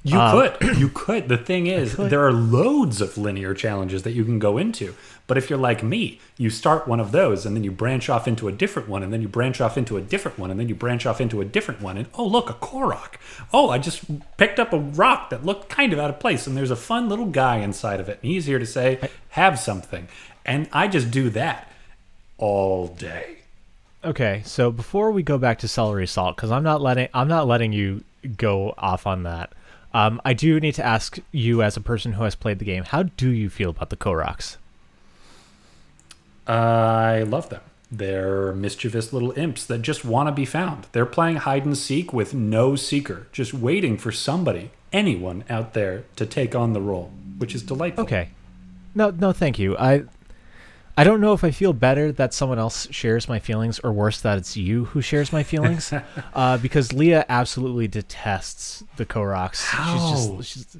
You 0.03 0.19
Um, 0.19 0.31
could. 0.59 0.77
You 0.77 0.89
could. 0.89 1.29
The 1.29 1.37
thing 1.37 1.65
is, 1.65 1.95
there 1.95 2.23
are 2.27 2.31
loads 2.31 3.01
of 3.01 3.17
linear 3.17 3.55
challenges 3.55 4.03
that 4.03 4.11
you 4.11 4.23
can 4.23 4.37
go 4.37 4.59
into. 4.59 4.93
But 5.25 5.35
if 5.37 5.49
you're 5.49 5.57
like 5.57 5.81
me, 5.81 6.19
you 6.37 6.51
start 6.51 6.87
one 6.87 6.99
of 6.99 7.11
those 7.11 7.43
and 7.43 7.55
then 7.55 7.63
you 7.63 7.71
branch 7.71 8.07
off 8.07 8.27
into 8.27 8.47
a 8.47 8.51
different 8.51 8.87
one 8.87 9.01
and 9.01 9.11
then 9.11 9.19
you 9.23 9.27
branch 9.27 9.59
off 9.59 9.79
into 9.79 9.97
a 9.97 10.01
different 10.01 10.37
one 10.37 10.51
and 10.51 10.59
then 10.59 10.69
you 10.69 10.75
branch 10.75 11.07
off 11.07 11.19
into 11.19 11.41
a 11.41 11.45
different 11.45 11.81
one. 11.81 11.97
And 11.97 12.07
oh, 12.13 12.27
look, 12.27 12.51
a 12.51 12.53
Korok. 12.53 13.15
Oh, 13.51 13.71
I 13.71 13.79
just 13.79 14.03
picked 14.37 14.59
up 14.59 14.71
a 14.73 14.77
rock 14.77 15.31
that 15.31 15.43
looked 15.43 15.69
kind 15.69 15.91
of 15.91 15.97
out 15.97 16.11
of 16.11 16.19
place 16.19 16.45
and 16.45 16.55
there's 16.55 16.69
a 16.69 16.75
fun 16.75 17.09
little 17.09 17.25
guy 17.25 17.57
inside 17.57 17.99
of 17.99 18.07
it. 18.07 18.19
And 18.21 18.31
he's 18.31 18.45
here 18.45 18.59
to 18.59 18.65
say, 18.67 19.09
have 19.29 19.57
something. 19.57 20.07
And 20.45 20.69
I 20.71 20.87
just 20.87 21.09
do 21.09 21.31
that 21.31 21.71
all 22.37 22.89
day. 22.89 23.37
Okay, 24.05 24.43
so 24.45 24.69
before 24.71 25.09
we 25.09 25.23
go 25.23 25.39
back 25.39 25.57
to 25.59 25.67
celery 25.67 26.05
salt, 26.05 26.35
because 26.35 26.51
I'm 26.51 26.63
not 26.63 26.79
letting 26.79 27.09
I'm 27.13 27.27
not 27.27 27.47
letting 27.47 27.73
you 27.73 28.03
go 28.37 28.75
off 28.77 29.07
on 29.07 29.23
that. 29.23 29.51
Um, 29.95 30.21
I 30.23 30.33
do 30.33 30.59
need 30.59 30.75
to 30.75 30.85
ask 30.85 31.17
you, 31.31 31.63
as 31.63 31.75
a 31.75 31.81
person 31.81 32.13
who 32.13 32.23
has 32.23 32.35
played 32.35 32.59
the 32.59 32.65
game, 32.65 32.83
how 32.83 33.03
do 33.03 33.29
you 33.29 33.49
feel 33.49 33.71
about 33.71 33.89
the 33.89 33.97
Koroks? 33.97 34.57
I 36.45 37.23
love 37.23 37.49
them. 37.49 37.61
They're 37.89 38.53
mischievous 38.53 39.13
little 39.13 39.31
imps 39.37 39.65
that 39.65 39.81
just 39.81 40.03
want 40.03 40.27
to 40.27 40.33
be 40.33 40.45
found. 40.45 40.87
They're 40.91 41.05
playing 41.05 41.37
hide 41.37 41.65
and 41.65 41.77
seek 41.77 42.11
with 42.11 42.33
no 42.33 42.75
seeker, 42.75 43.27
just 43.31 43.53
waiting 43.53 43.97
for 43.97 44.11
somebody, 44.11 44.71
anyone 44.91 45.45
out 45.49 45.73
there, 45.73 46.03
to 46.17 46.25
take 46.25 46.53
on 46.53 46.73
the 46.73 46.81
role, 46.81 47.11
which 47.37 47.55
is 47.55 47.63
delightful. 47.63 48.03
Okay. 48.03 48.29
No, 48.93 49.11
no, 49.11 49.31
thank 49.31 49.57
you. 49.57 49.77
I, 49.77 50.03
I 50.97 51.03
don't 51.03 51.19
know 51.19 51.33
if 51.33 51.43
I 51.43 51.51
feel 51.51 51.73
better 51.73 52.11
that 52.13 52.33
someone 52.33 52.57
else 52.57 52.87
shares 52.91 53.27
my 53.27 53.39
feelings, 53.39 53.79
or 53.79 53.91
worse 53.91 54.21
that 54.21 54.37
it's 54.37 54.55
you 54.55 54.85
who 54.85 55.01
shares 55.01 55.33
my 55.33 55.43
feelings, 55.43 55.93
uh, 56.33 56.57
because 56.57 56.93
Leah 56.93 57.25
absolutely 57.27 57.87
detests 57.87 58.83
the 58.95 59.05
Koroks. 59.05 59.65
How? 59.65 59.93
She's 60.15 60.27
just, 60.27 60.71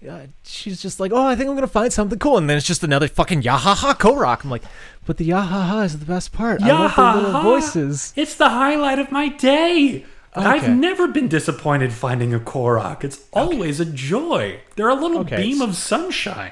she's, 0.00 0.10
uh, 0.10 0.26
she's 0.42 0.82
just 0.82 0.98
like, 1.00 1.12
oh, 1.12 1.24
I 1.24 1.36
think 1.36 1.48
I'm 1.48 1.54
gonna 1.54 1.66
find 1.68 1.92
something 1.92 2.18
cool, 2.18 2.36
and 2.36 2.50
then 2.50 2.56
it's 2.56 2.66
just 2.66 2.82
another 2.82 3.06
fucking 3.08 3.42
yahaha 3.42 3.94
Korok. 3.94 4.44
I'm 4.44 4.50
like, 4.50 4.64
but 5.06 5.18
the 5.18 5.28
yahaha 5.28 5.84
is 5.84 5.98
the 5.98 6.04
best 6.04 6.32
part. 6.32 6.60
I 6.62 6.68
love 6.72 6.96
the 6.96 7.20
little 7.22 7.42
voices. 7.42 8.12
It's 8.16 8.34
the 8.34 8.48
highlight 8.48 8.98
of 8.98 9.12
my 9.12 9.28
day. 9.28 10.04
I've 10.36 10.68
never 10.68 11.06
been 11.06 11.28
disappointed 11.28 11.92
finding 11.92 12.34
a 12.34 12.40
Korok. 12.40 13.04
It's 13.04 13.24
always 13.32 13.78
a 13.78 13.84
joy. 13.84 14.60
They're 14.74 14.88
a 14.88 14.94
little 14.94 15.20
Okay, 15.20 15.36
beam 15.36 15.62
of 15.62 15.76
sunshine. 15.76 16.50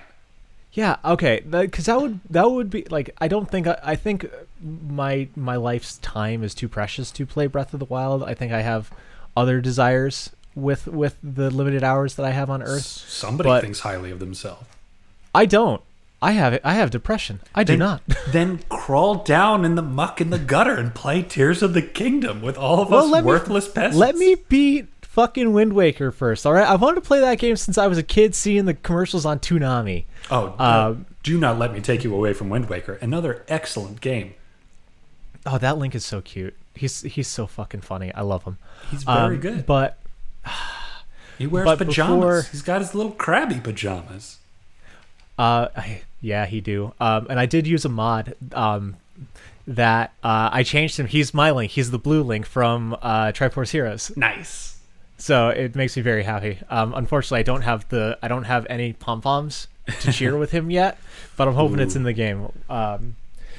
Yeah, 0.75 0.97
okay, 1.05 1.41
because 1.49 1.85
that 1.87 2.01
would 2.01 2.21
that 2.31 2.51
would 2.51 2.71
be 2.71 2.85
like 2.91 3.15
I 3.19 3.29
don't 3.29 3.51
think 3.51 3.67
I, 3.67 3.79
I 3.83 3.97
think 3.97 4.27
my 4.63 5.29
my 5.37 5.57
life's 5.57 5.99
time 5.99 6.43
is 6.43 6.55
too 6.55 6.69
precious 6.69 7.11
to 7.13 7.27
play 7.27 7.47
Breath 7.47 7.75
of 7.75 7.81
the 7.81 7.85
Wild. 7.87 8.23
I 8.23 8.33
think 8.35 8.53
I 8.53 8.63
have 8.63 8.91
other 9.37 9.61
desires 9.61 10.31
with 10.55 10.87
with 10.87 11.17
the 11.23 11.51
limited 11.51 11.85
hours 11.85 12.15
that 12.15 12.25
I 12.25 12.31
have 12.31 12.49
on 12.49 12.63
Earth. 12.63 12.85
Somebody 12.85 13.49
but- 13.49 13.61
thinks 13.63 13.81
highly 13.81 14.11
of 14.11 14.19
themselves. 14.19 14.65
I 15.35 15.47
don't. 15.47 15.83
I 16.21 16.33
have 16.33 16.53
it. 16.53 16.61
I 16.65 16.75
have 16.75 16.91
depression. 16.91 17.41
I 17.55 17.65
do 17.65 17.73
Then- 17.73 17.79
not. 17.81 18.03
then 18.29 18.61
crawl 18.69 19.17
down 19.17 19.65
in 19.65 19.75
the 19.75 19.83
muck 19.83 20.21
in 20.21 20.31
the 20.31 20.39
gutter 20.39 20.77
and 20.77 20.95
play 20.95 21.23
Tears 21.23 21.63
of 21.63 21.75
the 21.75 21.83
Kingdom 21.83 22.41
with 22.43 22.57
all 22.57 22.81
of 22.81 22.91
Well, 22.91 23.07
us 23.07 23.11
let 23.11 23.25
me- 23.25 23.29
worthless 23.29 23.67
peasants. 23.69 23.97
Let 23.99 24.15
me 24.17 24.37
beat 24.49 24.87
fucking 25.03 25.53
Wind 25.53 25.73
Waker 25.73 26.13
first. 26.13 26.47
All 26.47 26.53
right, 26.53 26.67
I 26.69 26.77
wanted 26.77 26.95
to 26.97 27.01
play 27.01 27.19
that 27.21 27.39
game 27.39 27.57
since 27.57 27.77
I 27.77 27.87
was 27.89 27.99
a 27.99 28.03
kid, 28.03 28.35
seeing 28.35 28.65
the 28.67 28.75
commercials 28.75 29.27
on 29.27 29.39
Toonami. 29.41 30.05
Oh, 30.31 30.55
Uh, 30.59 30.95
do 31.23 31.39
not 31.39 31.59
let 31.59 31.73
me 31.73 31.81
take 31.81 32.05
you 32.05 32.15
away 32.15 32.33
from 32.33 32.49
Wind 32.49 32.69
Waker. 32.69 32.95
Another 32.95 33.45
excellent 33.49 34.01
game. 34.01 34.35
Oh, 35.45 35.59
that 35.59 35.79
Link 35.79 35.95
is 35.95 36.05
so 36.05 36.21
cute. 36.21 36.55
He's 36.75 37.03
he's 37.03 37.29
so 37.29 37.47
fucking 37.47 37.81
funny. 37.83 38.13
I 38.15 38.23
love 38.23 38.45
him. 38.45 38.59
He's 38.91 39.03
very 39.03 39.35
Um, 39.37 39.41
good. 39.41 39.67
But 39.67 39.99
He 41.39 41.47
wears 41.47 41.65
but 41.67 41.79
pajamas. 41.79 42.15
before- 42.17 42.43
He's 42.53 42.63
got 42.63 42.81
his 42.81 42.95
little 42.95 43.13
crabby 43.13 43.59
pajamas. 43.61 44.39
Uh, 45.39 45.69
yeah, 46.21 46.47
he 46.47 46.61
do. 46.61 46.93
Um, 47.01 47.27
and 47.29 47.41
I 47.41 47.47
did 47.47 47.67
use 47.67 47.85
a 47.85 47.89
mod. 47.89 48.35
Um, 48.53 48.97
that 49.67 50.13
uh, 50.25 50.51
I 50.53 50.63
changed 50.65 50.99
him. 50.99 51.07
He's 51.07 51.33
my 51.33 51.51
link. 51.53 51.71
He's 51.73 51.91
the 51.93 51.99
blue 51.99 52.23
link 52.25 52.47
from 52.47 52.95
uh, 53.01 53.27
Triforce 53.33 53.71
Heroes. 53.71 54.11
Nice. 54.17 54.79
So 55.19 55.51
it 55.51 55.77
makes 55.77 55.97
me 55.97 56.03
very 56.03 56.25
happy. 56.25 56.59
Um, 56.69 56.93
unfortunately, 56.95 57.41
I 57.41 57.43
don't 57.45 57.63
have 57.63 57.89
the 57.89 58.19
I 58.23 58.29
don't 58.29 58.43
have 58.45 58.67
any 58.69 58.93
pom 58.93 59.21
poms 59.21 59.69
to 60.01 60.13
cheer 60.13 60.37
with 60.37 60.51
him 60.51 60.71
yet, 60.71 60.99
but 61.37 61.49
I'm 61.49 61.55
hoping 61.55 61.79
it's 61.79 61.97
in 61.97 62.03
the 62.03 62.13
game. 62.13 62.53
Um, 62.69 63.17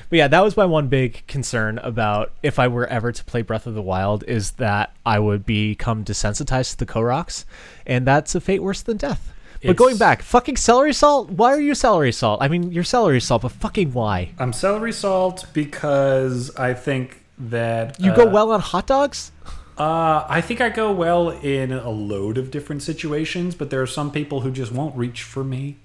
but 0.10 0.18
yeah, 0.18 0.28
that 0.28 0.44
was 0.44 0.56
my 0.56 0.66
one 0.66 0.88
big 0.88 1.26
concern 1.28 1.80
about 1.80 2.32
if 2.44 2.60
I 2.60 2.68
were 2.68 2.86
ever 2.88 3.12
to 3.12 3.24
play 3.26 3.42
Breath 3.42 3.66
of 3.66 3.74
the 3.74 3.82
Wild 3.82 4.24
is 4.28 4.52
that 4.54 4.96
I 5.06 5.20
would 5.20 5.46
become 5.46 6.06
desensitized 6.06 6.72
to 6.72 6.78
the 6.78 6.86
Koroks, 6.86 7.46
and 7.86 8.06
that's 8.06 8.36
a 8.36 8.42
fate 8.42 8.62
worse 8.62 8.82
than 8.82 8.98
death. 8.98 9.34
But 9.66 9.78
going 9.78 9.98
back, 9.98 10.22
fucking 10.22 10.58
celery 10.58 10.94
salt. 10.94 11.30
Why 11.30 11.52
are 11.52 11.60
you 11.60 11.74
celery 11.74 12.12
salt? 12.12 12.42
I 12.42 12.48
mean, 12.48 12.72
you're 12.72 12.84
celery 12.84 13.22
salt, 13.22 13.44
but 13.44 13.54
fucking 13.54 13.94
why? 13.94 14.32
I'm 14.38 14.52
celery 14.52 14.92
salt 14.92 15.46
because 15.54 16.54
I 16.58 16.74
think 16.74 17.22
that 17.38 18.00
You 18.00 18.12
uh, 18.12 18.16
go 18.16 18.28
well 18.28 18.52
on 18.52 18.60
hot 18.60 18.88
dogs. 18.88 19.32
Uh, 19.78 20.26
I 20.30 20.42
think 20.42 20.62
I 20.62 20.70
go 20.70 20.92
well 20.92 21.30
in 21.30 21.72
a 21.72 21.90
load 21.90 22.38
of 22.38 22.52
different 22.52 22.84
situations, 22.84 23.56
but 23.56 23.70
there 23.70 23.82
are 23.82 23.88
some 23.88 24.12
people 24.12 24.42
who 24.42 24.52
just 24.52 24.72
won't 24.72 24.96
reach 24.96 25.24
for 25.24 25.44
me. 25.44 25.78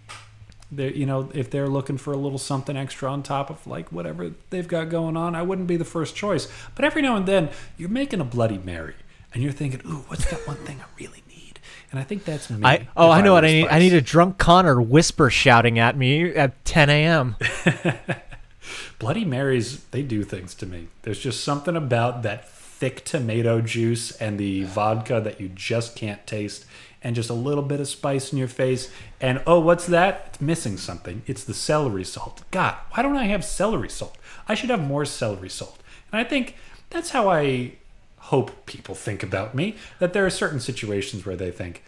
They, 0.70 0.92
you 0.92 1.06
know, 1.06 1.30
if 1.34 1.50
they're 1.50 1.68
looking 1.68 1.96
for 1.96 2.12
a 2.12 2.16
little 2.16 2.38
something 2.38 2.76
extra 2.76 3.10
on 3.10 3.22
top 3.22 3.48
of 3.50 3.66
like 3.66 3.90
whatever 3.90 4.32
they've 4.50 4.68
got 4.68 4.90
going 4.90 5.16
on, 5.16 5.34
I 5.34 5.42
wouldn't 5.42 5.66
be 5.66 5.76
the 5.76 5.84
first 5.84 6.14
choice. 6.14 6.46
But 6.74 6.84
every 6.84 7.02
now 7.02 7.16
and 7.16 7.26
then, 7.26 7.50
you're 7.76 7.88
making 7.88 8.20
a 8.20 8.24
Bloody 8.24 8.58
Mary, 8.58 8.94
and 9.32 9.42
you're 9.42 9.52
thinking, 9.52 9.80
"Ooh, 9.86 10.04
what's 10.08 10.30
that 10.30 10.46
one 10.46 10.58
thing 10.58 10.80
I 10.80 10.86
really 11.00 11.22
need?" 11.28 11.58
And 11.90 11.98
I 11.98 12.04
think 12.04 12.24
that's 12.24 12.50
me. 12.50 12.66
I 12.66 12.86
oh, 12.96 13.10
I 13.10 13.22
know 13.22 13.32
what 13.32 13.44
I 13.44 13.48
need. 13.48 13.68
I 13.68 13.78
need 13.78 13.94
a 13.94 14.02
drunk 14.02 14.36
Connor 14.36 14.80
whisper 14.80 15.30
shouting 15.30 15.78
at 15.78 15.96
me 15.96 16.34
at 16.34 16.62
10 16.66 16.90
a.m. 16.90 17.36
Bloody 18.98 19.24
Marys, 19.24 19.84
they 19.84 20.02
do 20.02 20.24
things 20.24 20.54
to 20.56 20.66
me. 20.66 20.88
There's 21.02 21.20
just 21.20 21.44
something 21.44 21.76
about 21.76 22.22
that 22.24 22.48
thick 22.48 23.04
tomato 23.04 23.60
juice 23.60 24.12
and 24.18 24.38
the 24.38 24.64
vodka 24.64 25.20
that 25.20 25.40
you 25.40 25.48
just 25.48 25.96
can't 25.96 26.24
taste, 26.26 26.64
and 27.02 27.14
just 27.14 27.30
a 27.30 27.34
little 27.34 27.62
bit 27.62 27.80
of 27.80 27.88
spice 27.88 28.32
in 28.32 28.38
your 28.38 28.48
face. 28.48 28.90
And 29.20 29.42
oh, 29.46 29.60
what's 29.60 29.86
that? 29.86 30.24
It's 30.28 30.40
missing 30.40 30.76
something. 30.76 31.22
It's 31.26 31.44
the 31.44 31.54
celery 31.54 32.04
salt. 32.04 32.42
God, 32.50 32.76
why 32.92 33.02
don't 33.02 33.16
I 33.16 33.24
have 33.24 33.44
celery 33.44 33.88
salt? 33.88 34.16
I 34.48 34.54
should 34.54 34.70
have 34.70 34.82
more 34.82 35.04
celery 35.04 35.50
salt. 35.50 35.80
And 36.12 36.20
I 36.20 36.24
think 36.24 36.56
that's 36.90 37.10
how 37.10 37.28
I 37.28 37.72
hope 38.18 38.66
people 38.66 38.94
think 38.94 39.22
about 39.22 39.54
me. 39.54 39.76
That 39.98 40.12
there 40.12 40.26
are 40.26 40.30
certain 40.30 40.60
situations 40.60 41.24
where 41.24 41.36
they 41.36 41.50
think, 41.50 41.82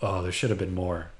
oh, 0.00 0.22
there 0.22 0.32
should 0.32 0.50
have 0.50 0.58
been 0.58 0.74
more. 0.74 1.10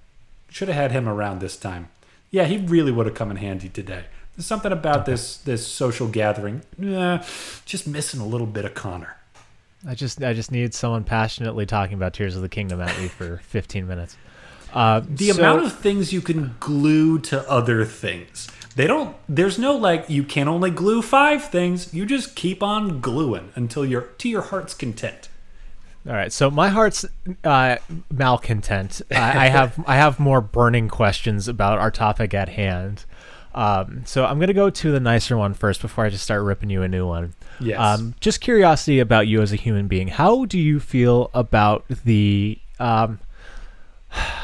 Should 0.49 0.69
have 0.69 0.77
had 0.77 0.93
him 0.93 1.09
around 1.09 1.41
this 1.41 1.57
time. 1.57 1.89
Yeah, 2.31 2.45
he 2.45 2.59
really 2.59 2.93
would 2.93 3.07
have 3.07 3.15
come 3.15 3.31
in 3.31 3.37
handy 3.37 3.69
today. 3.69 4.05
There's 4.37 4.47
something 4.47 4.73
about 4.73 5.01
okay. 5.01 5.13
this 5.13 5.37
this 5.37 5.67
social 5.67 6.09
gathering. 6.09 6.63
Eh, 6.83 7.23
just 7.65 7.87
missing 7.87 8.21
a 8.21 8.27
little 8.27 8.47
bit 8.47 8.65
of 8.65 8.75
Connor. 8.75 9.17
I 9.87 9.95
just 9.95 10.23
I 10.23 10.33
just 10.33 10.51
need 10.51 10.75
someone 10.75 11.05
passionately 11.05 11.67
talking 11.67 11.95
about 11.95 12.15
Tears 12.15 12.37
of 12.37 12.43
the 12.43 12.49
Kingdom 12.49 12.81
at 12.81 12.99
me 12.99 13.09
for 13.09 13.37
15 13.45 13.87
minutes. 13.87 14.17
Uh, 14.73 15.03
the 15.09 15.31
so, 15.31 15.39
amount 15.39 15.65
of 15.65 15.73
things 15.73 16.13
you 16.13 16.21
can 16.21 16.57
glue 16.59 17.19
to 17.21 17.49
other 17.49 17.85
things. 17.85 18.49
They 18.75 18.89
don't. 18.89 19.17
There's 19.29 19.59
no 19.59 19.77
like 19.77 20.11
you 20.11 20.25
can 20.25 20.49
only 20.49 20.71
glue 20.71 21.01
five 21.01 21.45
things. 21.45 21.95
You 21.95 22.07
just 22.07 22.35
keep 22.35 22.63
on 22.63 23.01
gluing 23.01 23.53
until 23.55 23.87
you're 23.87 24.03
to 24.03 24.29
your 24.29 24.43
heart's 24.43 24.75
content. 24.75 25.29
All 26.07 26.13
right, 26.13 26.33
so 26.33 26.51
my 26.51 26.69
heart's 26.69 27.07
uh, 27.45 27.77
malcontent. 28.13 29.01
I, 29.11 29.47
I 29.47 29.49
have 29.49 29.83
I 29.87 29.97
have 29.97 30.19
more 30.19 30.41
burning 30.41 30.89
questions 30.89 31.47
about 31.47 31.79
our 31.79 31.91
topic 31.91 32.35
at 32.35 32.51
hand. 32.51 33.05
Um, 33.55 34.03
so 34.05 34.25
I'm 34.25 34.39
gonna 34.41 34.53
go 34.53 34.71
to 34.71 34.91
the 34.91 35.01
nicer 35.01 35.37
one 35.37 35.55
first 35.55 35.81
before 35.81 36.05
I 36.05 36.11
just 36.11 36.25
start 36.25 36.43
ripping 36.43 36.71
you 36.71 36.83
a 36.83 36.89
new 36.89 37.07
one. 37.07 37.35
Yes. 37.61 37.79
Um, 37.79 38.15
just 38.21 38.41
curiosity 38.41 39.01
about 39.01 39.29
you 39.29 39.43
as 39.43 39.53
a 39.53 39.57
human 39.57 39.87
being. 39.87 40.09
How 40.09 40.45
do 40.45 40.59
you 40.59 40.81
feel 40.81 41.31
about 41.35 41.85
the 41.89 42.59
um, 42.81 43.21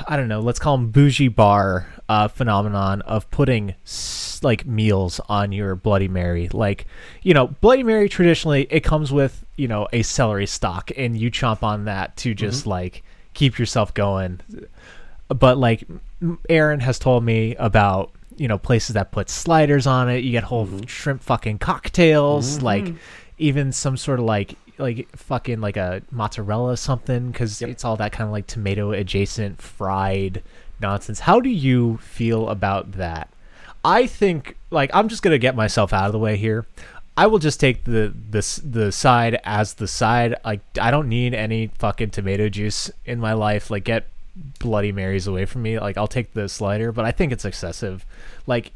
I 0.08 0.16
don't 0.16 0.28
know, 0.28 0.40
let's 0.40 0.58
call 0.58 0.76
them 0.76 0.90
bougie 0.90 1.28
bar 1.28 1.86
uh, 2.08 2.28
phenomenon 2.28 3.02
of 3.02 3.30
putting 3.30 3.74
s- 3.84 4.40
like 4.42 4.66
meals 4.66 5.20
on 5.28 5.52
your 5.52 5.76
Bloody 5.76 6.08
Mary. 6.08 6.48
Like, 6.48 6.86
you 7.22 7.34
know, 7.34 7.48
Bloody 7.48 7.82
Mary 7.82 8.08
traditionally 8.08 8.66
it 8.70 8.80
comes 8.80 9.12
with 9.12 9.44
you 9.56 9.68
know 9.68 9.88
a 9.92 10.02
celery 10.02 10.46
stalk, 10.46 10.90
and 10.96 11.16
you 11.16 11.30
chomp 11.30 11.62
on 11.62 11.84
that 11.84 12.16
to 12.18 12.34
just 12.34 12.62
mm-hmm. 12.62 12.70
like 12.70 13.02
keep 13.34 13.58
yourself 13.58 13.94
going. 13.94 14.40
But 15.28 15.58
like, 15.58 15.84
Aaron 16.48 16.80
has 16.80 16.98
told 16.98 17.22
me 17.24 17.54
about 17.56 18.12
you 18.41 18.49
know 18.49 18.57
places 18.57 18.95
that 18.95 19.12
put 19.12 19.28
sliders 19.28 19.86
on 19.86 20.09
it. 20.09 20.24
You 20.24 20.32
get 20.32 20.45
whole 20.45 20.66
mm-hmm. 20.66 20.86
shrimp 20.86 21.22
fucking 21.22 21.59
cocktails, 21.59 22.57
mm-hmm. 22.57 22.64
like 22.64 22.95
even 23.36 23.70
some 23.70 23.99
sort 23.99 24.18
of 24.18 24.24
like 24.24 24.55
like 24.78 25.14
fucking 25.14 25.61
like 25.61 25.76
a 25.76 26.01
mozzarella 26.11 26.78
something 26.78 27.30
because 27.30 27.61
yep. 27.61 27.68
it's 27.68 27.84
all 27.84 27.97
that 27.97 28.12
kind 28.12 28.26
of 28.26 28.32
like 28.32 28.47
tomato 28.47 28.93
adjacent 28.93 29.61
fried 29.61 30.43
nonsense. 30.80 31.20
How 31.20 31.38
do 31.38 31.51
you 31.51 31.99
feel 31.99 32.49
about 32.49 32.93
that? 32.93 33.28
I 33.84 34.07
think 34.07 34.57
like 34.70 34.91
I'm 34.95 35.09
just 35.09 35.22
gonna 35.22 35.36
get 35.36 35.55
myself 35.55 35.93
out 35.93 36.07
of 36.07 36.12
the 36.12 36.18
way 36.18 36.38
here. 36.38 36.66
I 37.18 37.26
will 37.26 37.41
just 37.41 37.61
take 37.61 37.84
the 37.84 38.14
the 38.30 38.61
the 38.64 38.91
side 38.91 39.38
as 39.45 39.74
the 39.74 39.86
side. 39.86 40.34
Like 40.47 40.62
I 40.80 40.91
don't 40.91 41.11
need 41.11 41.34
any 41.34 41.66
fucking 41.78 42.11
tomato 42.11 42.49
juice 42.49 42.91
in 43.05 43.20
my 43.20 43.34
life. 43.34 43.70
Like 43.70 43.84
get 43.84 44.07
Bloody 44.59 44.93
Marys 44.93 45.26
away 45.26 45.45
from 45.45 45.62
me. 45.62 45.78
Like 45.78 45.97
I'll 45.97 46.09
take 46.09 46.32
the 46.32 46.49
slider, 46.49 46.93
but 46.93 47.05
I 47.05 47.12
think 47.12 47.32
it's 47.32 47.45
excessive. 47.45 48.05
Like 48.47 48.72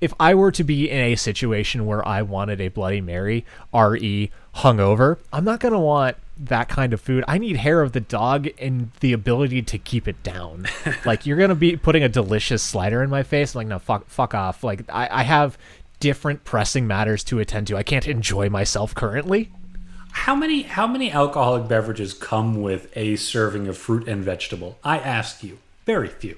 if 0.00 0.14
I 0.20 0.34
were 0.34 0.52
to 0.52 0.64
be 0.64 0.90
in 0.90 1.00
a 1.00 1.16
situation 1.16 1.86
where 1.86 2.06
I 2.06 2.22
wanted 2.22 2.60
a 2.60 2.68
Bloody 2.68 3.00
Mary, 3.00 3.44
re 3.72 4.30
hungover, 4.56 5.18
I'm 5.32 5.44
not 5.44 5.60
gonna 5.60 5.80
want 5.80 6.16
that 6.38 6.68
kind 6.68 6.92
of 6.92 7.00
food. 7.00 7.24
I 7.26 7.38
need 7.38 7.56
hair 7.56 7.82
of 7.82 7.92
the 7.92 8.00
dog 8.00 8.48
and 8.60 8.92
the 9.00 9.12
ability 9.12 9.62
to 9.62 9.78
keep 9.78 10.06
it 10.06 10.22
down. 10.22 10.66
like 11.04 11.26
you're 11.26 11.36
gonna 11.36 11.54
be 11.54 11.76
putting 11.76 12.04
a 12.04 12.08
delicious 12.08 12.62
slider 12.62 13.02
in 13.02 13.10
my 13.10 13.22
face. 13.22 13.54
I'm 13.54 13.60
like 13.60 13.66
no, 13.66 13.78
fuck, 13.78 14.06
fuck 14.08 14.34
off. 14.34 14.62
Like 14.62 14.82
I, 14.88 15.08
I 15.10 15.22
have 15.24 15.58
different 16.00 16.44
pressing 16.44 16.86
matters 16.86 17.24
to 17.24 17.40
attend 17.40 17.66
to. 17.68 17.76
I 17.76 17.82
can't 17.82 18.06
enjoy 18.06 18.48
myself 18.48 18.94
currently. 18.94 19.50
How 20.12 20.34
many 20.34 20.62
how 20.62 20.86
many 20.86 21.10
alcoholic 21.10 21.68
beverages 21.68 22.12
come 22.12 22.60
with 22.62 22.94
a 22.96 23.16
serving 23.16 23.68
of 23.68 23.76
fruit 23.76 24.08
and 24.08 24.24
vegetable? 24.24 24.78
I 24.84 24.98
ask 24.98 25.42
you. 25.42 25.58
Very 25.86 26.08
few. 26.08 26.36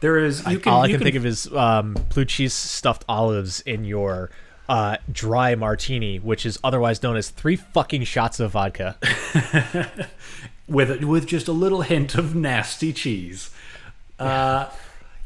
There 0.00 0.18
is. 0.18 0.46
You 0.46 0.58
can, 0.58 0.72
all 0.72 0.82
I 0.82 0.88
can, 0.88 0.98
can, 0.98 1.04
think 1.04 1.16
of 1.16 1.26
is 1.26 1.52
um, 1.52 1.96
blue 2.10 2.24
cheese 2.24 2.54
stuffed 2.54 3.04
olives 3.08 3.60
in 3.60 3.84
your 3.84 4.30
uh, 4.68 4.96
dry 5.10 5.54
martini, 5.54 6.18
which 6.18 6.44
is 6.44 6.58
otherwise 6.62 7.02
known 7.02 7.16
as 7.16 7.30
three 7.30 7.56
fucking 7.56 8.04
shots 8.04 8.40
of 8.40 8.52
vodka, 8.52 8.96
with 10.68 11.02
with 11.04 11.26
just 11.26 11.48
a 11.48 11.52
little 11.52 11.82
hint 11.82 12.14
of 12.14 12.34
nasty 12.34 12.92
cheese. 12.92 13.50
Uh, 14.18 14.68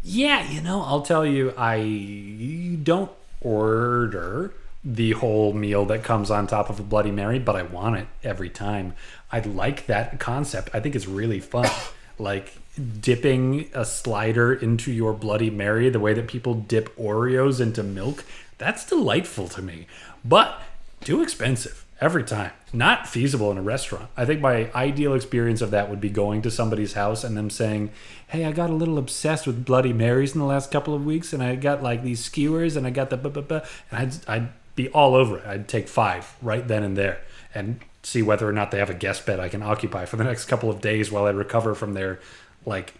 yeah, 0.02 0.50
you 0.50 0.60
know, 0.60 0.82
I'll 0.82 1.02
tell 1.02 1.26
you, 1.26 1.52
I 1.56 2.78
don't 2.82 3.10
order 3.40 4.52
the 4.82 5.12
whole 5.12 5.52
meal 5.52 5.84
that 5.86 6.02
comes 6.02 6.30
on 6.30 6.46
top 6.46 6.70
of 6.70 6.80
a 6.80 6.82
Bloody 6.82 7.10
Mary, 7.10 7.38
but 7.38 7.56
I 7.56 7.62
want 7.62 7.96
it 7.96 8.06
every 8.22 8.48
time. 8.48 8.94
I 9.30 9.40
like 9.40 9.86
that 9.86 10.18
concept. 10.18 10.70
I 10.72 10.80
think 10.80 10.94
it's 10.94 11.06
really 11.06 11.40
fun. 11.40 11.68
like 12.18 12.56
dipping 13.00 13.70
a 13.74 13.84
slider 13.84 14.52
into 14.52 14.92
your 14.92 15.12
Bloody 15.12 15.50
Mary 15.50 15.88
the 15.90 16.00
way 16.00 16.14
that 16.14 16.28
people 16.28 16.54
dip 16.54 16.94
Oreos 16.96 17.60
into 17.60 17.82
milk. 17.82 18.24
That's 18.58 18.84
delightful 18.84 19.48
to 19.48 19.62
me, 19.62 19.86
but 20.24 20.60
too 21.00 21.22
expensive 21.22 21.84
every 22.00 22.24
time. 22.24 22.52
Not 22.72 23.06
feasible 23.06 23.50
in 23.50 23.58
a 23.58 23.62
restaurant. 23.62 24.08
I 24.16 24.24
think 24.24 24.40
my 24.40 24.70
ideal 24.74 25.14
experience 25.14 25.60
of 25.60 25.70
that 25.72 25.90
would 25.90 26.00
be 26.00 26.08
going 26.08 26.42
to 26.42 26.50
somebody's 26.50 26.94
house 26.94 27.24
and 27.24 27.36
them 27.36 27.50
saying, 27.50 27.90
Hey, 28.28 28.44
I 28.44 28.52
got 28.52 28.70
a 28.70 28.74
little 28.74 28.98
obsessed 28.98 29.46
with 29.46 29.64
Bloody 29.64 29.92
Marys 29.92 30.34
in 30.34 30.40
the 30.40 30.46
last 30.46 30.70
couple 30.70 30.94
of 30.94 31.04
weeks, 31.04 31.32
and 31.32 31.42
I 31.42 31.56
got 31.56 31.82
like 31.82 32.02
these 32.02 32.24
skewers, 32.24 32.76
and 32.76 32.86
I 32.86 32.90
got 32.90 33.10
the 33.10 33.16
buh, 33.16 33.28
buh, 33.28 33.40
buh, 33.40 33.60
and 33.90 34.00
I'd, 34.28 34.28
I'd 34.28 34.48
be 34.74 34.88
all 34.90 35.14
over 35.14 35.38
it. 35.38 35.46
I'd 35.46 35.68
take 35.68 35.88
five 35.88 36.34
right 36.42 36.66
then 36.66 36.82
and 36.82 36.96
there 36.96 37.20
and 37.54 37.80
see 38.02 38.22
whether 38.22 38.48
or 38.48 38.52
not 38.52 38.70
they 38.70 38.78
have 38.78 38.90
a 38.90 38.94
guest 38.94 39.26
bed 39.26 39.40
I 39.40 39.48
can 39.48 39.62
occupy 39.62 40.04
for 40.06 40.16
the 40.16 40.24
next 40.30 40.46
couple 40.46 40.70
of 40.70 40.80
days 40.80 41.10
while 41.12 41.26
I 41.26 41.30
recover 41.30 41.74
from 41.74 41.94
their 41.94 42.20
like 42.66 42.94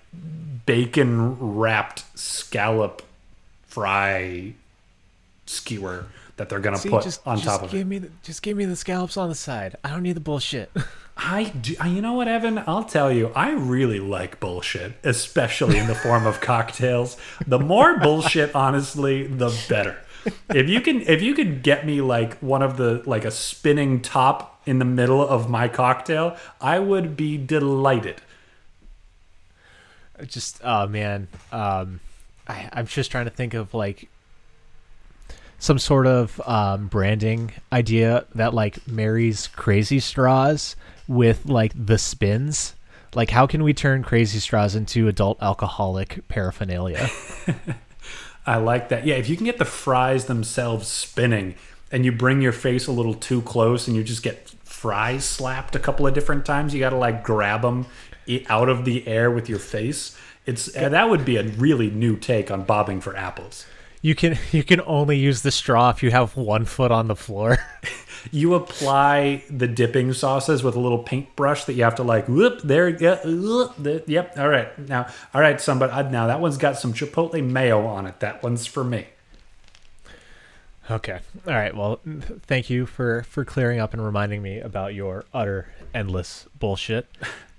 bacon 0.67 1.37
wrapped 1.39 2.05
scallop 2.19 3.03
fry 3.67 4.55
skewer 5.47 6.07
that 6.37 6.49
they're 6.49 6.61
gonna 6.61 6.79
See, 6.79 6.89
put 6.89 7.05
just, 7.05 7.27
on 7.27 7.37
just 7.37 7.49
top 7.49 7.63
of 7.63 7.71
give 7.71 7.83
it. 7.83 7.85
Me 7.87 7.99
the, 7.99 8.11
just 8.23 8.43
give 8.43 8.57
me 8.57 8.65
the 8.65 8.77
scallops 8.77 9.17
on 9.17 9.29
the 9.29 9.35
side. 9.35 9.77
I 9.85 9.91
don't 9.91 10.03
need 10.03 10.15
the 10.15 10.21
bullshit. 10.21 10.71
I 11.17 11.45
do. 11.45 11.77
You 11.87 12.01
know 12.01 12.15
what, 12.15 12.29
Evan? 12.29 12.63
I'll 12.67 12.85
tell 12.85 13.13
you. 13.13 13.31
I 13.37 13.51
really 13.51 14.01
like 14.01 14.41
bullshit, 14.41 14.95
especially 15.05 15.77
in 15.77 15.87
the 15.87 15.95
form 15.95 16.27
of 16.27 16.41
cocktails. 16.41 17.19
The 17.47 17.59
more 17.59 17.99
bullshit, 17.99 18.55
honestly, 18.55 19.27
the 19.27 19.55
better. 19.69 19.99
If 20.55 20.69
you 20.69 20.81
can, 20.81 21.01
if 21.03 21.23
you 21.23 21.35
could 21.35 21.63
get 21.63 21.87
me 21.87 22.01
like 22.01 22.39
one 22.39 22.63
of 22.63 22.77
the 22.77 23.03
like 23.07 23.25
a 23.25 23.31
spinning 23.31 24.01
top 24.01 24.61
in 24.67 24.79
the 24.79 24.85
middle 24.85 25.27
of 25.27 25.49
my 25.49 25.69
cocktail, 25.69 26.37
I 26.61 26.79
would 26.79 27.17
be 27.17 27.37
delighted. 27.39 28.21
Just 30.27 30.61
oh 30.63 30.87
man 30.87 31.29
um 31.51 32.01
I, 32.47 32.69
i'm 32.75 32.87
just 32.87 33.11
trying 33.11 33.25
to 33.25 33.31
think 33.31 33.55
of 33.55 33.73
like 33.73 34.11
some 35.61 35.79
sort 35.79 36.07
of 36.07 36.41
um, 36.47 36.89
branding 36.89 37.53
idea 37.71 38.25
that 38.35 38.55
like 38.55 38.87
marries 38.89 39.47
crazy 39.47 40.01
straws 40.01 40.75
with 41.07 41.45
like 41.47 41.73
the 41.77 41.99
spins. 41.99 42.75
Like 43.15 43.31
how 43.31 43.47
can 43.47 43.63
we 43.63 43.75
turn 43.75 44.03
crazy 44.03 44.39
straws 44.39 44.75
into 44.75 45.07
adult 45.07 45.41
alcoholic 45.43 46.27
paraphernalia 46.29 47.11
i 48.47 48.57
like 48.57 48.89
that 48.89 49.07
yeah 49.07 49.15
if 49.15 49.29
you 49.29 49.37
can 49.37 49.47
get 49.47 49.59
the 49.59 49.65
fries 49.65 50.27
themselves 50.27 50.89
spinning 50.89 51.55
and 51.93 52.05
you 52.05 52.13
bring 52.13 52.41
your 52.41 52.53
face 52.53 52.87
a 52.87 52.93
little 52.93 53.15
too 53.15 53.43
close 53.43 53.87
and 53.87 53.97
you 53.97 54.05
just 54.05 54.23
get 54.23 54.49
fries 54.65 55.25
slapped 55.25 55.75
a 55.75 55.79
couple 55.79 56.07
of 56.07 56.15
different 56.15 56.47
times 56.47 56.73
you 56.73 56.81
got 56.81 56.91
to 56.91 56.97
like 56.97 57.23
grab 57.23 57.63
them 57.63 57.87
out 58.49 58.69
of 58.69 58.85
the 58.85 59.07
air 59.07 59.31
with 59.31 59.49
your 59.49 59.59
face. 59.59 60.17
It's 60.47 60.75
uh, 60.77 60.89
that 60.89 61.11
would 61.11 61.25
be 61.25 61.37
a 61.37 61.43
really 61.43 61.91
new 61.91 62.17
take 62.17 62.51
on 62.51 62.63
bobbing 62.63 63.01
for 63.01 63.17
apples. 63.17 63.67
You 64.03 64.15
can 64.15 64.39
you 64.53 64.63
can 64.63 64.81
only 64.83 65.19
use 65.19 65.43
the 65.43 65.51
straw 65.51 65.91
if 65.91 66.03
you 66.03 66.11
have 66.11 66.37
one 66.37 66.65
foot 66.65 66.91
on 66.91 67.09
the 67.09 67.17
floor. 67.17 67.59
you 68.31 68.55
apply 68.55 69.43
the 69.51 69.67
dipping 69.67 70.13
sauces 70.13 70.63
with 70.63 70.77
a 70.77 70.81
little 70.81 70.99
paintbrush 70.99 71.65
that 71.65 71.75
you 71.75 71.85
have 71.85 71.95
to 71.95 72.03
like 72.03 72.29
whoop 72.29 72.61
there 72.63 72.89
yeah, 72.89 73.21
whoop, 73.25 73.75
yep 74.07 74.37
all 74.39 74.49
right 74.49 74.77
now 74.89 75.07
all 75.35 75.41
right 75.41 75.61
somebody 75.61 75.93
uh, 75.93 76.03
now 76.03 76.27
that 76.27 76.41
one's 76.41 76.57
got 76.57 76.79
some 76.79 76.93
chipotle 76.93 77.45
mayo 77.45 77.87
on 77.87 78.07
it. 78.07 78.21
That 78.21 78.43
one's 78.43 78.67
for 78.67 78.85
me. 78.85 79.07
Okay 80.91 81.21
all 81.47 81.55
right 81.55 81.77
well 81.77 82.01
thank 82.43 82.71
you 82.71 82.87
for 82.87 83.23
for 83.25 83.45
clearing 83.45 83.79
up 83.81 83.93
and 83.93 84.05
reminding 84.05 84.43
me 84.43 84.61
about 84.61 84.95
your 84.95 85.25
utter 85.33 85.69
endless 85.95 86.47
bullshit. 86.59 87.07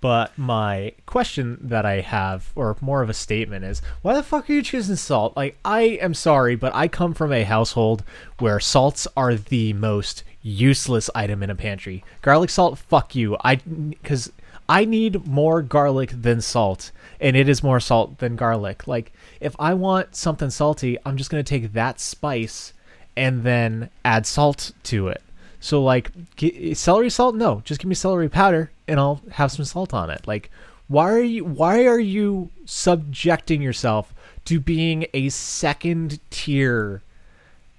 But 0.02 0.36
my 0.36 0.94
question 1.06 1.60
that 1.62 1.86
I 1.86 2.02
have, 2.02 2.52
or 2.56 2.76
more 2.82 3.04
of 3.04 3.10
a 3.10 3.14
statement, 3.14 3.64
is 3.64 3.84
why 4.02 4.16
the 4.16 4.24
fuck 4.24 4.50
are 4.50 4.54
you 4.54 4.64
choosing 4.64 4.96
salt? 4.96 5.38
Like, 5.38 5.58
I 5.64 5.82
am 5.82 6.16
sorry, 6.16 6.56
but 6.56 6.74
I 6.74 6.88
come 6.88 7.14
from 7.14 7.32
a 7.32 7.44
household 7.44 8.04
where 8.40 8.60
salts 8.60 9.08
are 9.16 9.36
the 9.36 9.74
most 9.74 10.24
useless 10.42 11.10
item 11.14 11.44
in 11.44 11.50
a 11.50 11.56
pantry. 11.56 12.04
Garlic 12.22 12.50
salt, 12.50 12.78
fuck 12.78 13.16
you. 13.16 13.38
I 13.44 13.56
because 13.56 14.32
I 14.68 14.86
need 14.86 15.28
more 15.28 15.62
garlic 15.62 16.12
than 16.12 16.42
salt, 16.42 16.92
and 17.20 17.36
it 17.36 17.50
is 17.50 17.64
more 17.64 17.80
salt 17.80 18.20
than 18.20 18.36
garlic. 18.36 18.88
Like 18.88 19.12
if 19.40 19.56
I 19.60 19.74
want 19.74 20.16
something 20.16 20.50
salty, 20.50 20.98
I'm 21.06 21.18
just 21.18 21.30
gonna 21.30 21.44
take 21.44 21.74
that 21.74 22.00
spice 22.00 22.74
and 23.16 23.44
then 23.44 23.90
add 24.06 24.26
salt 24.26 24.72
to 24.84 25.08
it. 25.08 25.22
So 25.60 25.84
like 25.84 26.12
g- 26.38 26.74
celery 26.74 27.10
salt, 27.10 27.36
no, 27.36 27.62
just 27.66 27.80
give 27.80 27.90
me 27.90 27.96
celery 27.96 28.30
powder 28.30 28.72
and 28.88 29.00
I'll 29.00 29.22
have 29.32 29.52
some 29.52 29.66
salt 29.66 29.94
on 29.94 30.10
it. 30.10 30.28
Like 30.28 30.50
why 30.92 31.10
are 31.10 31.22
you 31.22 31.46
why 31.46 31.86
are 31.86 32.00
you 32.00 32.50
subjecting 32.66 33.62
yourself 33.62 34.14
to 34.44 34.60
being 34.60 35.06
a 35.14 35.30
second 35.30 36.20
tier 36.30 37.02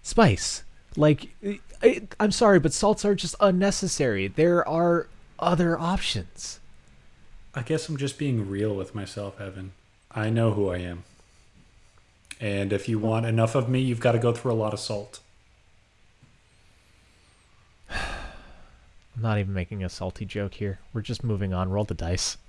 spice? 0.02 0.64
Like 0.96 1.28
I, 1.82 2.02
I'm 2.20 2.30
sorry, 2.30 2.60
but 2.60 2.72
salts 2.72 3.04
are 3.04 3.14
just 3.14 3.34
unnecessary. 3.40 4.28
There 4.28 4.66
are 4.66 5.08
other 5.38 5.78
options. 5.78 6.60
I 7.54 7.62
guess 7.62 7.88
I'm 7.88 7.96
just 7.96 8.18
being 8.18 8.48
real 8.48 8.74
with 8.74 8.94
myself, 8.94 9.40
Evan. 9.40 9.72
I 10.10 10.30
know 10.30 10.52
who 10.52 10.70
I 10.70 10.78
am. 10.78 11.04
And 12.40 12.72
if 12.72 12.88
you 12.88 12.98
want 12.98 13.26
enough 13.26 13.54
of 13.54 13.68
me, 13.68 13.80
you've 13.80 14.00
got 14.00 14.12
to 14.12 14.18
go 14.18 14.32
through 14.32 14.52
a 14.52 14.54
lot 14.54 14.72
of 14.72 14.80
salt. 14.80 15.20
I'm 17.90 19.20
not 19.20 19.38
even 19.38 19.52
making 19.52 19.84
a 19.84 19.88
salty 19.88 20.24
joke 20.24 20.54
here. 20.54 20.80
We're 20.92 21.02
just 21.02 21.22
moving 21.22 21.52
on. 21.52 21.70
Roll 21.70 21.84
the 21.84 21.94
dice. 21.94 22.38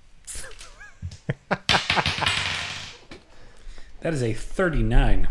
That 4.04 4.14
is 4.14 4.22
a 4.22 4.34
39. 4.34 5.30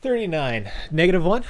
39. 0.00 0.70
Negative 0.90 1.22
1? 1.22 1.44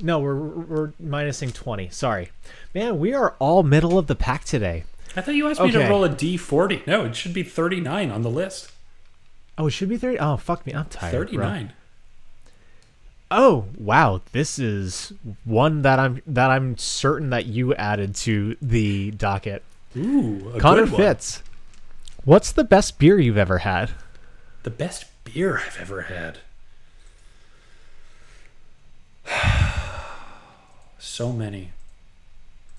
No, 0.00 0.18
we're 0.18 0.34
we're 0.34 0.88
minusing 1.02 1.52
20. 1.52 1.88
Sorry. 1.90 2.30
Man, 2.74 2.98
we 2.98 3.14
are 3.14 3.34
all 3.38 3.62
middle 3.62 3.98
of 3.98 4.06
the 4.06 4.16
pack 4.16 4.44
today. 4.44 4.84
I 5.16 5.20
thought 5.20 5.34
you 5.34 5.48
asked 5.48 5.60
me 5.60 5.70
to 5.70 5.88
roll 5.88 6.04
a 6.04 6.08
d40. 6.08 6.86
No, 6.86 7.04
it 7.04 7.14
should 7.14 7.32
be 7.32 7.44
39 7.44 8.10
on 8.10 8.22
the 8.22 8.30
list. 8.30 8.72
Oh, 9.56 9.68
it 9.68 9.70
should 9.70 9.88
be 9.88 9.96
30. 9.96 10.18
Oh, 10.18 10.36
fuck 10.36 10.66
me. 10.66 10.74
I'm 10.74 10.86
tired. 10.86 11.12
39. 11.12 11.72
Oh, 13.30 13.66
wow. 13.78 14.20
This 14.32 14.58
is 14.58 15.12
one 15.44 15.82
that 15.82 15.98
I'm 15.98 16.20
that 16.26 16.50
I'm 16.50 16.76
certain 16.76 17.30
that 17.30 17.46
you 17.46 17.74
added 17.74 18.16
to 18.16 18.56
the 18.60 19.12
docket. 19.12 19.62
Ooh, 19.96 20.52
a 20.54 20.60
Connor 20.60 20.82
good 20.82 20.92
one. 20.92 21.00
Fitz. 21.00 21.42
What's 22.24 22.50
the 22.50 22.64
best 22.64 22.98
beer 22.98 23.20
you've 23.20 23.38
ever 23.38 23.58
had? 23.58 23.90
The 24.64 24.70
best 24.70 25.04
beer 25.24 25.58
I've 25.58 25.78
ever 25.80 26.02
had. 26.02 26.38
So 31.04 31.32
many. 31.32 31.70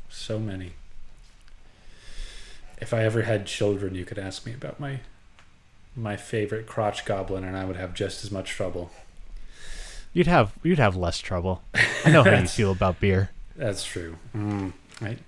So 0.10 0.40
many. 0.40 0.74
If 2.82 2.94
I 2.94 3.04
ever 3.04 3.22
had 3.22 3.46
children, 3.46 3.96
you 3.96 4.04
could 4.04 4.18
ask 4.18 4.46
me 4.46 4.54
about 4.54 4.80
my 4.80 5.00
my 5.96 6.18
favorite 6.18 6.68
crotch 6.68 7.06
goblin 7.06 7.46
and 7.46 7.56
I 7.56 7.64
would 7.64 7.78
have 7.78 7.94
just 7.94 8.26
as 8.26 8.32
much 8.32 8.50
trouble. 8.50 8.92
You'd 10.12 10.28
have 10.28 10.54
you'd 10.64 10.80
have 10.80 10.96
less 10.96 11.20
trouble. 11.20 11.62
I 12.04 12.12
know 12.12 12.24
how 12.24 12.38
you 12.38 12.48
feel 12.60 12.72
about 12.72 13.00
beer. 13.00 13.30
That's 13.56 13.86
true. 13.86 14.18
Mm, 14.36 14.74
right? 15.00 15.20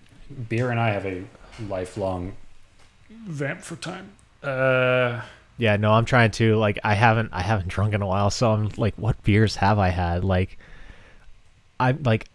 Beer 0.49 0.71
and 0.71 0.79
I 0.79 0.89
have 0.89 1.05
a 1.05 1.23
lifelong 1.69 2.35
vamp 3.09 3.61
for 3.61 3.75
time. 3.77 4.11
Uh 4.43 5.21
Yeah, 5.57 5.77
no, 5.77 5.93
I'm 5.93 6.05
trying 6.05 6.31
to 6.31 6.55
like 6.57 6.79
I 6.83 6.95
haven't 6.95 7.29
I 7.31 7.41
haven't 7.41 7.69
drunk 7.69 7.93
in 7.93 8.01
a 8.01 8.07
while, 8.07 8.29
so 8.31 8.51
I'm 8.51 8.69
like, 8.75 8.95
what 8.95 9.23
beers 9.23 9.55
have 9.57 9.79
I 9.79 9.89
had? 9.89 10.25
Like, 10.25 10.57
I'm 11.79 12.03
like, 12.03 12.27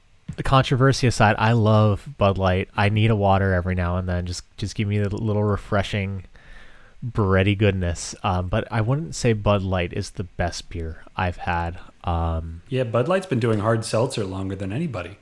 controversy 0.43 1.07
aside, 1.07 1.37
I 1.39 1.53
love 1.53 2.09
Bud 2.19 2.39
Light. 2.39 2.69
I 2.77 2.89
need 2.89 3.11
a 3.11 3.17
water 3.17 3.53
every 3.53 3.75
now 3.75 3.97
and 3.97 4.09
then. 4.09 4.27
Just 4.27 4.45
just 4.57 4.75
give 4.75 4.89
me 4.89 4.99
the 4.99 5.15
little 5.15 5.45
refreshing, 5.45 6.25
bready 7.05 7.57
goodness. 7.57 8.15
Um, 8.23 8.49
but 8.49 8.67
I 8.71 8.81
wouldn't 8.81 9.15
say 9.15 9.33
Bud 9.33 9.63
Light 9.63 9.93
is 9.93 10.11
the 10.11 10.25
best 10.25 10.69
beer 10.69 11.03
I've 11.17 11.37
had. 11.39 11.79
Um, 12.05 12.63
yeah, 12.69 12.85
Bud 12.85 13.09
Light's 13.09 13.27
been 13.27 13.41
doing 13.41 13.59
hard 13.61 13.85
seltzer 13.85 14.25
longer 14.25 14.57
than 14.57 14.73
anybody. 14.73 15.19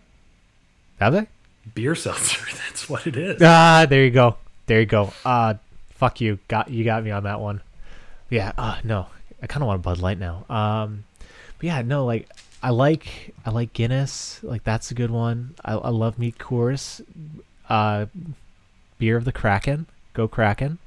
have 0.98 1.12
they? 1.12 1.26
Beer 1.74 1.94
seltzer, 1.94 2.44
that's 2.68 2.88
what 2.88 3.06
it 3.06 3.16
is. 3.16 3.40
Ah, 3.42 3.86
there 3.88 4.04
you 4.04 4.11
go. 4.11 4.36
There 4.66 4.80
you 4.80 4.86
go. 4.86 5.12
Uh 5.24 5.54
fuck 5.90 6.20
you. 6.20 6.38
Got 6.48 6.70
you 6.70 6.84
got 6.84 7.02
me 7.04 7.11
on 7.11 7.24
that 7.24 7.40
one. 7.40 7.61
Yeah, 8.30 8.52
uh 8.56 8.78
no. 8.84 9.06
I 9.42 9.46
kinda 9.46 9.66
want 9.66 9.80
a 9.80 9.82
Bud 9.82 9.98
Light 9.98 10.18
now. 10.18 10.44
Um 10.48 11.04
but 11.58 11.66
yeah, 11.66 11.82
no, 11.82 12.06
like 12.06 12.28
I 12.62 12.70
like 12.70 13.34
I 13.44 13.50
like 13.50 13.72
Guinness. 13.72 14.40
Like 14.42 14.64
that's 14.64 14.90
a 14.90 14.94
good 14.94 15.11
one. 15.11 15.54
I, 15.64 15.74
I 15.74 15.88
love 15.90 16.18
meat 16.18 16.38
Coors. 16.38 17.04
Uh 17.68 18.06
beer 18.98 19.16
of 19.16 19.24
the 19.24 19.32
Kraken. 19.32 19.86
Go 20.12 20.28
Kraken. 20.28 20.78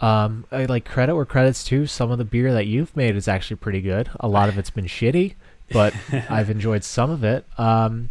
Um 0.00 0.46
I 0.52 0.64
like 0.66 0.84
credit 0.84 1.14
where 1.14 1.24
credit's 1.24 1.64
due. 1.64 1.86
Some 1.86 2.10
of 2.10 2.18
the 2.18 2.24
beer 2.24 2.52
that 2.52 2.66
you've 2.66 2.96
made 2.96 3.16
is 3.16 3.28
actually 3.28 3.56
pretty 3.56 3.80
good. 3.80 4.10
A 4.20 4.28
lot 4.28 4.48
of 4.48 4.58
it's 4.58 4.70
been 4.70 4.86
shitty, 4.86 5.34
but 5.70 5.94
I've 6.28 6.50
enjoyed 6.50 6.84
some 6.84 7.10
of 7.10 7.24
it. 7.24 7.46
Um 7.58 8.10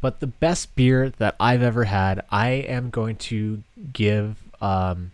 but 0.00 0.20
the 0.20 0.26
best 0.26 0.74
beer 0.74 1.10
that 1.18 1.36
I've 1.38 1.62
ever 1.62 1.84
had, 1.84 2.24
I 2.30 2.50
am 2.50 2.90
going 2.90 3.16
to 3.16 3.62
give. 3.92 4.36
Um, 4.60 5.12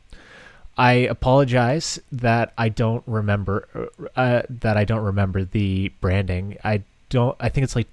I 0.79 0.93
apologize 0.93 1.99
that 2.13 2.53
I 2.59 2.69
don't 2.69 3.03
remember 3.07 3.91
uh, 4.15 4.43
that 4.49 4.77
I 4.77 4.85
don't 4.85 5.03
remember 5.03 5.45
the 5.45 5.91
branding. 6.01 6.59
I 6.63 6.83
don't. 7.09 7.37
I 7.41 7.49
think 7.49 7.65
it's 7.65 7.77
like 7.77 7.89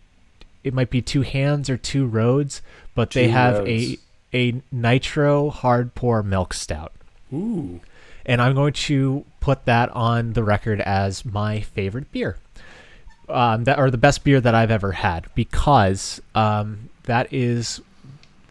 it 0.63 0.73
might 0.73 0.89
be 0.89 1.01
two 1.01 1.21
hands 1.21 1.69
or 1.69 1.77
two 1.77 2.05
roads, 2.05 2.61
but 2.95 3.11
they 3.11 3.27
have 3.29 3.59
Roads. 3.59 3.69
a 3.69 3.97
a 4.33 4.61
nitro 4.71 5.49
hard 5.49 5.93
pour 5.93 6.23
milk 6.23 6.55
stout 6.55 6.91
Ooh. 7.31 7.79
and 8.25 8.41
I'm 8.41 8.55
going 8.55 8.73
to 8.73 9.25
put 9.41 9.65
that 9.65 9.89
on 9.91 10.33
the 10.33 10.43
record 10.43 10.81
as 10.81 11.23
my 11.23 11.59
favorite 11.61 12.11
beer. 12.11 12.37
Um, 13.29 13.63
that 13.63 13.79
or 13.79 13.89
the 13.89 13.97
best 13.97 14.23
beer 14.23 14.41
that 14.41 14.53
I've 14.53 14.71
ever 14.71 14.91
had 14.91 15.27
because 15.33 16.21
um, 16.35 16.89
that 17.03 17.31
is 17.31 17.79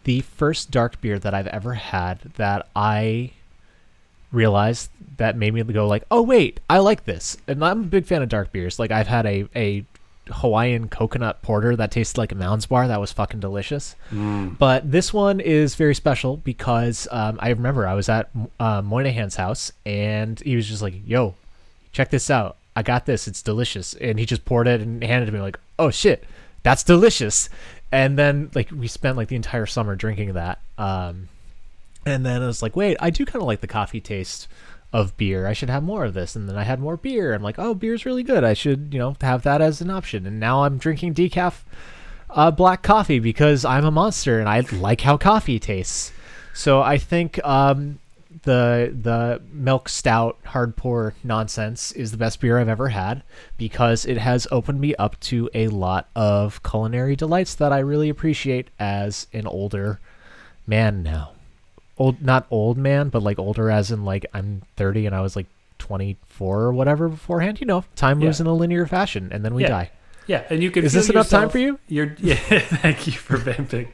the 0.03 0.21
first 0.21 0.71
dark 0.71 0.99
beer 0.99 1.19
that 1.19 1.33
I've 1.33 1.47
ever 1.47 1.75
had 1.75 2.19
that 2.37 2.67
I 2.75 3.31
realized 4.31 4.89
that 5.17 5.37
made 5.37 5.53
me 5.53 5.61
go 5.63 5.87
like, 5.87 6.03
oh 6.09 6.23
wait, 6.23 6.59
I 6.69 6.79
like 6.79 7.05
this, 7.05 7.37
and 7.47 7.63
I'm 7.63 7.81
a 7.81 7.85
big 7.85 8.07
fan 8.07 8.23
of 8.23 8.29
dark 8.29 8.51
beers. 8.51 8.79
Like 8.79 8.91
I've 8.91 9.07
had 9.07 9.25
a 9.27 9.47
a 9.55 9.85
Hawaiian 10.29 10.87
coconut 10.87 11.41
porter 11.41 11.75
that 11.75 11.91
tasted 11.91 12.17
like 12.17 12.31
a 12.31 12.35
Mounds 12.35 12.65
bar 12.65 12.87
that 12.87 12.99
was 12.99 13.11
fucking 13.11 13.39
delicious. 13.39 13.95
But 14.55 14.89
this 14.89 15.13
one 15.13 15.39
is 15.39 15.75
very 15.75 15.95
special 15.95 16.37
because 16.37 17.07
um, 17.11 17.37
I 17.41 17.49
remember 17.49 17.87
I 17.87 17.93
was 17.93 18.09
at 18.09 18.29
uh, 18.59 18.81
Moynihan's 18.81 19.35
house 19.35 19.71
and 19.85 20.39
he 20.39 20.55
was 20.55 20.67
just 20.67 20.81
like, 20.81 20.93
"Yo, 21.05 21.35
check 21.91 22.09
this 22.09 22.29
out! 22.29 22.57
I 22.75 22.83
got 22.83 23.05
this. 23.05 23.27
It's 23.27 23.41
delicious." 23.41 23.93
And 23.95 24.17
he 24.19 24.25
just 24.25 24.45
poured 24.45 24.67
it 24.67 24.81
and 24.81 25.03
handed 25.03 25.27
it 25.27 25.31
to 25.31 25.37
me 25.37 25.41
like, 25.41 25.59
"Oh 25.77 25.91
shit, 25.91 26.23
that's 26.63 26.83
delicious!" 26.83 27.49
And 27.91 28.17
then 28.17 28.49
like 28.55 28.71
we 28.71 28.87
spent 28.87 29.17
like 29.17 29.27
the 29.27 29.35
entire 29.35 29.65
summer 29.65 29.95
drinking 29.95 30.33
that. 30.33 30.59
Um, 30.77 31.29
and 32.05 32.25
then 32.25 32.41
I 32.41 32.47
was 32.47 32.61
like, 32.61 32.75
"Wait, 32.75 32.97
I 32.99 33.09
do 33.09 33.25
kind 33.25 33.41
of 33.41 33.47
like 33.47 33.61
the 33.61 33.67
coffee 33.67 34.01
taste." 34.01 34.47
Of 34.93 35.17
beer, 35.17 35.47
I 35.47 35.53
should 35.53 35.71
have 35.71 35.81
more 35.81 36.05
of 36.05 36.13
this, 36.13 36.35
and 36.35 36.47
then 36.47 36.55
I 36.55 36.63
had 36.63 36.79
more 36.79 36.97
beer. 36.97 37.33
I'm 37.33 37.41
like, 37.41 37.57
oh, 37.57 37.73
beer's 37.73 38.05
really 38.05 38.21
good. 38.21 38.43
I 38.43 38.53
should, 38.53 38.93
you 38.93 38.99
know, 38.99 39.15
have 39.21 39.41
that 39.41 39.59
as 39.59 39.81
an 39.81 39.89
option. 39.89 40.27
And 40.27 40.39
now 40.39 40.63
I'm 40.63 40.77
drinking 40.77 41.15
decaf 41.15 41.63
uh, 42.29 42.51
black 42.51 42.83
coffee 42.83 43.19
because 43.19 43.65
I'm 43.65 43.85
a 43.85 43.91
monster 43.91 44.39
and 44.39 44.49
I 44.49 44.61
like 44.71 45.01
how 45.01 45.17
coffee 45.17 45.59
tastes. 45.59 46.11
So 46.53 46.81
I 46.81 46.97
think 46.97 47.43
um, 47.43 47.99
the 48.43 48.93
the 48.99 49.41
milk 49.51 49.89
stout 49.89 50.37
hard 50.45 50.75
pour 50.75 51.13
nonsense 51.23 51.91
is 51.93 52.11
the 52.11 52.17
best 52.17 52.39
beer 52.39 52.59
I've 52.59 52.67
ever 52.67 52.89
had 52.89 53.23
because 53.57 54.05
it 54.05 54.17
has 54.17 54.47
opened 54.51 54.79
me 54.79 54.95
up 54.95 55.19
to 55.21 55.49
a 55.53 55.67
lot 55.67 56.09
of 56.15 56.61
culinary 56.63 57.15
delights 57.15 57.55
that 57.55 57.71
I 57.71 57.79
really 57.79 58.09
appreciate 58.09 58.69
as 58.79 59.27
an 59.33 59.47
older 59.47 59.99
man 60.67 61.03
now. 61.03 61.32
Old, 62.03 62.21
not 62.21 62.45
old 62.51 62.77
man, 62.77 63.09
but 63.09 63.23
like 63.23 63.39
older 63.39 63.71
as 63.71 63.89
in 63.91 64.03
like 64.03 64.25
I'm 64.33 64.61
30 64.75 65.05
and 65.05 65.15
I 65.15 65.21
was 65.21 65.35
like 65.35 65.47
24 65.79 66.61
or 66.61 66.73
whatever 66.73 67.07
beforehand. 67.07 67.59
You 67.61 67.67
know, 67.67 67.83
time 67.95 68.19
moves 68.19 68.39
Yeah. 68.39 68.43
in 68.43 68.47
a 68.47 68.53
linear 68.53 68.85
fashion 68.85 69.29
and 69.31 69.43
then 69.45 69.53
we 69.53 69.61
Yeah. 69.63 69.69
die. 69.69 69.91
Yeah, 70.25 70.43
and 70.49 70.63
you 70.63 70.71
can. 70.71 70.85
Is 70.85 70.93
this 70.93 71.09
enough 71.09 71.27
time 71.27 71.49
for 71.49 71.57
you? 71.57 71.79
You're. 71.89 72.15
Yeah. 72.21 72.35
thank 72.35 73.07
you 73.07 73.11
for 73.13 73.35
vamping. 73.35 73.89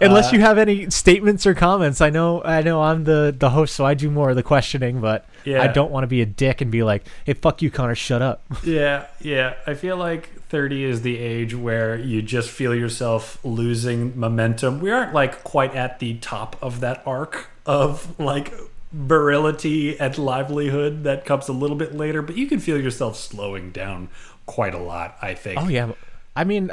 Unless 0.00 0.28
Uh, 0.32 0.36
you 0.36 0.40
have 0.40 0.56
any 0.56 0.88
statements 0.90 1.44
or 1.44 1.54
comments, 1.54 2.00
I 2.00 2.08
know 2.10 2.40
I 2.44 2.62
know 2.62 2.82
I'm 2.82 3.02
the 3.02 3.34
the 3.36 3.50
host, 3.50 3.74
so 3.74 3.84
I 3.84 3.94
do 3.94 4.08
more 4.08 4.30
of 4.30 4.36
the 4.36 4.44
questioning. 4.44 5.00
But 5.00 5.26
Yeah. 5.44 5.60
I 5.60 5.66
don't 5.66 5.90
want 5.90 6.04
to 6.04 6.06
be 6.06 6.20
a 6.22 6.26
dick 6.26 6.60
and 6.60 6.70
be 6.70 6.84
like, 6.84 7.02
"Hey, 7.24 7.32
fuck 7.34 7.62
you, 7.62 7.70
Connor, 7.70 7.96
shut 7.96 8.22
up." 8.22 8.42
Yeah, 8.64 9.06
yeah. 9.20 9.54
I 9.66 9.74
feel 9.74 9.96
like 9.96 10.30
30 10.50 10.84
is 10.84 11.02
the 11.02 11.18
age 11.18 11.52
where 11.56 11.96
you 11.98 12.22
just 12.22 12.48
feel 12.50 12.74
yourself 12.76 13.38
losing 13.42 14.12
momentum. 14.18 14.80
We 14.80 14.92
aren't 14.92 15.12
like 15.12 15.42
quite 15.42 15.74
at 15.74 15.98
the 15.98 16.14
top 16.14 16.54
of 16.62 16.78
that 16.78 17.02
arc 17.04 17.48
of 17.66 18.18
like 18.18 18.52
virility 18.92 19.98
and 19.98 20.16
livelihood 20.18 21.04
that 21.04 21.24
comes 21.24 21.48
a 21.48 21.52
little 21.52 21.76
bit 21.76 21.94
later, 21.94 22.22
but 22.22 22.36
you 22.36 22.46
can 22.46 22.58
feel 22.58 22.80
yourself 22.80 23.16
slowing 23.16 23.70
down 23.70 24.08
quite 24.46 24.74
a 24.74 24.78
lot, 24.78 25.16
I 25.22 25.34
think. 25.34 25.60
Oh 25.60 25.68
yeah, 25.68 25.92
I 26.36 26.44
mean, 26.44 26.70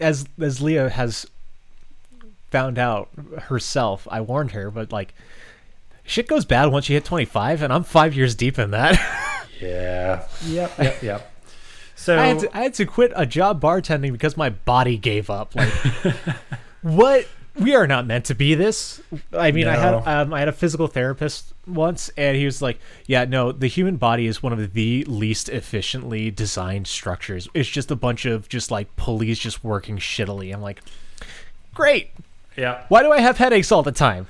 as 0.00 0.26
as 0.38 0.60
Leah 0.60 0.90
has 0.90 1.26
found 2.50 2.78
out 2.78 3.08
herself. 3.42 4.06
I 4.10 4.20
warned 4.20 4.52
her, 4.52 4.70
but 4.70 4.92
like, 4.92 5.14
shit 6.04 6.26
goes 6.26 6.44
bad 6.44 6.66
once 6.66 6.88
you 6.88 6.94
hit 6.94 7.04
25, 7.04 7.62
and 7.62 7.72
I'm 7.72 7.84
five 7.84 8.14
years 8.14 8.34
deep 8.34 8.58
in 8.58 8.72
that. 8.72 8.98
Yeah. 9.60 10.26
Yep. 10.46 10.78
Yep. 10.78 11.02
Yep. 11.02 11.32
So 11.94 12.18
I, 12.18 12.24
had 12.28 12.38
to, 12.38 12.56
I 12.56 12.62
had 12.62 12.74
to 12.74 12.86
quit 12.86 13.12
a 13.14 13.26
job 13.26 13.60
bartending 13.60 14.10
because 14.10 14.34
my 14.34 14.48
body 14.48 14.96
gave 14.96 15.28
up. 15.28 15.54
Like, 15.54 15.68
what? 16.80 17.28
We 17.60 17.74
are 17.74 17.86
not 17.86 18.06
meant 18.06 18.24
to 18.26 18.34
be 18.34 18.54
this. 18.54 19.02
I 19.32 19.52
mean, 19.52 19.68
I 19.68 19.76
had 19.76 19.94
um, 19.94 20.32
I 20.32 20.38
had 20.38 20.48
a 20.48 20.52
physical 20.52 20.86
therapist 20.86 21.52
once, 21.66 22.10
and 22.16 22.36
he 22.36 22.46
was 22.46 22.62
like, 22.62 22.78
"Yeah, 23.06 23.26
no, 23.26 23.52
the 23.52 23.66
human 23.66 23.96
body 23.96 24.26
is 24.26 24.42
one 24.42 24.52
of 24.52 24.72
the 24.72 25.04
least 25.04 25.48
efficiently 25.50 26.30
designed 26.30 26.86
structures. 26.86 27.48
It's 27.52 27.68
just 27.68 27.90
a 27.90 27.96
bunch 27.96 28.24
of 28.24 28.48
just 28.48 28.70
like 28.70 28.96
pulleys 28.96 29.38
just 29.38 29.62
working 29.62 29.98
shittily." 29.98 30.54
I'm 30.54 30.62
like, 30.62 30.80
"Great. 31.74 32.10
yeah. 32.56 32.84
Why 32.88 33.02
do 33.02 33.12
I 33.12 33.20
have 33.20 33.36
headaches 33.36 33.70
all 33.70 33.82
the 33.82 33.92
time?" 33.92 34.26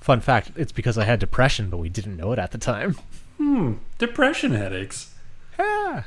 Fun 0.00 0.20
fact: 0.20 0.50
It's 0.56 0.72
because 0.72 0.98
I 0.98 1.04
had 1.04 1.20
depression, 1.20 1.70
but 1.70 1.76
we 1.76 1.88
didn't 1.88 2.16
know 2.16 2.32
it 2.32 2.38
at 2.38 2.50
the 2.50 2.58
time. 2.58 2.96
Hmm, 3.38 3.74
depression 3.98 4.52
headaches. 4.52 5.14
Ah. 5.58 6.04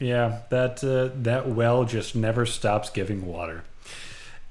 Yeah, 0.00 0.40
that 0.50 0.82
uh, 0.84 1.10
that 1.22 1.48
well 1.48 1.84
just 1.84 2.14
never 2.16 2.44
stops 2.46 2.90
giving 2.90 3.26
water. 3.26 3.64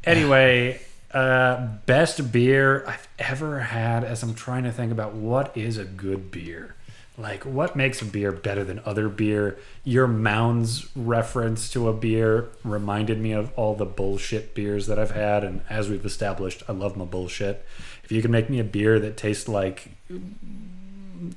Anyway, 0.04 0.80
uh, 1.12 1.68
best 1.86 2.32
beer 2.32 2.86
I've 2.88 3.08
ever 3.20 3.60
had. 3.60 4.04
As 4.04 4.24
I'm 4.24 4.34
trying 4.34 4.64
to 4.64 4.72
think 4.72 4.92
about 4.92 5.14
what 5.14 5.56
is 5.56 5.78
a 5.78 5.86
good 5.86 6.32
beer, 6.32 6.76
like 7.18 7.44
what 7.46 7.76
makes 7.76 8.02
a 8.02 8.06
beer 8.06 8.32
better 8.32 8.64
than 8.64 8.80
other 8.86 9.10
beer. 9.10 9.58
Your 9.84 10.08
Mounds 10.08 10.88
reference 10.96 11.70
to 11.72 11.88
a 11.88 11.94
beer 11.94 12.50
reminded 12.64 13.20
me 13.20 13.32
of 13.32 13.52
all 13.56 13.76
the 13.76 13.86
bullshit 13.86 14.54
beers 14.54 14.88
that 14.88 15.00
I've 15.00 15.12
had, 15.12 15.44
and 15.44 15.62
as 15.70 15.90
we've 15.90 16.06
established, 16.06 16.64
I 16.68 16.74
love 16.74 16.98
my 16.98 17.06
bullshit. 17.06 17.66
If 18.04 18.12
you 18.12 18.22
can 18.22 18.32
make 18.32 18.50
me 18.50 18.60
a 18.60 18.64
beer 18.64 19.00
that 19.00 19.18
tastes 19.18 19.48
like 19.48 19.92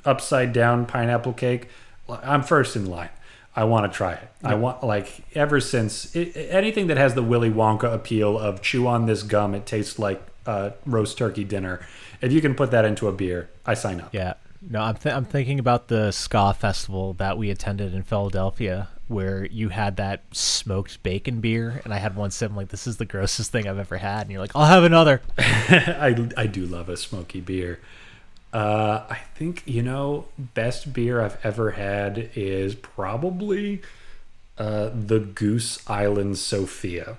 upside 0.04 0.52
down 0.52 0.86
pineapple 0.86 1.32
cake, 1.32 1.68
I'm 2.08 2.42
first 2.42 2.76
in 2.76 2.86
line. 2.86 3.10
I 3.54 3.64
want 3.64 3.90
to 3.90 3.96
try 3.96 4.12
it. 4.12 4.28
I 4.44 4.54
want 4.54 4.84
like 4.84 5.24
ever 5.34 5.60
since 5.60 6.14
it, 6.14 6.36
anything 6.36 6.86
that 6.86 6.96
has 6.96 7.14
the 7.14 7.22
Willy 7.22 7.50
Wonka 7.50 7.92
appeal 7.92 8.38
of 8.38 8.62
chew 8.62 8.86
on 8.86 9.06
this 9.06 9.22
gum, 9.22 9.54
it 9.54 9.66
tastes 9.66 9.98
like 9.98 10.22
uh, 10.46 10.70
roast 10.86 11.18
turkey 11.18 11.44
dinner. 11.44 11.84
If 12.20 12.32
you 12.32 12.40
can 12.40 12.54
put 12.54 12.70
that 12.70 12.84
into 12.84 13.08
a 13.08 13.12
beer, 13.12 13.50
I 13.66 13.74
sign 13.74 14.00
up. 14.00 14.14
Yeah. 14.14 14.34
No, 14.62 14.80
I'm 14.82 14.96
th- 14.96 15.14
I'm 15.14 15.24
thinking 15.24 15.58
about 15.58 15.88
the 15.88 16.10
ska 16.10 16.52
festival 16.52 17.14
that 17.14 17.38
we 17.38 17.50
attended 17.50 17.94
in 17.94 18.02
Philadelphia, 18.02 18.88
where 19.08 19.46
you 19.46 19.70
had 19.70 19.96
that 19.96 20.22
smoked 20.32 21.02
bacon 21.02 21.40
beer, 21.40 21.80
and 21.82 21.94
I 21.94 21.98
had 21.98 22.14
one 22.14 22.30
sip. 22.30 22.50
I'm 22.50 22.56
like, 22.56 22.68
this 22.68 22.86
is 22.86 22.98
the 22.98 23.06
grossest 23.06 23.50
thing 23.50 23.66
I've 23.66 23.78
ever 23.78 23.96
had, 23.96 24.22
and 24.22 24.30
you're 24.30 24.40
like, 24.40 24.54
I'll 24.54 24.66
have 24.66 24.84
another. 24.84 25.22
I, 25.38 26.28
I 26.36 26.46
do 26.46 26.66
love 26.66 26.90
a 26.90 26.96
smoky 26.98 27.40
beer. 27.40 27.80
Uh, 28.52 29.04
I 29.08 29.18
think 29.34 29.62
you 29.66 29.82
know 29.82 30.26
best 30.38 30.92
beer 30.92 31.20
I've 31.20 31.38
ever 31.44 31.72
had 31.72 32.30
is 32.34 32.74
probably 32.74 33.80
uh, 34.58 34.90
the 34.92 35.20
Goose 35.20 35.88
Island 35.88 36.38
Sophia. 36.38 37.18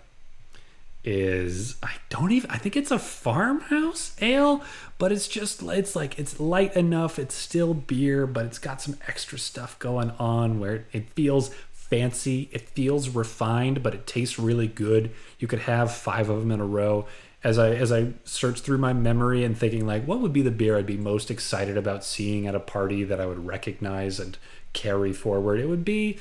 Is 1.04 1.78
I 1.82 1.94
don't 2.10 2.32
even 2.32 2.52
I 2.52 2.58
think 2.58 2.76
it's 2.76 2.92
a 2.92 3.00
farmhouse 3.00 4.16
ale, 4.22 4.62
but 5.00 5.12
it's 5.12 5.28
just 5.28 5.64
it's 5.64 5.96
like 5.96 6.20
it's 6.20 6.40
light 6.40 6.76
enough. 6.76 7.18
It's 7.18 7.34
still 7.34 7.74
beer, 7.74 8.28
but 8.28 8.46
it's 8.46 8.60
got 8.60 8.82
some 8.82 8.98
extra 9.08 9.40
stuff 9.40 9.80
going 9.80 10.12
on 10.20 10.60
where 10.60 10.86
it 10.92 11.10
feels 11.12 11.50
fancy. 11.74 12.50
It 12.52 12.70
feels 12.70 13.10
refined, 13.10 13.82
but 13.82 13.96
it 13.96 14.06
tastes 14.06 14.38
really 14.38 14.68
good. 14.68 15.12
You 15.40 15.48
could 15.48 15.60
have 15.60 15.92
five 15.92 16.30
of 16.30 16.40
them 16.40 16.52
in 16.52 16.62
a 16.62 16.66
row. 16.66 17.08
As 17.44 17.58
I 17.58 17.70
as 17.72 17.92
I 17.92 18.14
search 18.24 18.60
through 18.62 18.78
my 18.78 18.94
memory 18.94 19.44
and 19.44 19.58
thinking 19.58 19.88
like, 19.88 20.06
what 20.06 20.20
would 20.20 20.32
be 20.34 20.44
the 20.44 20.52
beer 20.52 20.78
I'd 20.78 20.86
be 20.86 20.98
most 20.98 21.32
excited 21.32 21.76
about 21.76 22.04
seeing 22.04 22.46
at 22.46 22.54
a 22.54 22.60
party 22.60 23.04
that 23.04 23.20
I 23.20 23.26
would 23.26 23.46
recognize 23.48 24.20
and 24.20 24.38
carry 24.74 25.12
forward? 25.12 25.60
It 25.60 25.66
would 25.68 25.84
be 25.84 26.20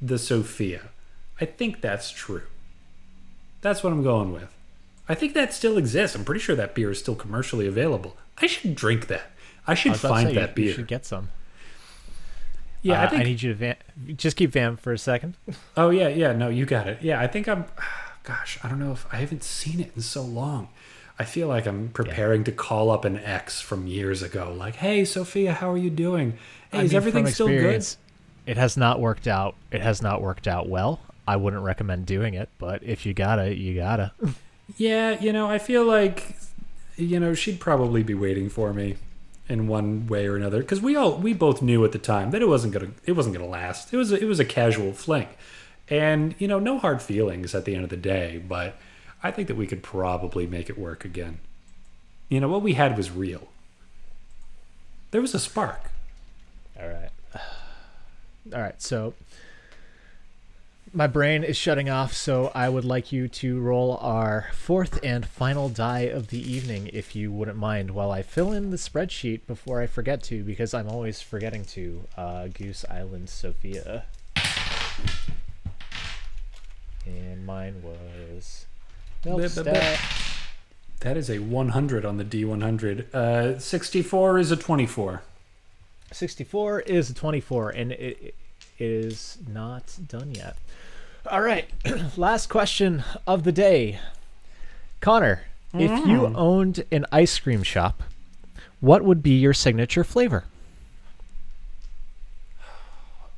the 0.00 0.16
Sophia. 0.18 0.82
I 1.40 1.44
think 1.46 1.80
that's 1.80 2.10
true. 2.12 2.42
That's 3.62 3.82
what 3.82 3.92
I'm 3.92 4.02
going 4.04 4.32
with. 4.32 4.48
I 5.08 5.14
think 5.16 5.34
that 5.34 5.52
still 5.52 5.76
exists. 5.76 6.14
I'm 6.14 6.24
pretty 6.24 6.40
sure 6.40 6.54
that 6.54 6.74
beer 6.74 6.90
is 6.92 7.00
still 7.00 7.16
commercially 7.16 7.66
available. 7.66 8.16
I 8.38 8.46
should 8.46 8.76
drink 8.76 9.08
that. 9.08 9.22
I 9.66 9.74
should 9.74 9.90
I 9.90 9.92
was 9.94 10.00
about 10.04 10.08
to 10.08 10.14
find 10.14 10.28
say, 10.28 10.34
that 10.36 10.56
you, 10.56 10.62
you 10.64 10.68
beer. 10.68 10.74
should 10.76 10.86
get 10.86 11.04
some. 11.04 11.30
yeah, 12.82 13.02
Uh, 13.02 13.06
I 13.06 13.08
think. 13.08 13.24
need 13.24 13.42
you 13.42 13.50
to 13.52 13.54
van- 13.58 13.76
just 14.16 14.36
keep 14.36 14.52
Vam 14.52 14.78
for 14.78 14.92
a 14.92 14.98
second. 14.98 15.34
Oh 15.76 15.90
yeah, 15.90 16.08
yeah. 16.08 16.32
No, 16.32 16.48
you 16.48 16.64
got 16.64 16.86
it. 16.86 17.02
Yeah, 17.02 17.20
I 17.20 17.26
think 17.26 17.48
I'm. 17.48 17.64
Gosh, 18.22 18.58
I 18.62 18.68
don't 18.68 18.78
know 18.78 18.92
if 18.92 19.06
I 19.12 19.16
haven't 19.16 19.42
seen 19.42 19.80
it 19.80 19.92
in 19.96 20.02
so 20.02 20.22
long. 20.22 20.68
I 21.18 21.24
feel 21.24 21.48
like 21.48 21.66
I'm 21.66 21.88
preparing 21.88 22.44
to 22.44 22.52
call 22.52 22.90
up 22.90 23.04
an 23.04 23.18
ex 23.18 23.60
from 23.60 23.86
years 23.86 24.22
ago. 24.22 24.54
Like, 24.56 24.76
hey, 24.76 25.04
Sophia, 25.04 25.52
how 25.52 25.70
are 25.70 25.76
you 25.76 25.90
doing? 25.90 26.38
Hey, 26.72 26.78
I 26.78 26.82
is 26.82 26.90
mean, 26.92 26.96
everything 26.96 27.26
still 27.26 27.48
good? 27.48 27.86
It 28.46 28.56
has 28.56 28.76
not 28.76 29.00
worked 29.00 29.28
out. 29.28 29.54
It 29.70 29.82
has 29.82 30.00
not 30.00 30.22
worked 30.22 30.48
out 30.48 30.68
well. 30.68 31.00
I 31.28 31.36
wouldn't 31.36 31.62
recommend 31.62 32.06
doing 32.06 32.34
it, 32.34 32.48
but 32.58 32.82
if 32.82 33.04
you 33.04 33.12
gotta, 33.14 33.54
you 33.54 33.74
gotta. 33.74 34.12
Yeah, 34.76 35.18
you 35.20 35.32
know, 35.32 35.48
I 35.50 35.58
feel 35.58 35.84
like, 35.84 36.36
you 36.96 37.18
know, 37.18 37.34
she'd 37.34 37.58
probably 37.58 38.04
be 38.04 38.14
waiting 38.14 38.48
for 38.48 38.72
me 38.72 38.94
in 39.48 39.66
one 39.66 40.06
way 40.06 40.28
or 40.28 40.36
another 40.36 40.60
because 40.60 40.80
we 40.80 40.94
all 40.94 41.16
we 41.16 41.32
both 41.32 41.60
knew 41.60 41.84
at 41.84 41.90
the 41.90 41.98
time 41.98 42.30
that 42.30 42.40
it 42.40 42.46
wasn't 42.46 42.72
gonna 42.72 42.92
it 43.04 43.12
wasn't 43.12 43.34
gonna 43.34 43.48
last. 43.48 43.92
It 43.92 43.96
was 43.96 44.12
a, 44.12 44.20
it 44.20 44.26
was 44.26 44.38
a 44.38 44.44
casual 44.44 44.92
fling, 44.92 45.26
and 45.90 46.34
you 46.38 46.48
know, 46.48 46.58
no 46.58 46.78
hard 46.78 47.02
feelings 47.02 47.54
at 47.54 47.64
the 47.64 47.74
end 47.74 47.84
of 47.84 47.90
the 47.90 47.96
day. 47.96 48.42
But 48.46 48.76
I 49.22 49.30
think 49.30 49.48
that 49.48 49.56
we 49.56 49.66
could 49.66 49.82
probably 49.82 50.46
make 50.46 50.70
it 50.70 50.78
work 50.78 51.04
again. 51.04 51.40
You 52.28 52.40
know, 52.40 52.48
what 52.48 52.62
we 52.62 52.74
had 52.74 52.96
was 52.96 53.10
real. 53.10 53.48
There 55.10 55.20
was 55.20 55.34
a 55.34 55.40
spark. 55.40 55.90
All 56.80 56.88
right. 56.88 57.10
All 58.54 58.60
right. 58.60 58.80
So 58.80 59.14
my 60.92 61.06
brain 61.06 61.44
is 61.44 61.56
shutting 61.56 61.88
off, 61.88 62.12
so 62.12 62.50
I 62.54 62.68
would 62.68 62.84
like 62.84 63.12
you 63.12 63.28
to 63.28 63.60
roll 63.60 63.96
our 63.98 64.48
fourth 64.52 64.98
and 65.04 65.24
final 65.24 65.68
die 65.68 66.00
of 66.00 66.28
the 66.28 66.40
evening, 66.40 66.90
if 66.92 67.14
you 67.14 67.30
wouldn't 67.30 67.58
mind, 67.58 67.92
while 67.92 68.10
I 68.10 68.22
fill 68.22 68.52
in 68.52 68.70
the 68.70 68.76
spreadsheet 68.76 69.46
before 69.46 69.80
I 69.80 69.86
forget 69.86 70.22
to, 70.24 70.42
because 70.42 70.74
I'm 70.74 70.88
always 70.88 71.20
forgetting 71.20 71.64
to. 71.66 72.08
Uh, 72.16 72.48
Goose 72.48 72.84
Island 72.90 73.28
Sophia. 73.28 74.04
And 77.06 77.44
mine 77.46 77.82
was. 77.82 78.66
That 81.00 81.16
is 81.16 81.30
a 81.30 81.38
100 81.38 82.04
on 82.04 82.16
the 82.18 82.24
D100. 82.24 83.14
Uh, 83.14 83.58
64 83.58 84.38
is 84.38 84.50
a 84.50 84.56
24. 84.56 85.22
64 86.12 86.80
is 86.80 87.10
a 87.10 87.14
24 87.14 87.70
and 87.70 87.92
it, 87.92 88.22
it 88.22 88.34
is 88.78 89.38
not 89.48 89.96
done 90.08 90.34
yet 90.34 90.56
all 91.30 91.40
right 91.40 91.68
last 92.16 92.48
question 92.48 93.04
of 93.26 93.44
the 93.44 93.52
day 93.52 94.00
connor 95.00 95.42
if 95.72 96.06
you 96.06 96.26
owned 96.34 96.84
an 96.90 97.06
ice 97.12 97.38
cream 97.38 97.62
shop 97.62 98.02
what 98.80 99.04
would 99.04 99.22
be 99.22 99.38
your 99.38 99.54
signature 99.54 100.02
flavor 100.02 100.44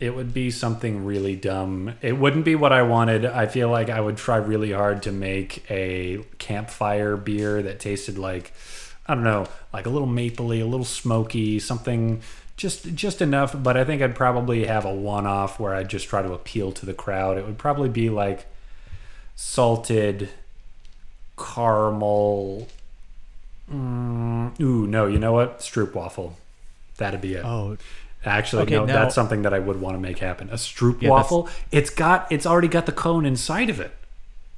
It 0.03 0.17
would 0.17 0.35
be 0.35 0.51
something 0.51 1.05
really 1.05 1.37
dumb. 1.37 1.95
It 2.03 2.19
wouldn't 2.19 2.45
be 2.45 2.57
what 2.57 2.73
I 2.73 2.83
wanted. 2.83 3.25
I 3.25 3.47
feel 3.47 3.71
like 3.71 3.89
I 3.89 4.01
would 4.01 4.17
try 4.17 4.37
really 4.39 4.73
hard 4.73 5.05
to 5.05 5.13
make 5.13 5.65
a 5.71 6.25
campfire 6.39 7.17
beer 7.17 7.63
that 7.63 7.79
tasted 7.79 8.19
like 8.19 8.53
I 9.07 9.15
don't 9.15 9.23
know, 9.23 9.47
like 9.73 9.87
a 9.87 9.91
little 9.91 10.09
mapley, 10.09 10.61
a 10.61 10.65
little 10.65 10.85
smoky, 10.85 11.61
something 11.61 12.21
just 12.57 12.97
just 12.97 13.23
enough, 13.23 13.55
but 13.63 13.77
I 13.77 13.85
think 13.85 14.03
I'd 14.03 14.17
probably 14.17 14.65
have 14.65 14.85
a 14.85 14.93
one-off 14.93 15.61
where 15.61 15.73
I'd 15.73 15.89
just 15.89 16.09
try 16.09 16.21
to 16.21 16.33
appeal 16.33 16.73
to 16.73 16.85
the 16.85 16.95
crowd. 16.95 17.39
It 17.39 17.47
would 17.47 17.59
probably 17.59 17.89
be 17.89 18.11
like 18.11 18.47
salted 19.37 20.31
caramel 21.39 22.67
mm, 23.73 24.61
ooh, 24.61 24.87
no, 24.89 25.07
you 25.07 25.21
know 25.21 25.33
what? 25.33 25.61
Stroop 25.61 25.95
waffle. 25.95 26.37
That'd 26.97 27.21
be 27.21 27.35
it. 27.35 27.45
oh 27.45 27.77
Actually, 28.25 28.63
Okay, 28.63 28.75
no, 28.77 28.85
now- 28.85 28.93
that's 28.95 29.15
something 29.15 29.43
that 29.43 29.53
I 29.55 29.59
would 29.59 29.81
want 29.81 29.95
to 29.97 30.01
make 30.01 30.19
happen. 30.19 30.49
A 30.51 30.55
stroop 30.55 31.03
Yeah, 31.03 31.11
waffle. 31.11 31.49
It's 31.71 31.91
got 31.91 32.27
it's 32.31 32.47
already 32.47 32.69
got 32.69 32.87
the 32.87 32.93
cone 32.93 33.25
inside 33.27 33.69
of 33.71 33.81
it. 33.81 33.93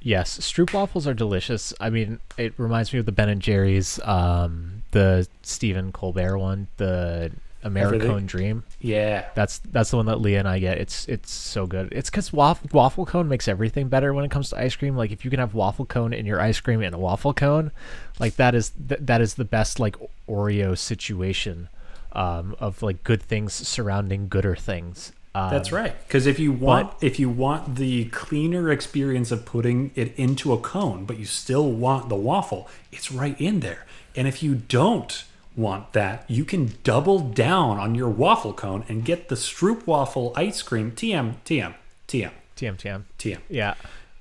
yes 0.01 0.37
stroop 0.39 0.71
waffles 0.71 1.07
are 1.07 1.15
delicious 1.15 1.73
i 1.79 1.89
mean 1.89 2.19
it 2.37 2.53
reminds 2.57 2.93
me 2.93 2.99
of 2.99 3.07
the 3.07 3.11
ben 3.11 3.27
and 3.27 3.41
jerry's 3.41 3.99
um 4.03 4.83
the 4.91 5.27
stephen 5.41 5.91
colbert 5.91 6.37
one 6.37 6.67
the 6.77 7.31
americone 7.63 7.95
Everything. 7.95 8.25
dream 8.27 8.63
Yeah. 8.79 9.25
That's 9.33 9.57
that's 9.71 9.89
the 9.89 9.97
one 9.97 10.05
that 10.05 10.21
Leah 10.21 10.37
and 10.37 10.47
I 10.47 10.59
get. 10.59 10.77
It's 10.77 11.07
it's 11.07 11.31
so 11.31 11.65
good. 11.65 11.89
It's 11.91 12.11
because 12.11 12.31
waffle, 12.31 12.69
waffle 12.71 13.07
cone 13.07 13.27
makes 13.27 13.47
everything 13.47 13.87
better 13.87 14.13
when 14.13 14.23
it 14.23 14.29
comes 14.29 14.51
to 14.51 14.59
ice 14.59 14.75
cream. 14.75 14.95
Like 14.95 15.11
if 15.11 15.25
you 15.25 15.31
can 15.31 15.39
have 15.39 15.55
waffle 15.55 15.87
cone 15.87 16.13
in 16.13 16.27
your 16.27 16.39
ice 16.39 16.59
cream 16.59 16.81
and 16.83 16.93
a 16.93 16.99
waffle 16.99 17.33
cone, 17.33 17.71
like 18.19 18.35
that 18.35 18.53
is 18.53 18.69
th- 18.87 19.01
that 19.01 19.19
is 19.21 19.33
the 19.33 19.45
best 19.45 19.79
like 19.79 19.95
Oreo 20.29 20.77
situation 20.77 21.67
um, 22.15 22.55
of 22.59 22.81
like 22.81 23.03
good 23.03 23.21
things 23.21 23.53
surrounding 23.53 24.27
gooder 24.27 24.55
things. 24.55 25.11
Um, 25.33 25.49
That's 25.49 25.71
right. 25.71 25.93
Because 26.07 26.25
if 26.27 26.39
you 26.39 26.51
want 26.53 26.93
if 27.01 27.19
you 27.19 27.29
want 27.29 27.75
the 27.75 28.05
cleaner 28.05 28.71
experience 28.71 29.31
of 29.31 29.45
putting 29.45 29.91
it 29.95 30.13
into 30.15 30.53
a 30.53 30.57
cone, 30.57 31.03
but 31.05 31.17
you 31.19 31.25
still 31.25 31.69
want 31.71 32.07
the 32.09 32.15
waffle, 32.15 32.69
it's 32.91 33.11
right 33.11 33.39
in 33.39 33.59
there. 33.59 33.85
And 34.15 34.27
if 34.29 34.41
you 34.41 34.55
don't 34.55 35.25
want 35.57 35.91
that, 35.93 36.23
you 36.29 36.45
can 36.45 36.73
double 36.83 37.19
down 37.19 37.77
on 37.79 37.95
your 37.95 38.09
waffle 38.09 38.53
cone 38.53 38.85
and 38.87 39.03
get 39.03 39.27
the 39.27 39.35
Stroop 39.35 39.85
waffle 39.85 40.31
ice 40.37 40.61
cream 40.61 40.91
TM 40.91 41.35
TM 41.45 41.73
TM 42.07 42.31
TM 42.55 42.75
TM. 42.77 43.03
TM 43.19 43.39
Yeah. 43.49 43.73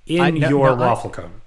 in 0.06 0.20
I- 0.20 0.30
no- 0.30 0.48
your 0.48 0.76
no, 0.76 0.82
I- 0.82 0.86
waffle 0.88 1.10
cone. 1.10 1.40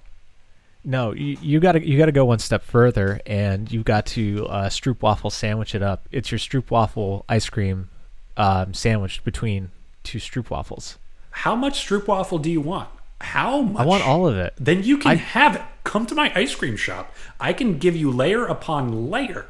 No, 0.88 1.12
you, 1.12 1.38
you 1.42 1.60
gotta 1.60 1.86
you 1.86 1.98
gotta 1.98 2.14
go 2.14 2.24
one 2.24 2.40
step 2.40 2.64
further, 2.64 3.20
and 3.26 3.70
you 3.70 3.84
got 3.84 4.06
to 4.08 4.48
uh, 4.48 4.70
Stroop 4.70 5.02
waffle 5.02 5.30
sandwich 5.30 5.76
it 5.76 5.84
up. 5.84 6.08
It's 6.14 6.32
your 6.32 6.40
Stroop 6.40 6.72
waffle 6.72 7.26
ice 7.28 7.50
cream 7.50 7.90
um, 8.38 8.74
sandwiched 8.74 9.26
between 9.26 9.72
two 10.04 10.20
Stroop 10.20 10.50
waffles. 10.50 10.98
How 11.32 11.58
much 11.58 11.86
Stroop 11.86 12.08
waffle 12.08 12.40
do 12.40 12.50
you 12.50 12.62
want? 12.62 12.88
How 13.20 13.64
much? 13.64 13.82
I 13.82 13.86
want 13.86 14.08
all 14.08 14.30
of 14.30 14.38
it. 14.38 14.54
Then 14.58 14.82
you 14.82 14.98
can 14.98 15.12
I- 15.12 15.16
have 15.16 15.58
it. 15.58 15.62
Come 15.84 16.06
to 16.06 16.16
my 16.16 16.32
ice 16.34 16.56
cream 16.56 16.78
shop. 16.78 17.14
I 17.38 17.52
can 17.52 17.78
give 17.80 17.96
you 17.96 18.10
layer 18.10 18.46
upon 18.46 19.10
layer. 19.12 19.46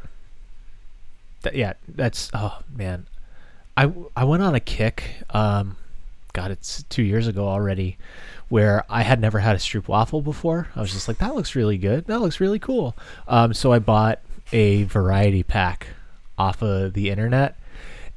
That, 1.43 1.55
yeah, 1.55 1.73
that's 1.87 2.31
oh 2.33 2.61
man, 2.75 3.05
I 3.77 3.91
I 4.15 4.23
went 4.23 4.41
on 4.41 4.55
a 4.55 4.59
kick. 4.59 5.03
Um, 5.29 5.77
God, 6.33 6.51
it's 6.51 6.83
two 6.89 7.03
years 7.03 7.27
ago 7.27 7.47
already, 7.47 7.97
where 8.49 8.83
I 8.89 9.01
had 9.01 9.19
never 9.19 9.39
had 9.39 9.55
a 9.55 9.59
Stroop 9.59 9.87
waffle 9.87 10.21
before. 10.21 10.67
I 10.75 10.81
was 10.81 10.91
just 10.91 11.07
like, 11.07 11.17
that 11.17 11.35
looks 11.35 11.55
really 11.55 11.77
good. 11.77 12.05
That 12.05 12.21
looks 12.21 12.39
really 12.39 12.59
cool. 12.59 12.95
Um, 13.27 13.53
so 13.53 13.71
I 13.71 13.79
bought 13.79 14.19
a 14.51 14.83
variety 14.83 15.43
pack 15.43 15.87
off 16.37 16.61
of 16.61 16.93
the 16.93 17.09
internet, 17.09 17.55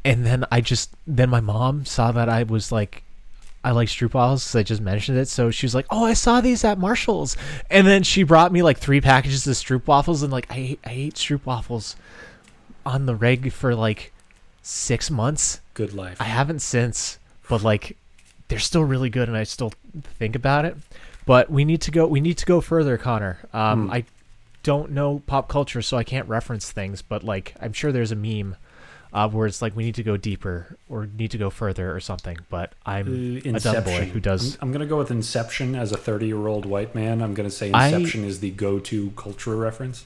and 0.05 0.25
then 0.27 0.45
I 0.53 0.61
just 0.61 0.91
then 1.07 1.31
my 1.31 1.41
mom 1.41 1.85
saw 1.85 2.13
that 2.13 2.29
I 2.29 2.43
was 2.45 2.71
like. 2.73 3.03
I 3.63 3.73
like 3.73 3.89
Stroop 3.89 4.15
waffles 4.15 4.45
'cause 4.47 4.57
I 4.57 4.63
just 4.63 4.81
mentioned 4.81 5.19
it. 5.19 5.29
So 5.29 5.51
she 5.51 5.67
was 5.67 5.75
like, 5.75 5.85
"Oh, 5.91 6.03
I 6.03 6.15
saw 6.15 6.41
these 6.41 6.65
at 6.65 6.79
Marshalls," 6.79 7.37
and 7.69 7.87
then 7.87 8.03
she 8.05 8.23
brought 8.23 8.53
me 8.53 8.63
like 8.63 8.79
three 8.79 9.03
packages 9.03 9.47
of 9.47 9.55
Stroop 9.55 9.87
waffles, 9.87 10.23
and 10.23 10.33
like 10.33 10.47
I 10.51 10.57
ate, 10.57 10.81
I 10.83 10.93
ate 10.93 11.15
Stroop 11.17 11.45
waffles 11.45 11.95
on 12.87 13.05
the 13.05 13.15
reg 13.15 13.53
for 13.53 13.75
like 13.75 14.15
six 14.63 15.11
months. 15.11 15.61
Good 15.75 15.93
life. 15.93 16.17
I 16.19 16.25
haven't 16.25 16.61
since, 16.61 17.19
but 17.51 17.63
like 17.63 17.99
they're 18.51 18.59
still 18.59 18.85
really 18.85 19.09
good, 19.09 19.29
and 19.29 19.37
I 19.37 19.45
still 19.45 19.73
think 20.19 20.35
about 20.37 20.67
it. 20.67 20.77
But 21.25 21.51
we 21.51 21.65
need 21.65 21.81
to 21.83 21.91
go. 21.91 22.07
We 22.07 22.21
need 22.21 22.37
to 22.39 22.47
go 22.47 22.61
further, 22.61 22.99
Connor. 22.99 23.39
Um, 23.55 23.87
Hmm. 23.87 23.93
I 23.93 24.05
don't 24.63 24.91
know 24.91 25.23
pop 25.27 25.49
culture, 25.49 25.81
so 25.81 25.97
I 25.97 26.05
can't 26.05 26.29
reference 26.29 26.71
things. 26.71 27.01
But 27.03 27.25
like, 27.25 27.55
I'm 27.61 27.73
sure 27.73 27.93
there's 27.93 28.13
a 28.13 28.17
meme 28.17 28.57
uh, 29.13 29.29
where 29.29 29.47
it's 29.47 29.63
like 29.63 29.75
we 29.75 29.85
need 29.85 29.95
to 29.97 30.03
go 30.03 30.17
deeper 30.17 30.77
or 30.89 31.07
need 31.07 31.31
to 31.31 31.39
go 31.39 31.49
further 31.51 31.95
or 31.95 32.01
something. 32.01 32.37
But 32.49 32.73
I'm 32.85 33.41
Uh, 33.45 33.57
a 33.57 33.61
dumb 33.61 33.85
boy 33.85 34.05
who 34.13 34.21
does. 34.21 34.55
I'm, 34.57 34.59
I'm 34.69 34.73
going 34.73 34.81
to 34.81 34.87
go 34.87 34.99
with 34.99 35.11
Inception 35.11 35.75
as 35.75 35.93
a 35.93 35.97
30 35.97 36.27
year 36.27 36.47
old 36.47 36.67
white 36.67 36.95
man. 36.95 37.23
I'm 37.23 37.33
going 37.35 37.49
to 37.49 37.55
say 37.55 37.71
I- 37.73 37.89
Inception 37.89 38.25
is 38.25 38.41
the 38.41 38.51
go 38.51 38.79
to 38.81 39.11
culture 39.13 39.57
reference. 39.57 40.05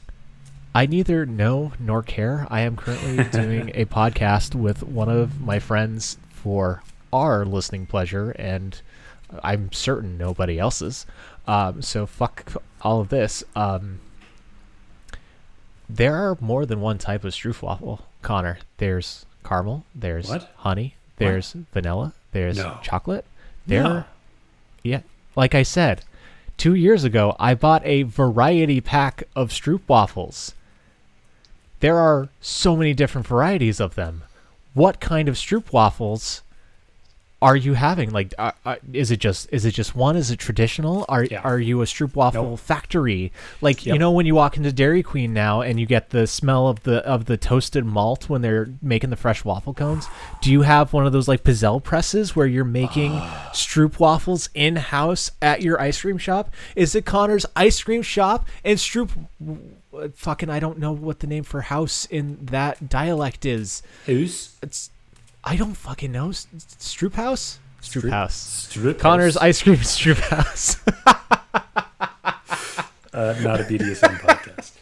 I 0.76 0.86
neither 0.86 1.24
know 1.24 1.72
nor 1.78 2.02
care. 2.02 2.46
I 2.50 2.60
am 2.62 2.76
currently 2.76 3.22
doing 3.32 3.70
a 3.74 3.84
podcast 3.86 4.54
with 4.54 4.82
one 4.82 5.08
of 5.08 5.40
my 5.40 5.58
friends 5.60 6.18
for 6.30 6.82
our 7.14 7.44
listening 7.44 7.86
pleasure, 7.86 8.30
and 8.32 8.80
I'm 9.42 9.72
certain 9.72 10.18
nobody 10.18 10.58
else's. 10.58 11.06
Um, 11.46 11.80
so 11.82 12.06
fuck 12.06 12.52
all 12.82 13.00
of 13.00 13.08
this. 13.08 13.44
Um, 13.54 14.00
there 15.88 16.16
are 16.16 16.36
more 16.40 16.66
than 16.66 16.80
one 16.80 16.98
type 16.98 17.24
of 17.24 17.32
stroopwafel, 17.32 18.00
Connor. 18.22 18.58
There's 18.78 19.26
caramel. 19.44 19.84
There's 19.94 20.28
What? 20.28 20.50
honey. 20.56 20.96
There's 21.16 21.52
vanilla. 21.72 22.12
There's 22.32 22.56
No. 22.58 22.78
chocolate. 22.82 23.24
There, 23.66 23.82
No. 23.82 24.04
yeah. 24.82 25.00
Like 25.36 25.54
I 25.54 25.62
said, 25.62 26.02
two 26.56 26.74
years 26.74 27.04
ago, 27.04 27.36
I 27.38 27.54
bought 27.54 27.84
a 27.84 28.02
variety 28.02 28.80
pack 28.80 29.24
of 29.36 29.50
Stroop 29.50 29.82
waffles. 29.86 30.54
There 31.80 31.98
are 31.98 32.28
so 32.40 32.76
many 32.76 32.94
different 32.94 33.26
varieties 33.26 33.78
of 33.80 33.94
them. 33.94 34.22
What 34.72 35.00
kind 35.00 35.28
of 35.28 35.36
Stroop 35.36 35.72
waffles 35.72 36.42
are 37.44 37.54
you 37.56 37.74
having? 37.74 38.10
Like, 38.10 38.32
uh, 38.38 38.52
uh, 38.64 38.76
is 38.92 39.10
it 39.10 39.18
just 39.20 39.48
is 39.52 39.64
it 39.66 39.72
just 39.72 39.94
one? 39.94 40.16
Is 40.16 40.30
it 40.30 40.38
traditional? 40.38 41.04
Are 41.08 41.24
Yeah. 41.24 41.42
are 41.44 41.60
you 41.60 41.82
a 41.82 41.84
Stroop 41.84 42.14
waffle 42.16 42.50
Nope. 42.50 42.58
factory? 42.58 43.32
Like 43.60 43.84
you 43.84 43.98
know 43.98 44.10
when 44.10 44.24
you 44.24 44.34
walk 44.34 44.56
into 44.56 44.72
Dairy 44.72 45.02
Queen 45.02 45.34
now 45.34 45.60
and 45.60 45.78
you 45.78 45.84
get 45.84 46.08
the 46.10 46.26
smell 46.26 46.68
of 46.68 46.82
the 46.84 47.04
of 47.06 47.26
the 47.26 47.36
toasted 47.36 47.84
malt 47.84 48.28
when 48.30 48.40
they're 48.40 48.70
making 48.80 49.10
the 49.10 49.16
fresh 49.16 49.44
waffle 49.44 49.74
cones. 49.74 50.06
Do 50.40 50.50
you 50.50 50.62
have 50.62 50.92
one 50.94 51.06
of 51.06 51.12
those 51.12 51.28
like 51.28 51.44
Pizzelle 51.44 51.82
presses 51.82 52.34
where 52.34 52.46
you're 52.46 52.64
making 52.64 53.12
Stroop 53.52 53.98
waffles 54.00 54.48
in 54.54 54.76
house 54.76 55.30
at 55.42 55.60
your 55.60 55.78
ice 55.80 56.00
cream 56.00 56.16
shop? 56.18 56.50
Is 56.74 56.94
it 56.94 57.04
Connor's 57.04 57.44
ice 57.54 57.82
cream 57.82 58.00
shop 58.02 58.48
and 58.64 58.78
Stroop? 58.78 59.10
Fucking, 60.16 60.50
I 60.50 60.58
don't 60.58 60.78
know 60.78 60.90
what 60.92 61.20
the 61.20 61.26
name 61.28 61.44
for 61.44 61.60
house 61.60 62.04
in 62.06 62.38
that 62.46 62.88
dialect 62.88 63.44
is. 63.46 63.80
Who's? 64.06 64.56
It's 64.60 64.90
I 65.44 65.56
don't 65.56 65.74
fucking 65.74 66.10
know. 66.12 66.30
S- 66.30 66.46
Stroop 66.78 67.14
House? 67.14 67.58
Stroop, 67.82 68.10
House. 68.10 68.34
Strip 68.34 68.98
Connor's 68.98 69.36
ice 69.36 69.62
cream 69.62 69.76
Stroop 69.76 70.18
House. 70.20 70.78
uh, 73.12 73.34
not 73.42 73.60
a 73.60 73.64
BDSM 73.64 74.18
podcast. 74.20 74.72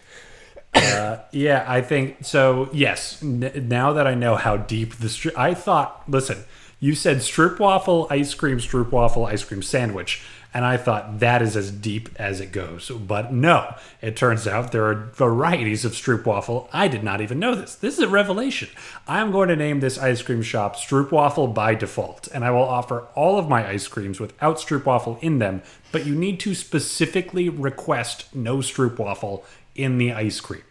Uh, 0.74 1.22
yeah, 1.32 1.64
I 1.66 1.80
think 1.82 2.24
so. 2.24 2.70
Yes, 2.72 3.22
n- 3.22 3.66
now 3.68 3.92
that 3.92 4.06
I 4.06 4.14
know 4.14 4.36
how 4.36 4.56
deep 4.56 4.94
the 4.96 5.08
stri- 5.08 5.36
I 5.36 5.54
thought. 5.54 6.04
Listen, 6.08 6.44
you 6.80 6.94
said 6.94 7.22
strip 7.22 7.58
waffle 7.58 8.06
ice 8.10 8.34
cream, 8.34 8.58
strip 8.60 8.90
waffle 8.92 9.26
ice 9.26 9.44
cream 9.44 9.62
sandwich, 9.62 10.22
and 10.54 10.64
I 10.64 10.76
thought 10.76 11.20
that 11.20 11.40
is 11.40 11.56
as 11.56 11.70
deep 11.70 12.10
as 12.16 12.40
it 12.40 12.52
goes. 12.52 12.90
But 12.90 13.32
no, 13.32 13.74
it 14.00 14.16
turns 14.16 14.46
out 14.46 14.72
there 14.72 14.86
are 14.86 15.10
varieties 15.14 15.84
of 15.84 15.94
strip 15.94 16.26
waffle. 16.26 16.68
I 16.72 16.88
did 16.88 17.02
not 17.02 17.20
even 17.20 17.38
know 17.38 17.54
this. 17.54 17.74
This 17.74 17.94
is 17.94 18.04
a 18.04 18.08
revelation. 18.08 18.68
I'm 19.08 19.32
going 19.32 19.48
to 19.48 19.56
name 19.56 19.80
this 19.80 19.98
ice 19.98 20.20
cream 20.22 20.42
shop 20.42 20.76
Stroop 20.76 21.10
Waffle 21.10 21.48
by 21.48 21.74
default, 21.74 22.28
and 22.28 22.44
I 22.44 22.50
will 22.50 22.60
offer 22.60 23.06
all 23.14 23.38
of 23.38 23.48
my 23.48 23.66
ice 23.66 23.88
creams 23.88 24.20
without 24.20 24.58
Stroop 24.58 24.84
Waffle 24.84 25.18
in 25.22 25.38
them. 25.38 25.62
But 25.90 26.06
you 26.06 26.14
need 26.14 26.38
to 26.40 26.54
specifically 26.54 27.48
request 27.48 28.34
no 28.34 28.58
Stroop 28.58 28.98
Waffle 28.98 29.44
in 29.74 29.98
the 29.98 30.12
ice 30.12 30.40
cream. 30.40 30.62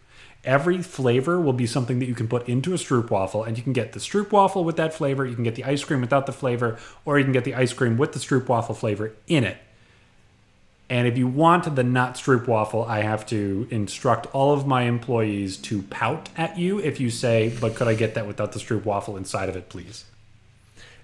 Every 0.44 0.82
flavor 0.82 1.40
will 1.40 1.54
be 1.54 1.68
something 1.68 2.00
that 2.00 2.08
you 2.08 2.16
can 2.16 2.28
put 2.28 2.50
into 2.50 2.74
a 2.74 2.78
Stroop 2.78 3.12
Waffle, 3.12 3.44
and 3.44 3.58
you 3.58 3.64
can 3.64 3.74
get 3.74 3.94
the 3.94 4.00
Stroop 4.00 4.32
Waffle 4.32 4.64
with 4.64 4.76
that 4.78 4.94
flavor, 4.94 5.26
you 5.26 5.36
can 5.36 5.44
get 5.44 5.56
the 5.56 5.64
ice 5.64 5.84
cream 5.84 6.02
without 6.02 6.26
the 6.26 6.32
flavor, 6.32 6.80
or 7.06 7.20
you 7.20 7.24
can 7.24 7.34
get 7.34 7.44
the 7.44 7.54
ice 7.54 7.74
cream 7.74 7.96
with 7.98 8.14
the 8.14 8.20
Stroop 8.20 8.48
Waffle 8.48 8.74
flavor 8.74 9.14
in 9.28 9.44
it. 9.44 9.58
And 10.92 11.08
if 11.08 11.18
you 11.18 11.26
want 11.26 11.74
the 11.74 11.84
not 11.84 12.16
Stroop 12.16 12.48
Waffle, 12.48 12.84
I 12.84 13.02
have 13.02 13.26
to 13.28 13.66
instruct 13.72 14.28
all 14.36 14.52
of 14.54 14.68
my 14.68 14.82
employees 14.84 15.56
to 15.60 15.84
pout 15.84 16.28
at 16.36 16.58
you 16.60 16.80
if 16.80 17.00
you 17.00 17.10
say, 17.10 17.56
"But 17.62 17.76
could 17.76 17.88
I 17.88 17.94
get 17.94 18.14
that 18.16 18.28
without 18.28 18.52
the 18.52 18.60
Stroop 18.60 18.84
Waffle 18.84 19.16
inside 19.16 19.48
of 19.48 19.56
it, 19.56 19.70
please?" 19.70 20.04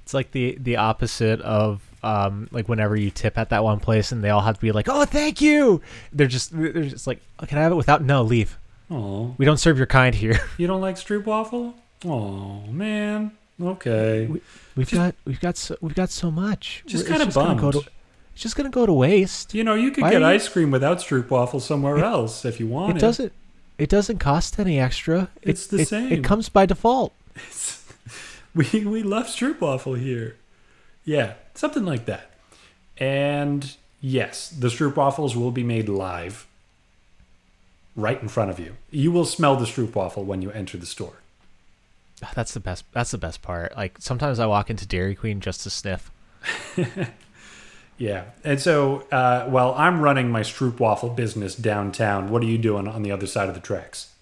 it's 0.03 0.13
like 0.13 0.31
the 0.31 0.57
the 0.61 0.75
opposite 0.77 1.39
of 1.41 1.81
um 2.03 2.47
like 2.51 2.67
whenever 2.69 2.95
you 2.95 3.09
tip 3.11 3.37
at 3.37 3.49
that 3.49 3.63
one 3.63 3.79
place 3.79 4.11
and 4.11 4.23
they 4.23 4.29
all 4.29 4.41
have 4.41 4.55
to 4.55 4.61
be 4.61 4.73
like, 4.73 4.87
"Oh, 4.89 5.05
thank 5.05 5.39
you." 5.39 5.81
They're 6.11 6.27
just 6.27 6.51
they're 6.51 6.83
just 6.83 7.07
like, 7.07 7.21
oh, 7.39 7.45
"Can 7.45 7.57
I 7.57 7.61
have 7.61 7.71
it 7.71 7.75
without?" 7.75 8.03
No, 8.03 8.23
leave. 8.23 8.57
Oh, 8.91 9.35
We 9.37 9.45
don't 9.45 9.57
serve 9.57 9.77
your 9.77 9.87
kind 9.87 10.13
here. 10.13 10.37
you 10.57 10.67
don't 10.67 10.81
like 10.81 10.97
Stroop 10.97 11.25
Waffle? 11.25 11.75
Oh 12.05 12.61
man. 12.69 13.31
Okay. 13.61 14.29
We've 14.75 14.91
got 14.91 15.15
we've 15.25 15.39
got 15.39 15.55
so, 15.57 15.77
we've 15.81 15.95
got 15.95 16.09
so 16.09 16.29
much. 16.29 16.83
Just 16.85 17.05
We're- 17.05 17.13
kinda 17.17 17.27
it's 17.27 17.35
gonna 17.35 17.55
go 17.55 17.71
bummed. 17.71 17.85
to- 17.85 17.91
It's 18.37 18.43
just 18.43 18.55
gonna 18.55 18.69
go 18.69 18.85
to 18.85 18.93
waste. 18.93 19.55
You 19.55 19.63
know, 19.63 19.73
you 19.73 19.89
could 19.89 20.03
Why 20.03 20.11
get 20.11 20.21
ice 20.21 20.47
cream 20.47 20.69
without 20.69 20.99
Stroop 20.99 21.31
Waffle 21.31 21.59
somewhere 21.59 21.97
else 21.97 22.45
if 22.45 22.59
you 22.59 22.67
want 22.67 22.95
It 22.95 22.99
doesn't. 22.99 23.33
It 23.79 23.89
doesn't 23.89 24.19
cost 24.19 24.59
any 24.59 24.79
extra. 24.79 25.29
It- 25.41 25.49
It's 25.49 25.65
the 25.65 25.79
it- 25.79 25.87
same. 25.87 26.11
It 26.11 26.23
comes 26.23 26.47
by 26.47 26.67
default. 26.67 27.13
We 28.53 28.85
we 28.85 29.01
love 29.01 29.25
Stroop 29.25 29.59
Waffle 29.59 29.95
here. 29.95 30.35
Yeah, 31.03 31.33
something 31.55 31.83
like 31.83 32.05
that. 32.05 32.29
And 32.99 33.75
yes, 34.01 34.49
the 34.49 34.67
Stroop 34.67 34.97
Waffles 34.97 35.35
will 35.35 35.51
be 35.51 35.63
made 35.63 35.89
live 35.89 36.45
right 37.95 38.21
in 38.21 38.27
front 38.27 38.51
of 38.51 38.59
you. 38.59 38.77
You 38.91 39.11
will 39.11 39.25
smell 39.25 39.55
the 39.55 39.65
Stroop 39.65 39.95
Waffle 39.95 40.23
when 40.25 40.43
you 40.43 40.51
enter 40.51 40.77
the 40.77 40.85
store. 40.85 41.13
Ah, 42.23 42.31
that's 42.35 42.53
the 42.53 42.59
best. 42.59 42.85
That's 42.93 43.09
the 43.09 43.17
best 43.17 43.41
part. 43.41 43.75
Like 43.75 43.95
sometimes 43.99 44.37
I 44.39 44.45
walk 44.45 44.69
into 44.69 44.85
Dairy 44.85 45.15
Queen 45.15 45.39
just 45.39 45.61
to 45.61 45.71
sniff. 45.71 46.11
Yeah. 47.97 48.25
And 48.43 48.61
so 48.61 49.07
uh, 49.11 49.45
while 49.45 49.73
I'm 49.75 50.01
running 50.01 50.29
my 50.29 50.41
Stroop 50.41 50.79
Waffle 50.79 51.09
business 51.09 51.55
downtown, 51.55 52.29
what 52.29 52.43
are 52.43 52.45
you 52.45 52.57
doing 52.57 52.87
on 52.87 53.03
the 53.03 53.11
other 53.11 53.27
side 53.27 53.49
of 53.49 53.55
the 53.55 53.61
tracks? 53.61 54.13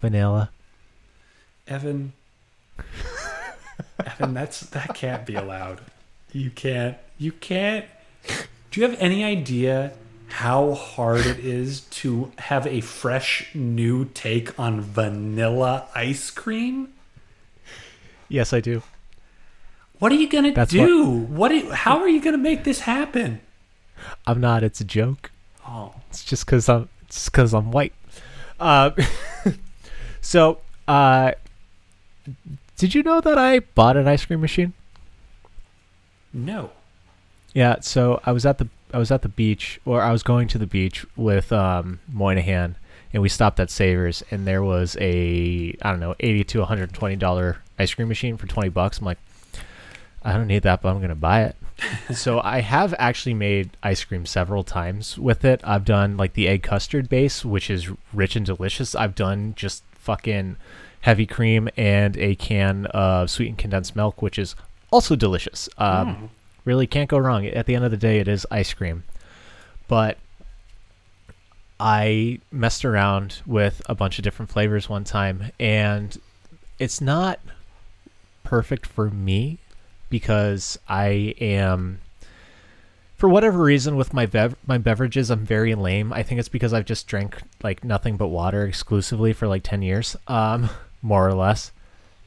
Vanilla. 0.00 0.50
Evan. 1.66 2.12
Evan, 4.04 4.34
that's 4.34 4.60
that 4.60 4.94
can't 4.94 5.24
be 5.24 5.34
allowed. 5.34 5.80
You 6.32 6.50
can't. 6.50 6.96
You 7.16 7.32
can't. 7.32 7.86
Do 8.70 8.80
you 8.80 8.88
have 8.88 9.00
any 9.00 9.22
idea 9.22 9.92
how 10.28 10.74
hard 10.74 11.24
it 11.24 11.38
is 11.38 11.82
to 11.82 12.32
have 12.38 12.66
a 12.66 12.80
fresh 12.80 13.54
new 13.54 14.04
take 14.06 14.58
on 14.58 14.80
vanilla 14.80 15.86
ice 15.94 16.30
cream? 16.30 16.92
Yes, 18.28 18.52
I 18.52 18.60
do. 18.60 18.82
What 20.04 20.12
are 20.12 20.16
you 20.16 20.28
gonna 20.28 20.52
That's 20.52 20.70
do? 20.70 21.08
What? 21.08 21.50
are 21.50 21.54
you- 21.54 21.70
how 21.72 22.00
are 22.00 22.08
you 22.10 22.20
gonna 22.20 22.36
make 22.36 22.64
this 22.64 22.80
happen? 22.80 23.40
I'm 24.26 24.38
not. 24.38 24.62
It's 24.62 24.78
a 24.78 24.84
joke. 24.84 25.30
Oh, 25.66 25.94
It's 26.10 26.22
just 26.22 26.44
because 26.44 26.68
I'm. 26.68 26.90
It's 27.06 27.30
because 27.30 27.54
I'm 27.54 27.70
white. 27.70 27.94
Uh, 28.60 28.90
so, 30.20 30.58
uh, 30.86 31.32
did 32.76 32.94
you 32.94 33.02
know 33.02 33.22
that 33.22 33.38
I 33.38 33.60
bought 33.60 33.96
an 33.96 34.06
ice 34.06 34.26
cream 34.26 34.42
machine? 34.42 34.74
no. 36.34 36.72
Yeah. 37.54 37.76
So 37.80 38.20
I 38.26 38.32
was 38.32 38.44
at 38.44 38.58
the 38.58 38.68
I 38.92 38.98
was 38.98 39.10
at 39.10 39.22
the 39.22 39.30
beach, 39.30 39.80
or 39.86 40.02
I 40.02 40.12
was 40.12 40.22
going 40.22 40.48
to 40.48 40.58
the 40.58 40.66
beach 40.66 41.06
with 41.16 41.50
um, 41.50 42.00
Moynihan, 42.12 42.76
and 43.14 43.22
we 43.22 43.30
stopped 43.30 43.58
at 43.58 43.70
Savers, 43.70 44.22
and 44.30 44.46
there 44.46 44.62
was 44.62 44.98
a 45.00 45.74
I 45.80 45.90
don't 45.90 46.00
know 46.00 46.14
eighty 46.20 46.44
to 46.44 46.58
one 46.58 46.68
hundred 46.68 46.92
twenty 46.92 47.16
dollar 47.16 47.62
ice 47.78 47.94
cream 47.94 48.08
machine 48.08 48.36
for 48.36 48.46
twenty 48.46 48.68
bucks. 48.68 48.98
I'm 48.98 49.06
like, 49.06 49.16
I 50.24 50.32
don't 50.32 50.46
need 50.46 50.62
that, 50.62 50.82
but 50.82 50.88
I'm 50.88 51.00
gonna 51.00 51.14
buy 51.14 51.42
it. 51.42 51.56
so 52.14 52.40
I 52.40 52.60
have 52.60 52.94
actually 52.98 53.34
made 53.34 53.70
ice 53.82 54.04
cream 54.04 54.26
several 54.26 54.64
times 54.64 55.18
with 55.18 55.44
it. 55.44 55.60
I've 55.64 55.84
done 55.84 56.16
like 56.16 56.34
the 56.34 56.48
egg 56.48 56.62
custard 56.62 57.08
base, 57.08 57.44
which 57.44 57.68
is 57.68 57.90
rich 58.12 58.36
and 58.36 58.46
delicious. 58.46 58.94
I've 58.94 59.14
done 59.14 59.54
just 59.56 59.82
fucking 59.92 60.56
heavy 61.02 61.26
cream 61.26 61.68
and 61.76 62.16
a 62.16 62.34
can 62.36 62.86
of 62.86 63.28
sweetened 63.30 63.58
condensed 63.58 63.94
milk, 63.94 64.22
which 64.22 64.38
is 64.38 64.56
also 64.90 65.16
delicious. 65.16 65.68
Um, 65.78 66.30
Really 66.64 66.86
can't 66.86 67.10
go 67.10 67.18
wrong. 67.18 67.46
At 67.46 67.66
the 67.66 67.74
end 67.74 67.84
of 67.84 67.90
the 67.90 67.96
day, 67.98 68.20
it 68.20 68.28
is 68.28 68.46
ice 68.50 68.72
cream. 68.72 69.04
But 69.86 70.16
I 71.78 72.40
messed 72.50 72.84
around 72.86 73.42
with 73.44 73.82
a 73.86 73.94
bunch 73.94 74.18
of 74.18 74.24
different 74.24 74.50
flavors 74.50 74.88
one 74.88 75.04
time, 75.04 75.50
and 75.60 76.16
it's 76.78 77.02
not 77.02 77.38
perfect 78.44 78.86
for 78.86 79.10
me 79.10 79.58
because 80.14 80.78
I 80.88 81.34
am 81.40 81.98
for 83.16 83.28
whatever 83.28 83.58
reason 83.58 83.96
with 83.96 84.14
my 84.14 84.26
bev- 84.26 84.54
my 84.64 84.78
beverages 84.78 85.28
I'm 85.28 85.44
very 85.44 85.74
lame. 85.74 86.12
I 86.12 86.22
think 86.22 86.38
it's 86.38 86.48
because 86.48 86.72
I've 86.72 86.84
just 86.84 87.08
drank 87.08 87.42
like 87.64 87.82
nothing 87.82 88.16
but 88.16 88.28
water 88.28 88.64
exclusively 88.64 89.32
for 89.32 89.48
like 89.48 89.64
10 89.64 89.82
years. 89.82 90.14
Um 90.28 90.70
more 91.02 91.26
or 91.26 91.34
less 91.34 91.72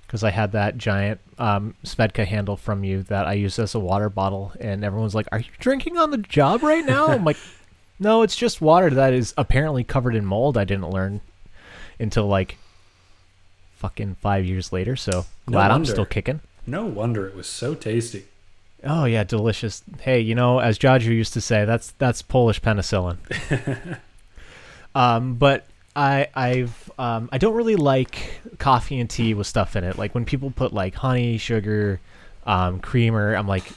because 0.06 0.22
I 0.22 0.32
had 0.32 0.52
that 0.52 0.78
giant 0.78 1.22
um 1.40 1.76
Svedka 1.86 2.26
handle 2.28 2.58
from 2.58 2.84
you 2.84 3.04
that 3.04 3.26
I 3.26 3.32
used 3.36 3.58
as 3.58 3.74
a 3.74 3.80
water 3.80 4.10
bottle 4.10 4.52
and 4.60 4.84
everyone's 4.84 5.16
like, 5.16 5.30
"Are 5.32 5.40
you 5.40 5.52
drinking 5.60 5.98
on 5.98 6.12
the 6.12 6.18
job 6.18 6.64
right 6.64 6.86
now?" 6.86 7.08
I'm 7.08 7.24
like, 7.24 7.38
"No, 8.00 8.22
it's 8.22 8.36
just 8.36 8.60
water 8.60 8.90
that 8.90 9.14
is 9.14 9.34
apparently 9.38 9.86
covered 9.86 10.14
in 10.14 10.26
mold." 10.26 10.58
I 10.58 10.66
didn't 10.66 10.90
learn 10.90 11.22
until 12.02 12.28
like 12.28 12.58
fucking 13.78 14.16
5 14.16 14.44
years 14.44 14.74
later, 14.74 14.98
so 14.98 15.24
No 15.48 15.54
glad 15.54 15.72
I'm 15.72 15.86
still 15.86 16.06
kicking. 16.06 16.42
No 16.68 16.86
wonder 16.86 17.26
it 17.26 17.36
was 17.36 17.47
so 17.47 17.74
tasty. 17.74 18.26
Oh 18.84 19.05
yeah, 19.05 19.24
delicious. 19.24 19.84
Hey, 20.01 20.20
you 20.20 20.36
know, 20.36 20.59
as 20.59 20.78
Jaju 20.78 21.05
used 21.05 21.34
to 21.34 21.41
say, 21.41 21.65
that's 21.65 21.91
that's 21.97 22.22
Polish 22.22 22.61
penicillin. 22.61 23.18
um, 24.95 25.36
but 25.36 25.65
I 25.95 26.28
I've 26.36 26.91
um, 26.99 27.30
I 27.32 27.38
don't 27.38 27.55
really 27.55 27.78
like 27.78 28.41
coffee 28.59 28.99
and 28.99 29.09
tea 29.09 29.34
with 29.34 29.47
stuff 29.47 29.76
in 29.76 29.84
it. 29.84 29.97
Like 29.97 30.13
when 30.13 30.26
people 30.26 30.51
put 30.51 30.74
like 30.74 30.93
honey, 30.93 31.38
sugar, 31.38 32.01
um, 32.45 32.80
creamer, 32.82 33.34
I'm 33.34 33.47
like, 33.47 33.72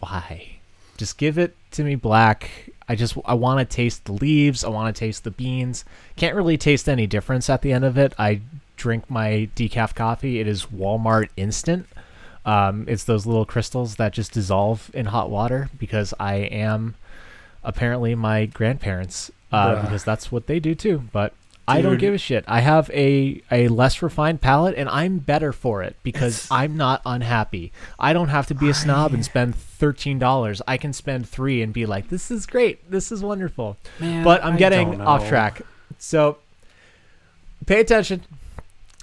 why? 0.00 0.58
Just 0.98 1.18
give 1.18 1.38
it 1.38 1.56
to 1.72 1.82
me 1.82 1.94
black. 1.94 2.50
I 2.88 2.94
just 2.94 3.16
I 3.24 3.34
want 3.34 3.58
to 3.58 3.76
taste 3.76 4.04
the 4.04 4.12
leaves. 4.12 4.64
I 4.64 4.68
want 4.68 4.94
to 4.94 4.98
taste 4.98 5.24
the 5.24 5.30
beans. 5.30 5.84
Can't 6.16 6.36
really 6.36 6.56
taste 6.56 6.88
any 6.88 7.06
difference 7.06 7.50
at 7.50 7.62
the 7.62 7.72
end 7.72 7.84
of 7.84 7.98
it. 7.98 8.14
I 8.18 8.42
drink 8.76 9.10
my 9.10 9.48
decaf 9.56 9.94
coffee. 9.94 10.40
It 10.40 10.46
is 10.46 10.66
Walmart 10.66 11.28
instant. 11.36 11.86
Um, 12.48 12.84
it's 12.88 13.04
those 13.04 13.26
little 13.26 13.44
crystals 13.44 13.96
that 13.96 14.12
just 14.12 14.32
dissolve 14.32 14.90
in 14.94 15.06
hot 15.06 15.28
water 15.28 15.68
because 15.78 16.14
I 16.18 16.34
am 16.36 16.94
apparently 17.62 18.14
my 18.14 18.46
grandparents 18.46 19.30
uh, 19.52 19.82
because 19.82 20.02
that's 20.04 20.32
what 20.32 20.46
they 20.46 20.58
do 20.58 20.74
too. 20.74 21.02
But 21.12 21.34
I 21.66 21.82
don't 21.82 21.98
give 21.98 22.14
a 22.14 22.18
shit. 22.18 22.44
I 22.48 22.60
have 22.60 22.88
a 22.94 23.42
a 23.50 23.68
less 23.68 24.00
refined 24.00 24.40
palate 24.40 24.74
and 24.76 24.88
I'm 24.88 25.18
better 25.18 25.52
for 25.52 25.82
it 25.82 25.96
because 26.02 26.44
It's- 26.46 26.48
I'm 26.50 26.78
not 26.78 27.02
unhappy. 27.04 27.70
I 27.98 28.14
don't 28.14 28.28
have 28.30 28.46
to 28.46 28.54
be 28.54 28.70
a 28.70 28.74
snob 28.74 29.12
and 29.12 29.22
spend 29.22 29.54
thirteen 29.54 30.18
dollars. 30.18 30.62
I 30.66 30.78
can 30.78 30.94
spend 30.94 31.28
three 31.28 31.60
and 31.60 31.72
be 31.74 31.84
like, 31.84 32.08
"This 32.08 32.30
is 32.30 32.46
great. 32.46 32.90
This 32.90 33.12
is 33.12 33.22
wonderful." 33.22 33.76
Man, 34.00 34.24
but 34.24 34.42
I'm 34.42 34.54
I 34.54 34.56
getting 34.56 35.00
off 35.02 35.28
track. 35.28 35.60
So 35.98 36.38
pay 37.66 37.80
attention. 37.80 38.22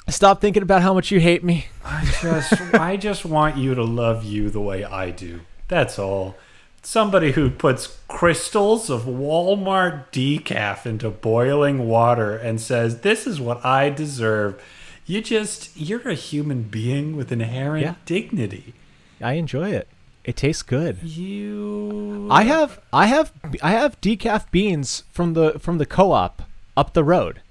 Stop 0.07 0.39
thinking 0.39 0.61
about 0.63 0.81
how 0.83 0.93
much 0.93 1.09
you 1.11 1.19
hate 1.19 1.43
me. 1.43 1.67
I 1.83 2.05
just 2.21 2.53
I 2.75 2.95
just 2.95 3.25
want 3.25 3.57
you 3.57 3.73
to 3.75 3.83
love 3.83 4.23
you 4.23 4.49
the 4.49 4.61
way 4.61 4.83
I 4.83 5.09
do. 5.11 5.41
That's 5.67 5.97
all. 5.97 6.35
Somebody 6.83 7.31
who 7.31 7.49
puts 7.49 7.97
crystals 8.07 8.91
of 8.91 9.03
Walmart 9.03 10.05
decaf 10.11 10.85
into 10.85 11.09
boiling 11.09 11.87
water 11.87 12.37
and 12.37 12.61
says, 12.61 13.01
"This 13.01 13.25
is 13.25 13.41
what 13.41 13.65
I 13.65 13.89
deserve." 13.89 14.61
You 15.07 15.21
just 15.21 15.75
you're 15.75 16.07
a 16.07 16.13
human 16.13 16.63
being 16.63 17.15
with 17.15 17.31
inherent 17.31 17.83
Yeah. 17.85 17.93
dignity. 18.05 18.73
I 19.21 19.33
enjoy 19.33 19.71
it. 19.71 19.87
It 20.23 20.35
tastes 20.35 20.63
good. 20.63 21.01
You 21.03 22.27
I 22.29 22.43
have 22.43 22.79
I 22.93 23.07
have 23.07 23.31
I 23.63 23.71
have 23.71 23.99
decaf 24.01 24.51
beans 24.51 25.03
from 25.11 25.33
the 25.33 25.57
from 25.59 25.79
the 25.79 25.85
co-op 25.87 26.43
up 26.77 26.93
the 26.93 27.03
road. 27.03 27.41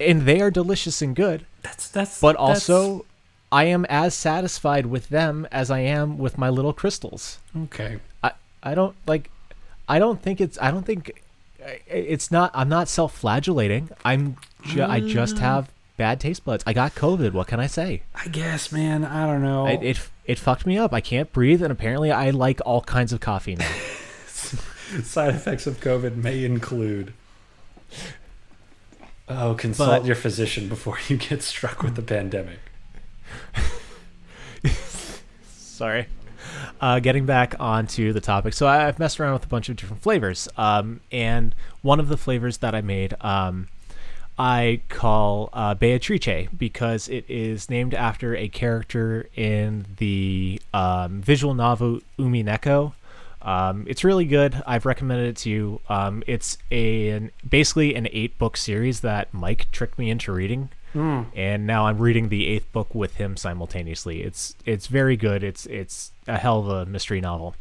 And 0.00 0.22
they 0.22 0.40
are 0.40 0.50
delicious 0.50 1.02
and 1.02 1.14
good, 1.14 1.46
that's 1.62 1.88
that's 1.88 2.20
but 2.20 2.32
that's- 2.32 2.68
also 2.70 3.04
I 3.52 3.64
am 3.64 3.84
as 3.86 4.14
satisfied 4.14 4.86
with 4.86 5.08
them 5.08 5.46
as 5.52 5.70
I 5.70 5.80
am 5.80 6.18
with 6.18 6.38
my 6.38 6.48
little 6.48 6.72
crystals. 6.72 7.38
okay. 7.64 7.98
I 8.22 8.32
I 8.62 8.74
don't 8.74 8.96
like 9.06 9.30
I 9.88 9.98
don't 9.98 10.22
think 10.22 10.40
it's 10.40 10.58
I 10.60 10.70
don't 10.70 10.86
think 10.86 11.22
it's 11.86 12.30
not 12.30 12.50
I'm 12.54 12.68
not 12.68 12.88
self-flagellating. 12.88 13.90
I'm 14.04 14.36
ju- 14.62 14.84
I 14.84 15.00
just 15.00 15.36
mm. 15.36 15.40
have 15.40 15.70
bad 15.96 16.18
taste 16.20 16.44
buds. 16.44 16.64
I 16.66 16.72
got 16.72 16.94
COVID. 16.94 17.32
What 17.32 17.46
can 17.46 17.60
I 17.60 17.66
say? 17.66 18.02
I 18.14 18.28
guess, 18.28 18.72
man. 18.72 19.04
I 19.04 19.26
don't 19.26 19.42
know. 19.42 19.66
It, 19.66 19.82
it 19.82 20.08
it 20.24 20.38
fucked 20.38 20.64
me 20.64 20.78
up. 20.78 20.94
I 20.94 21.00
can't 21.00 21.30
breathe, 21.32 21.62
and 21.62 21.70
apparently 21.72 22.10
I 22.10 22.30
like 22.30 22.60
all 22.64 22.80
kinds 22.80 23.12
of 23.12 23.20
coffee 23.20 23.56
now. 23.56 23.70
Side 25.02 25.34
effects 25.34 25.66
of 25.66 25.80
COVID 25.80 26.16
may 26.16 26.44
include. 26.44 27.12
Oh, 29.32 29.54
consult 29.54 29.90
But- 29.90 30.04
your 30.06 30.16
physician 30.16 30.68
before 30.68 30.98
you 31.08 31.16
get 31.16 31.42
struck 31.42 31.82
with 31.82 31.94
the 31.94 32.02
pandemic. 32.02 32.58
Sorry. 35.46 36.06
Uh, 36.80 36.98
getting 36.98 37.26
back 37.26 37.54
onto 37.60 38.12
the 38.12 38.20
topic. 38.20 38.54
So 38.54 38.66
I've 38.66 38.98
messed 38.98 39.20
around 39.20 39.34
with 39.34 39.44
a 39.44 39.48
bunch 39.48 39.68
of 39.68 39.76
different 39.76 40.02
flavors. 40.02 40.48
Um, 40.56 41.00
and 41.12 41.54
one 41.82 42.00
of 42.00 42.08
the 42.08 42.16
flavors 42.16 42.58
that 42.58 42.74
I 42.74 42.80
made, 42.80 43.14
um, 43.20 43.68
I 44.38 44.80
call 44.88 45.50
uh, 45.52 45.74
Beatrice 45.74 46.48
because 46.56 47.08
it 47.08 47.24
is 47.28 47.68
named 47.70 47.94
after 47.94 48.34
a 48.34 48.48
character 48.48 49.28
in 49.36 49.86
the 49.98 50.60
um, 50.74 51.20
visual 51.20 51.54
novel 51.54 52.00
Umineko. 52.18 52.94
Um, 53.42 53.86
it's 53.88 54.04
really 54.04 54.26
good. 54.26 54.62
I've 54.66 54.84
recommended 54.84 55.28
it 55.28 55.36
to 55.38 55.50
you. 55.50 55.80
Um, 55.88 56.22
it's 56.26 56.58
a, 56.70 57.08
an, 57.08 57.30
basically 57.48 57.94
an 57.94 58.08
eight 58.12 58.38
book 58.38 58.56
series 58.56 59.00
that 59.00 59.32
Mike 59.32 59.70
tricked 59.72 59.98
me 59.98 60.10
into 60.10 60.32
reading 60.32 60.70
and 61.34 61.66
now 61.66 61.86
I'm 61.86 61.98
reading 61.98 62.28
the 62.28 62.46
eighth 62.48 62.70
book 62.72 62.94
with 62.94 63.16
him 63.16 63.36
simultaneously. 63.36 64.22
It's 64.22 64.56
it's 64.66 64.88
very 64.88 65.16
good. 65.16 65.44
It's 65.44 65.66
it's 65.66 66.10
a 66.26 66.38
hell 66.38 66.58
of 66.60 66.68
a 66.68 66.86
mystery 66.86 67.20
novel. 67.20 67.54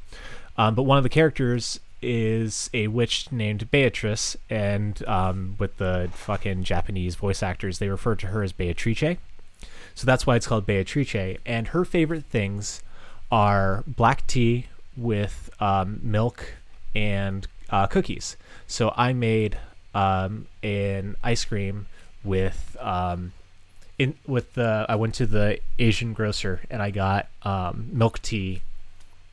Um, 0.58 0.76
but 0.76 0.84
one 0.84 0.98
of 0.98 1.04
the 1.04 1.10
characters 1.10 1.80
is 2.02 2.70
a 2.74 2.88
witch 2.88 3.32
named 3.32 3.70
Beatrice, 3.72 4.36
and 4.50 5.06
um, 5.08 5.56
with 5.60 5.78
the 5.78 6.10
fucking 6.14 6.64
Japanese 6.64 7.16
voice 7.16 7.44
actors, 7.44 7.80
they 7.80 7.90
refer 7.90 8.16
to 8.16 8.28
her 8.28 8.42
as 8.42 8.52
Beatrice. 8.52 9.18
So 9.96 10.06
that's 10.06 10.26
why 10.26 10.36
it's 10.36 10.48
called 10.48 10.66
Beatrice. 10.66 11.38
And 11.46 11.68
her 11.70 11.86
favorite 11.86 12.26
things 12.26 12.82
are 13.32 13.84
black 13.86 14.26
tea 14.28 14.68
with 15.00 15.50
um, 15.60 16.00
milk 16.04 16.54
and 16.96 17.48
uh, 17.70 17.88
cookies. 17.88 18.38
So 18.68 18.94
I 18.96 19.14
made 19.14 19.58
um, 19.94 20.48
an 20.64 21.16
ice 21.24 21.46
cream 21.46 21.88
with 22.24 22.78
um, 22.80 23.34
in 23.98 24.16
with 24.28 24.54
the 24.54 24.86
I 24.88 24.96
went 24.96 25.16
to 25.16 25.26
the 25.26 25.60
Asian 25.78 26.14
grocer 26.14 26.62
and 26.70 26.82
I 26.82 26.92
got 26.92 27.28
um, 27.44 27.90
milk 27.92 28.22
tea 28.22 28.62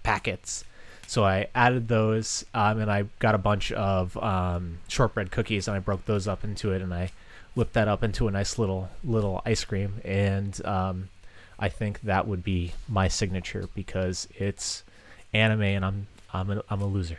packets. 0.03 0.65
So 1.07 1.25
I 1.25 1.47
added 1.55 1.87
those 1.89 2.45
um, 2.53 2.81
and 2.81 2.91
I 2.91 3.05
got 3.21 3.35
a 3.35 3.39
bunch 3.39 3.71
of 3.73 4.17
um, 4.19 4.79
shortbread 4.89 5.31
cookies 5.31 5.69
and 5.69 5.77
I 5.77 5.81
broke 5.81 6.05
those 6.05 6.27
up 6.27 6.43
into 6.43 6.73
it 6.73 6.83
and 6.83 6.93
I 6.93 7.11
whipped 7.55 7.75
that 7.75 7.89
up 7.89 8.03
into 8.03 8.29
a 8.29 8.31
nice 8.31 8.59
little 8.59 8.91
little 9.05 9.41
ice 9.47 9.65
cream 9.65 9.95
and 10.05 10.65
um, 10.67 11.09
I 11.59 11.69
think 11.69 12.01
that 12.03 12.27
would 12.27 12.43
be 12.43 12.73
my 12.89 13.09
signature 13.09 13.69
because 13.75 14.29
it's 14.37 14.83
anime 15.37 15.63
and 15.63 15.85
I'm 15.85 16.07
I'm 16.33 16.51
a, 16.51 16.63
I'm 16.69 16.81
a 16.83 16.87
loser. 16.87 17.19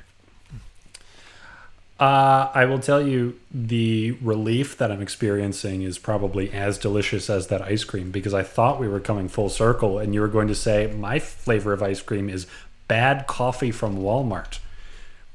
Uh, 2.00 2.52
I 2.54 2.66
will 2.66 2.78
tell 2.78 3.02
you 3.08 3.40
the 3.52 4.12
relief 4.22 4.78
that 4.78 4.92
I'm 4.92 5.02
experiencing 5.02 5.82
is 5.82 5.98
probably 5.98 6.52
as 6.52 6.78
delicious 6.78 7.28
as 7.28 7.48
that 7.48 7.64
ice 7.64 7.84
cream 7.84 8.12
because 8.12 8.36
I 8.36 8.44
thought 8.44 8.80
we 8.80 8.88
were 8.88 9.00
coming 9.00 9.28
full 9.28 9.50
circle 9.50 9.98
and 9.98 10.14
you 10.14 10.22
were 10.22 10.28
going 10.28 10.48
to 10.48 10.54
say 10.54 10.94
my 10.96 11.18
flavor 11.18 11.74
of 11.74 11.82
ice 11.82 12.02
cream 12.04 12.30
is 12.30 12.46
bad 12.88 13.26
coffee 13.26 13.72
from 13.72 13.98
Walmart. 13.98 14.60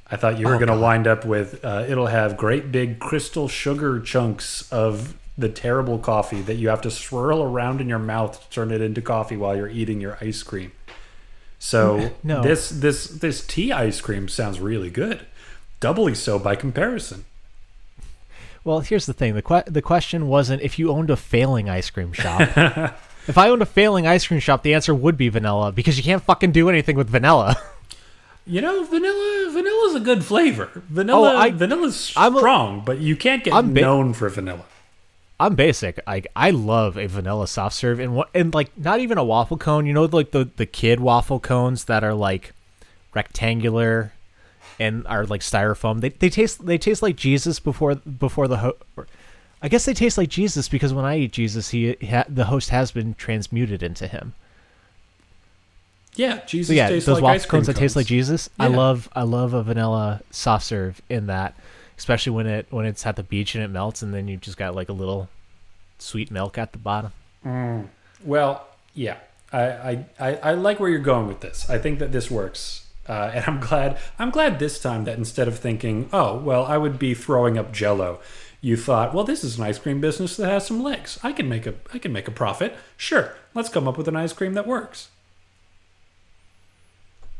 I 0.08 0.14
thought 0.16 0.38
you 0.38 0.46
were 0.46 0.54
Oh, 0.54 0.58
going 0.58 0.68
to 0.68 0.78
wind 0.78 1.08
up 1.08 1.24
with 1.24 1.64
uh, 1.64 1.84
it'll 1.88 2.06
have 2.06 2.36
great 2.36 2.70
big 2.70 3.00
crystal 3.00 3.48
sugar 3.48 3.98
chunks 3.98 4.70
of 4.70 5.16
the 5.36 5.48
terrible 5.48 5.98
coffee 5.98 6.42
that 6.42 6.56
you 6.56 6.68
have 6.68 6.82
to 6.82 6.90
swirl 6.92 7.42
around 7.42 7.80
in 7.80 7.88
your 7.88 7.98
mouth 7.98 8.40
to 8.40 8.50
turn 8.50 8.70
it 8.70 8.80
into 8.80 9.02
coffee 9.02 9.36
while 9.36 9.56
you're 9.56 9.68
eating 9.68 10.00
your 10.00 10.16
ice 10.20 10.44
cream. 10.44 10.70
So 11.64 12.10
No. 12.24 12.42
this 12.42 12.68
this 12.70 13.06
this 13.06 13.46
tea 13.46 13.70
ice 13.70 14.00
cream 14.00 14.26
sounds 14.28 14.58
really 14.58 14.90
good, 14.90 15.20
doubly 15.78 16.12
so 16.12 16.36
by 16.40 16.56
comparison. 16.56 17.24
Well, 18.64 18.80
here's 18.80 19.06
the 19.06 19.12
thing. 19.12 19.34
The 19.34 19.42
que- 19.42 19.62
the 19.72 19.80
question 19.82 20.26
wasn't 20.26 20.60
if 20.62 20.76
you 20.76 20.90
owned 20.90 21.08
a 21.08 21.16
failing 21.16 21.70
ice 21.70 21.88
cream 21.88 22.12
shop. 22.12 22.40
if 23.28 23.38
I 23.38 23.48
owned 23.48 23.62
a 23.62 23.66
failing 23.66 24.08
ice 24.08 24.26
cream 24.26 24.40
shop, 24.40 24.64
the 24.64 24.74
answer 24.74 24.92
would 24.92 25.16
be 25.16 25.28
vanilla 25.28 25.70
because 25.70 25.96
you 25.96 26.02
can't 26.02 26.22
fucking 26.22 26.50
do 26.50 26.68
anything 26.68 26.96
with 26.96 27.08
vanilla. 27.08 27.56
You 28.44 28.60
know, 28.60 28.82
vanilla 28.82 29.50
vanilla's 29.52 29.94
a 29.94 30.00
good 30.00 30.24
flavor. 30.24 30.68
Vanilla 30.88 31.32
Oh, 31.34 31.36
I- 31.38 31.50
vanilla's 31.52 32.12
I'm 32.16 32.34
a- 32.34 32.38
strong, 32.38 32.82
but 32.84 32.98
you 32.98 33.14
can't 33.14 33.44
get 33.44 33.54
I'm 33.54 33.72
known 33.72 34.14
for 34.14 34.28
vanilla. 34.28 34.64
I'm 35.40 35.54
basic. 35.54 35.98
I 36.06 36.22
I 36.36 36.50
love 36.50 36.96
a 36.96 37.06
vanilla 37.06 37.48
soft 37.48 37.74
serve 37.76 37.98
and 37.98 38.14
what 38.14 38.28
and 38.34 38.54
like 38.54 38.76
not 38.78 39.00
even 39.00 39.18
a 39.18 39.24
waffle 39.24 39.56
cone. 39.58 39.86
You 39.86 39.92
know, 39.92 40.04
like 40.04 40.30
the 40.30 40.48
the 40.56 40.66
kid 40.66 41.00
waffle 41.00 41.40
cones 41.40 41.84
that 41.86 42.04
are 42.04 42.14
like 42.14 42.52
rectangular 43.14 44.12
and 44.78 45.06
are 45.06 45.26
like 45.26 45.40
styrofoam. 45.40 46.00
They 46.00 46.10
they 46.10 46.30
taste 46.30 46.64
they 46.64 46.78
taste 46.78 47.02
like 47.02 47.16
Jesus 47.16 47.58
before 47.60 47.96
before 47.96 48.46
the 48.48 48.58
ho- 48.58 48.76
or- 48.96 49.06
I 49.64 49.68
guess 49.68 49.84
they 49.84 49.94
taste 49.94 50.18
like 50.18 50.28
Jesus 50.28 50.68
because 50.68 50.92
when 50.92 51.04
I 51.04 51.18
eat 51.18 51.32
Jesus, 51.32 51.70
he 51.70 51.96
ha- 52.04 52.24
the 52.28 52.46
host 52.46 52.70
has 52.70 52.90
been 52.90 53.14
transmuted 53.14 53.82
into 53.82 54.08
him. 54.08 54.34
Yeah, 56.14 56.44
Jesus 56.44 56.68
So 56.68 56.72
yeah, 56.74 56.88
tastes 56.88 57.06
those 57.06 57.14
like 57.14 57.22
waffle 57.22 57.34
ice 57.36 57.46
cream 57.46 57.58
cones 57.60 57.66
that 57.68 57.76
taste 57.76 57.96
like 57.96 58.06
Jesus. 58.06 58.50
I 58.58 58.66
love 58.66 59.08
I 59.14 59.22
love 59.22 59.54
a 59.54 59.62
vanilla 59.62 60.20
soft 60.30 60.66
serve 60.66 61.00
in 61.08 61.26
that, 61.26 61.54
especially 62.02 62.32
when 62.32 62.48
it 62.48 62.66
when 62.70 62.84
it's 62.84 63.06
at 63.06 63.14
the 63.14 63.22
beach 63.22 63.54
and 63.54 63.62
it 63.62 63.68
melts, 63.68 64.02
and 64.02 64.12
then 64.12 64.26
you 64.26 64.36
just 64.36 64.56
got 64.56 64.74
like 64.74 64.88
a 64.88 64.92
little 64.92 65.28
sweet 65.98 66.32
milk 66.32 66.58
at 66.58 66.72
the 66.72 66.78
bottom. 66.78 67.12
Well, 68.24 68.66
yeah, 68.92 69.18
I, 69.52 69.62
I, 69.62 70.06
I, 70.18 70.34
I 70.34 70.52
like 70.54 70.80
where 70.80 70.90
you're 70.90 70.98
going 70.98 71.28
with 71.28 71.42
this. 71.42 71.70
I 71.70 71.78
think 71.78 72.00
that 72.00 72.10
this 72.10 72.28
works, 72.28 72.88
uh, 73.08 73.30
and 73.34 73.44
I'm 73.46 73.60
glad. 73.60 73.98
I'm 74.18 74.30
glad 74.30 74.58
this 74.58 74.80
time 74.80 75.04
that 75.04 75.16
instead 75.16 75.46
of 75.46 75.60
thinking, 75.60 76.08
oh, 76.12 76.36
well, 76.38 76.64
I 76.64 76.76
would 76.76 76.98
be 76.98 77.14
throwing 77.14 77.56
up 77.56 77.70
Jello, 77.72 78.18
you 78.60 78.76
thought, 78.76 79.14
well, 79.14 79.22
this 79.22 79.44
is 79.44 79.56
an 79.56 79.62
ice 79.62 79.78
cream 79.78 80.00
business 80.00 80.36
that 80.38 80.50
has 80.50 80.66
some 80.66 80.82
legs. 80.82 81.20
I 81.22 81.30
can 81.30 81.48
make 81.48 81.68
a, 81.68 81.74
I 81.94 81.98
can 81.98 82.12
make 82.12 82.26
a 82.26 82.32
profit. 82.32 82.74
Sure, 82.96 83.36
let's 83.54 83.68
come 83.68 83.86
up 83.86 83.96
with 83.96 84.08
an 84.08 84.16
ice 84.16 84.32
cream 84.32 84.54
that 84.54 84.66
works. 84.66 85.08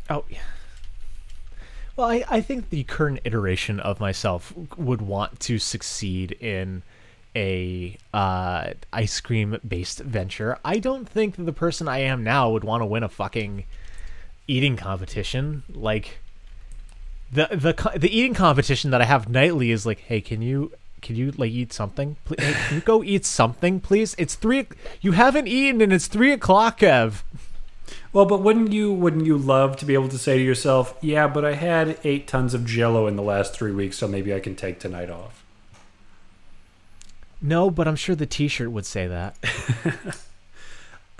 Oh 0.08 0.24
yeah. 0.28 0.38
Well, 1.96 2.08
I, 2.08 2.24
I 2.28 2.40
think 2.40 2.70
the 2.70 2.84
current 2.84 3.20
iteration 3.24 3.78
of 3.80 4.00
myself 4.00 4.52
would 4.76 5.02
want 5.02 5.40
to 5.40 5.58
succeed 5.58 6.32
in 6.32 6.82
a 7.36 7.96
uh, 8.12 8.72
ice 8.92 9.20
cream 9.20 9.58
based 9.66 10.00
venture. 10.00 10.58
I 10.64 10.78
don't 10.78 11.08
think 11.08 11.36
that 11.36 11.44
the 11.44 11.52
person 11.52 11.88
I 11.88 11.98
am 11.98 12.24
now 12.24 12.50
would 12.50 12.64
want 12.64 12.80
to 12.82 12.86
win 12.86 13.02
a 13.02 13.08
fucking 13.08 13.64
eating 14.46 14.76
competition. 14.76 15.62
Like 15.72 16.18
the 17.32 17.48
the 17.50 17.98
the 17.98 18.16
eating 18.16 18.34
competition 18.34 18.90
that 18.90 19.02
I 19.02 19.06
have 19.06 19.28
nightly 19.28 19.70
is 19.70 19.86
like, 19.86 20.00
hey, 20.00 20.20
can 20.20 20.42
you 20.42 20.72
can 21.00 21.16
you 21.16 21.32
like 21.32 21.50
eat 21.50 21.72
something? 21.72 22.16
Please, 22.24 22.44
hey, 22.44 22.52
can 22.68 22.76
you 22.76 22.82
go 22.82 23.02
eat 23.02 23.24
something, 23.24 23.80
please? 23.80 24.14
It's 24.18 24.34
three. 24.34 24.66
You 25.00 25.12
haven't 25.12 25.48
eaten, 25.48 25.80
and 25.80 25.92
it's 25.92 26.06
three 26.06 26.32
o'clock, 26.32 26.82
Ev. 26.82 27.24
Well, 28.12 28.26
but 28.26 28.42
wouldn't 28.42 28.72
you 28.72 28.92
wouldn't 28.92 29.26
you 29.26 29.36
love 29.36 29.76
to 29.78 29.84
be 29.84 29.94
able 29.94 30.08
to 30.08 30.18
say 30.18 30.38
to 30.38 30.44
yourself, 30.44 30.96
yeah, 31.00 31.26
but 31.26 31.44
I 31.44 31.54
had 31.54 31.98
eight 32.04 32.26
tons 32.26 32.54
of 32.54 32.64
Jello 32.64 33.06
in 33.06 33.16
the 33.16 33.22
last 33.22 33.54
three 33.54 33.72
weeks, 33.72 33.98
so 33.98 34.06
maybe 34.06 34.34
I 34.34 34.40
can 34.40 34.54
take 34.54 34.78
tonight 34.78 35.10
off. 35.10 35.44
No, 37.40 37.70
but 37.70 37.88
I'm 37.88 37.96
sure 37.96 38.14
the 38.14 38.26
T-shirt 38.26 38.70
would 38.70 38.86
say 38.86 39.06
that. 39.08 39.36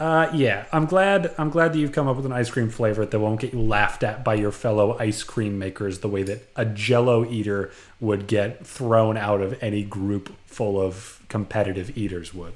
Uh, 0.02 0.28
yeah, 0.34 0.64
I'm 0.72 0.86
glad. 0.86 1.32
I'm 1.38 1.48
glad 1.48 1.72
that 1.72 1.78
you've 1.78 1.92
come 1.92 2.08
up 2.08 2.16
with 2.16 2.26
an 2.26 2.32
ice 2.32 2.50
cream 2.50 2.70
flavor 2.70 3.06
that 3.06 3.20
won't 3.20 3.40
get 3.40 3.52
you 3.52 3.60
laughed 3.60 4.02
at 4.02 4.24
by 4.24 4.34
your 4.34 4.50
fellow 4.50 4.96
ice 4.98 5.22
cream 5.22 5.60
makers 5.60 6.00
the 6.00 6.08
way 6.08 6.24
that 6.24 6.48
a 6.56 6.64
Jello 6.64 7.24
eater 7.24 7.70
would 8.00 8.26
get 8.26 8.66
thrown 8.66 9.16
out 9.16 9.40
of 9.40 9.62
any 9.62 9.84
group 9.84 10.34
full 10.44 10.80
of 10.80 11.22
competitive 11.28 11.96
eaters 11.96 12.34
would. 12.34 12.54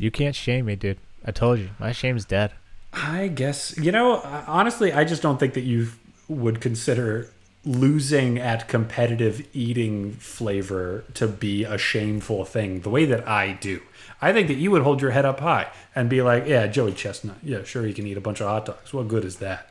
You 0.00 0.10
can't 0.10 0.34
shame 0.34 0.64
me, 0.64 0.74
dude. 0.74 0.98
I 1.24 1.30
told 1.30 1.60
you, 1.60 1.70
my 1.78 1.92
shame's 1.92 2.24
dead. 2.24 2.50
I 2.96 3.28
guess 3.28 3.76
you 3.76 3.92
know. 3.92 4.16
Uh, 4.16 4.44
honestly, 4.46 4.92
I 4.92 5.04
just 5.04 5.22
don't 5.22 5.38
think 5.38 5.54
that 5.54 5.62
you 5.62 5.88
would 6.28 6.60
consider 6.60 7.30
losing 7.64 8.38
at 8.38 8.68
competitive 8.68 9.46
eating 9.52 10.12
flavor 10.12 11.04
to 11.14 11.26
be 11.28 11.64
a 11.64 11.76
shameful 11.76 12.44
thing 12.44 12.80
the 12.80 12.90
way 12.90 13.04
that 13.04 13.26
I 13.28 13.52
do. 13.52 13.82
I 14.22 14.32
think 14.32 14.48
that 14.48 14.54
you 14.54 14.70
would 14.70 14.82
hold 14.82 15.02
your 15.02 15.10
head 15.10 15.24
up 15.26 15.40
high 15.40 15.70
and 15.94 16.08
be 16.08 16.22
like, 16.22 16.46
"Yeah, 16.46 16.66
Joey 16.68 16.92
Chestnut. 16.92 17.36
Yeah, 17.42 17.64
sure, 17.64 17.84
he 17.84 17.92
can 17.92 18.06
eat 18.06 18.16
a 18.16 18.20
bunch 18.20 18.40
of 18.40 18.48
hot 18.48 18.64
dogs. 18.64 18.94
What 18.94 19.08
good 19.08 19.24
is 19.24 19.36
that?" 19.36 19.70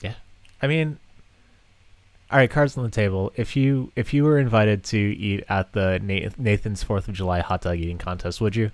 Yeah, 0.00 0.14
I 0.60 0.66
mean, 0.66 0.98
all 2.32 2.38
right, 2.38 2.50
cards 2.50 2.76
on 2.76 2.82
the 2.82 2.90
table. 2.90 3.32
If 3.36 3.54
you 3.54 3.92
if 3.94 4.12
you 4.12 4.24
were 4.24 4.38
invited 4.38 4.82
to 4.84 4.98
eat 4.98 5.44
at 5.48 5.72
the 5.72 6.00
Nathan's 6.36 6.82
Fourth 6.82 7.06
of 7.06 7.14
July 7.14 7.40
hot 7.40 7.60
dog 7.60 7.78
eating 7.78 7.98
contest, 7.98 8.40
would 8.40 8.56
you? 8.56 8.72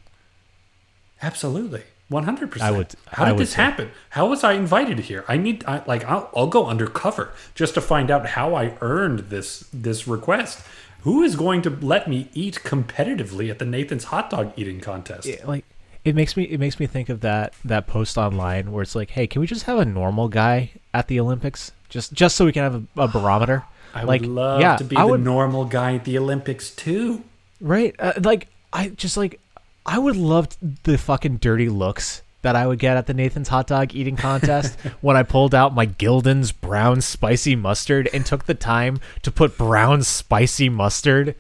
Absolutely. 1.21 1.83
100%. 2.11 2.61
I 2.61 2.71
would- 2.71 2.95
How 3.09 3.25
did 3.27 3.33
would 3.33 3.41
this 3.43 3.55
too. 3.55 3.61
happen? 3.61 3.91
How 4.11 4.27
was 4.27 4.43
I 4.43 4.53
invited 4.55 4.99
here? 5.01 5.25
I 5.29 5.37
need 5.37 5.65
I, 5.67 5.83
like 5.87 6.05
I'll, 6.05 6.31
I'll 6.35 6.47
go 6.47 6.67
undercover 6.67 7.33
just 7.55 7.75
to 7.75 7.81
find 7.81 8.11
out 8.11 8.27
how 8.29 8.55
I 8.55 8.75
earned 8.81 9.31
this 9.31 9.69
this 9.73 10.09
request. 10.09 10.65
Who 11.03 11.23
is 11.23 11.37
going 11.37 11.63
to 11.63 11.71
let 11.71 12.09
me 12.09 12.29
eat 12.35 12.61
competitively 12.65 13.51
at 13.51 13.59
the 13.59 13.65
Nathan's 13.65 14.05
hot 14.05 14.31
dog 14.31 14.53
eating 14.57 14.81
contest? 14.81 15.27
Yeah, 15.27 15.45
like 15.47 15.65
it 16.05 16.15
makes 16.15 16.37
me 16.37 16.45
it 16.45 16.59
makes 16.59 16.81
me 16.81 16.87
think 16.87 17.09
of 17.09 17.21
that 17.21 17.53
that 17.65 17.87
post 17.87 18.17
online 18.17 18.73
where 18.73 18.83
it's 18.83 18.95
like, 18.95 19.11
hey, 19.11 19.27
can 19.27 19.41
we 19.41 19.47
just 19.47 19.65
have 19.65 19.79
a 19.79 19.85
normal 19.85 20.29
guy 20.29 20.71
at 20.95 21.09
the 21.09 21.21
Olympics 21.21 21.73
just 21.89 22.13
just 22.15 22.37
so 22.37 22.45
we 22.47 22.53
can 22.53 22.63
have 22.63 22.75
a, 22.97 23.03
a 23.03 23.09
barometer? 23.09 23.65
I 23.95 24.03
like, 24.05 24.23
would 24.23 24.31
love 24.31 24.61
yeah, 24.61 24.77
to 24.77 24.85
be 24.85 24.97
I 24.97 25.03
the 25.03 25.09
would, 25.09 25.25
normal 25.25 25.65
guy 25.67 25.95
at 25.95 26.05
the 26.05 26.19
Olympics 26.19 26.71
too. 26.71 27.23
Right. 27.61 27.95
Uh, 27.99 28.13
like 28.23 28.49
I 28.73 28.89
just 28.91 29.17
like 29.17 29.41
I 29.89 29.99
would 29.99 30.17
love 30.17 30.49
the 30.83 30.99
fucking 30.99 31.39
dirty 31.39 31.71
looks 31.71 32.21
that 32.43 32.55
I 32.55 32.67
would 32.67 32.79
get 32.79 32.99
at 32.99 33.07
the 33.07 33.15
Nathan's 33.15 33.49
hot 33.49 33.69
dog 33.69 33.95
eating 33.95 34.17
contest 34.17 34.79
when 35.01 35.17
I 35.17 35.23
pulled 35.23 35.55
out 35.55 35.75
my 35.75 35.87
Gulden's 35.87 36.53
brown 36.53 37.01
spicy 37.01 37.57
mustard 37.57 38.07
and 38.13 38.27
took 38.27 38.45
the 38.45 38.53
time 38.53 39.01
to 39.23 39.31
put 39.31 39.57
brown 39.57 40.03
spicy 40.03 40.69
mustard 40.69 41.35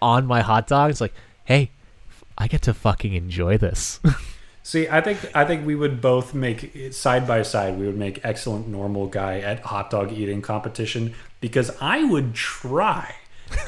on 0.00 0.24
my 0.24 0.40
hot 0.40 0.66
dog. 0.66 0.92
It's 0.92 1.00
like, 1.02 1.12
"Hey, 1.44 1.72
I 2.38 2.48
get 2.48 2.62
to 2.62 2.72
fucking 2.72 3.12
enjoy 3.12 3.58
this." 3.58 4.00
See, 4.62 4.88
I 4.88 5.02
think 5.02 5.18
I 5.34 5.44
think 5.44 5.66
we 5.66 5.74
would 5.74 6.00
both 6.00 6.32
make 6.32 6.94
side 6.94 7.26
by 7.26 7.42
side. 7.42 7.78
We 7.78 7.84
would 7.84 7.98
make 7.98 8.18
excellent 8.24 8.66
normal 8.66 9.08
guy 9.08 9.40
at 9.40 9.60
hot 9.60 9.90
dog 9.90 10.10
eating 10.10 10.40
competition 10.40 11.14
because 11.42 11.70
I 11.82 12.02
would 12.02 12.34
try 12.34 13.14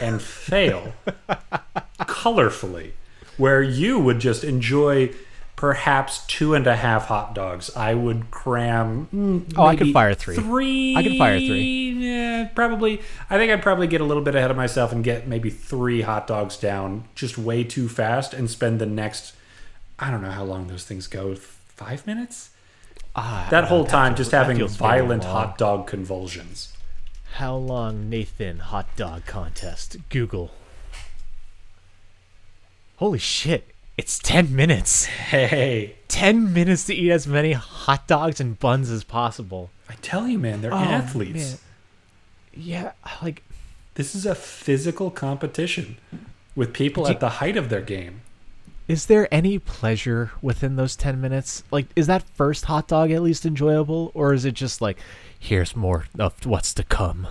and 0.01 0.23
fail 0.23 0.95
colorfully, 2.01 2.93
where 3.37 3.63
you 3.63 3.99
would 3.99 4.19
just 4.21 4.45
enjoy 4.45 5.11
perhaps 5.57 6.27
two 6.27 6.55
and 6.55 6.67
a 6.67 6.77
half 6.77 7.07
hot 7.07 7.35
dogs. 7.35 7.75
I 7.75 7.95
would 7.95 8.31
cram. 8.31 9.09
mm, 9.15 9.55
Oh, 9.57 9.65
I 9.67 9.75
could 9.77 9.93
fire 9.93 10.13
three. 10.15 10.37
Three. 10.37 10.95
I 10.97 11.03
could 11.03 11.17
fire 11.17 11.39
three. 11.39 11.93
Yeah, 11.93 12.49
probably. 12.55 13.01
I 13.31 13.39
think 13.39 13.51
I'd 13.51 13.63
probably 13.63 13.87
get 13.87 14.01
a 14.03 14.05
little 14.05 14.23
bit 14.23 14.35
ahead 14.35 14.51
of 14.51 14.57
myself 14.57 14.93
and 14.93 15.03
get 15.03 15.27
maybe 15.27 15.49
three 15.51 16.03
hot 16.03 16.27
dogs 16.27 16.57
down 16.59 17.05
just 17.15 17.39
way 17.39 17.65
too 17.65 17.89
fast 17.89 18.35
and 18.35 18.51
spend 18.51 18.79
the 18.81 18.87
next. 18.87 19.35
I 19.99 20.11
don't 20.11 20.21
know 20.21 20.31
how 20.31 20.45
long 20.45 20.67
those 20.67 20.85
things 20.85 21.07
go. 21.07 21.35
Five 21.37 22.07
minutes. 22.07 22.51
ah, 23.15 23.47
That 23.51 23.65
whole 23.65 23.85
time 23.87 24.15
just 24.15 24.33
having 24.33 24.67
violent 24.69 25.25
hot 25.25 25.57
dog 25.57 25.87
convulsions. 25.87 26.75
How 27.37 27.55
long 27.57 28.09
Nathan 28.11 28.59
hot 28.59 28.95
dog 28.97 29.25
contest? 29.27 29.97
Google. 30.11 30.51
Holy 32.97 33.19
shit. 33.19 33.69
It's 33.99 34.19
10 34.19 34.55
minutes. 34.55 35.07
Hey, 35.07 35.97
10 36.09 36.53
minutes 36.53 36.85
to 36.85 36.95
eat 36.95 37.11
as 37.11 37.27
many 37.27 37.53
hot 37.53 38.07
dogs 38.07 38.41
and 38.41 38.59
buns 38.59 38.91
as 38.91 39.05
possible. 39.05 39.71
I 39.89 39.95
tell 40.03 40.29
you, 40.29 40.39
man, 40.39 40.61
they're 40.61 40.73
Oh, 40.75 40.77
athletes. 40.79 41.35
man. 41.53 41.59
Yeah, 42.55 42.93
like 43.23 43.43
This 43.95 44.15
is 44.15 44.27
a 44.27 44.35
physical 44.35 45.11
competition 45.11 45.97
with 46.55 46.75
people 46.75 47.05
you- 47.05 47.11
at 47.11 47.21
the 47.21 47.31
height 47.41 47.57
of 47.57 47.71
their 47.71 47.81
game. 47.81 48.21
is 48.89 49.07
there 49.07 49.27
any 49.35 49.59
pleasure 49.59 50.31
within 50.43 50.77
those 50.77 50.95
10 50.97 51.19
minutes? 51.21 51.65
Like 51.71 51.87
is 51.97 52.07
that 52.07 52.23
first 52.35 52.67
hot 52.67 52.89
dog 52.89 53.11
at 53.11 53.23
least 53.23 53.45
enjoyable 53.47 54.11
or 54.15 54.33
is 54.35 54.45
it 54.45 54.53
just 54.55 54.81
like 54.83 54.99
here's 55.39 55.75
more 55.75 56.05
of 56.19 56.45
what's 56.45 56.73
to 56.75 56.83
come? 56.85 57.27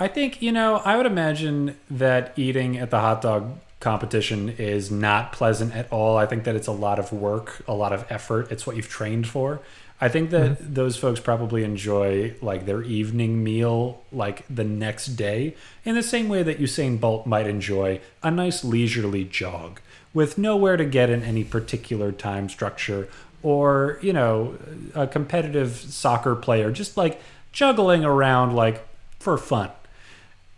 I 0.00 0.06
think, 0.08 0.42
you 0.42 0.50
know, 0.52 0.76
I 0.84 0.96
would 0.96 1.06
imagine 1.06 1.76
that 1.90 2.32
eating 2.36 2.76
at 2.78 2.90
the 2.90 2.98
hot 3.00 3.22
dog 3.22 3.58
competition 3.80 4.48
is 4.58 4.90
not 4.90 5.32
pleasant 5.32 5.74
at 5.74 5.90
all. 5.92 6.16
I 6.16 6.26
think 6.26 6.44
that 6.44 6.56
it's 6.56 6.66
a 6.66 6.72
lot 6.72 6.98
of 6.98 7.12
work, 7.12 7.62
a 7.68 7.74
lot 7.74 7.92
of 7.92 8.04
effort. 8.10 8.50
It's 8.50 8.66
what 8.66 8.76
you've 8.76 8.88
trained 8.88 9.26
for. 9.26 9.60
I 10.00 10.08
think 10.08 10.30
that 10.30 10.58
mm-hmm. 10.58 10.74
those 10.74 10.96
folks 10.96 11.18
probably 11.18 11.64
enjoy 11.64 12.34
like 12.40 12.66
their 12.66 12.82
evening 12.82 13.42
meal 13.42 14.02
like 14.12 14.44
the 14.48 14.64
next 14.64 15.08
day 15.08 15.56
in 15.84 15.96
the 15.96 16.02
same 16.02 16.28
way 16.28 16.42
that 16.44 16.60
Usain 16.60 17.00
Bolt 17.00 17.26
might 17.26 17.48
enjoy 17.48 18.00
a 18.22 18.30
nice 18.30 18.64
leisurely 18.64 19.24
jog 19.24 19.80
with 20.14 20.38
nowhere 20.38 20.76
to 20.76 20.84
get 20.84 21.10
in 21.10 21.22
any 21.22 21.42
particular 21.42 22.12
time 22.12 22.48
structure 22.48 23.08
or, 23.42 23.98
you 24.00 24.12
know, 24.12 24.56
a 24.94 25.06
competitive 25.06 25.76
soccer 25.76 26.34
player 26.36 26.70
just 26.70 26.96
like 26.96 27.20
juggling 27.52 28.04
around 28.04 28.54
like 28.54 28.86
for 29.18 29.36
fun. 29.36 29.70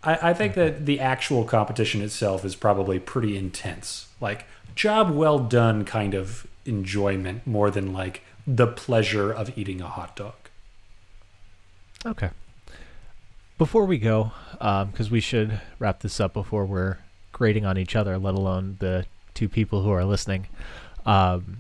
I, 0.03 0.31
I 0.31 0.35
think 0.35 0.55
that 0.55 0.87
the 0.87 1.01
actual 1.01 1.45
competition 1.45 2.03
itself 2.03 2.45
is 2.45 2.57
probably 2.57 2.99
pretty 2.99 3.37
intense. 3.37 4.09
Like 4.21 4.47
job 4.75 5.11
well 5.11 5.39
done 5.39 5.85
kind 5.85 6.15
of 6.15 6.47
enjoyment 6.65 7.47
more 7.47 7.71
than 7.71 7.93
like 7.93 8.23
the 8.47 8.67
pleasure 8.67 9.33
of 9.33 9.57
eating 9.57 9.81
a 9.81 9.87
hot 9.87 10.17
dog. 10.17 10.35
Okay. 12.05 12.31
Before 13.59 13.85
we 13.85 13.99
go, 13.99 14.33
because 14.53 15.07
um, 15.07 15.11
we 15.11 15.21
should 15.21 15.61
wrap 15.79 16.01
this 16.01 16.19
up 16.19 16.33
before 16.33 16.65
we're 16.65 16.99
grading 17.33 17.67
on 17.67 17.77
each 17.77 17.95
other, 17.95 18.17
let 18.17 18.35
alone 18.35 18.77
the 18.81 19.05
two 19.35 19.49
people 19.49 19.83
who 19.83 19.91
are 19.91 20.05
listening. 20.05 20.47
Um, 21.05 21.59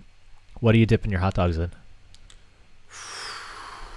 what 0.60 0.72
do 0.72 0.78
you 0.78 0.86
dipping 0.86 1.10
your 1.10 1.20
hot 1.20 1.34
dogs 1.34 1.58
in? 1.58 1.72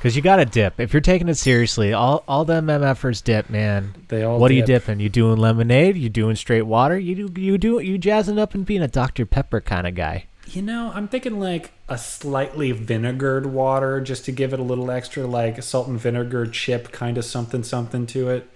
Because 0.03 0.17
you 0.17 0.21
got 0.21 0.35
to 0.35 0.45
dip. 0.45 0.81
If 0.81 0.91
you're 0.91 0.99
taking 0.99 1.29
it 1.29 1.35
seriously, 1.35 1.93
all 1.93 2.25
all 2.27 2.43
them 2.43 2.67
MFers 2.67 3.23
dip, 3.23 3.49
man. 3.49 3.95
They 4.09 4.23
all. 4.23 4.37
What 4.37 4.49
dip. 4.49 4.55
are 4.55 4.57
you 4.57 4.65
dipping? 4.65 4.99
You 4.99 5.07
doing 5.07 5.37
lemonade? 5.37 5.95
You 5.95 6.09
doing 6.09 6.35
straight 6.35 6.63
water? 6.63 6.99
You 6.99 7.29
do 7.29 7.41
you 7.41 7.57
do 7.57 7.79
you 7.79 7.97
jazzing 7.97 8.37
up 8.37 8.53
and 8.53 8.65
being 8.65 8.81
a 8.81 8.89
Dr 8.89 9.25
Pepper 9.25 9.61
kind 9.61 9.87
of 9.87 9.95
guy? 9.95 10.25
You 10.47 10.61
know, 10.61 10.91
I'm 10.93 11.07
thinking 11.07 11.39
like 11.39 11.71
a 11.87 11.97
slightly 11.97 12.73
vinegared 12.73 13.45
water 13.45 14.01
just 14.01 14.25
to 14.25 14.33
give 14.33 14.51
it 14.51 14.59
a 14.59 14.63
little 14.63 14.91
extra, 14.91 15.25
like 15.25 15.63
salt 15.63 15.87
and 15.87 15.97
vinegar 15.97 16.47
chip 16.47 16.91
kind 16.91 17.17
of 17.17 17.23
something 17.23 17.63
something 17.63 18.05
to 18.07 18.29
it. 18.29 18.49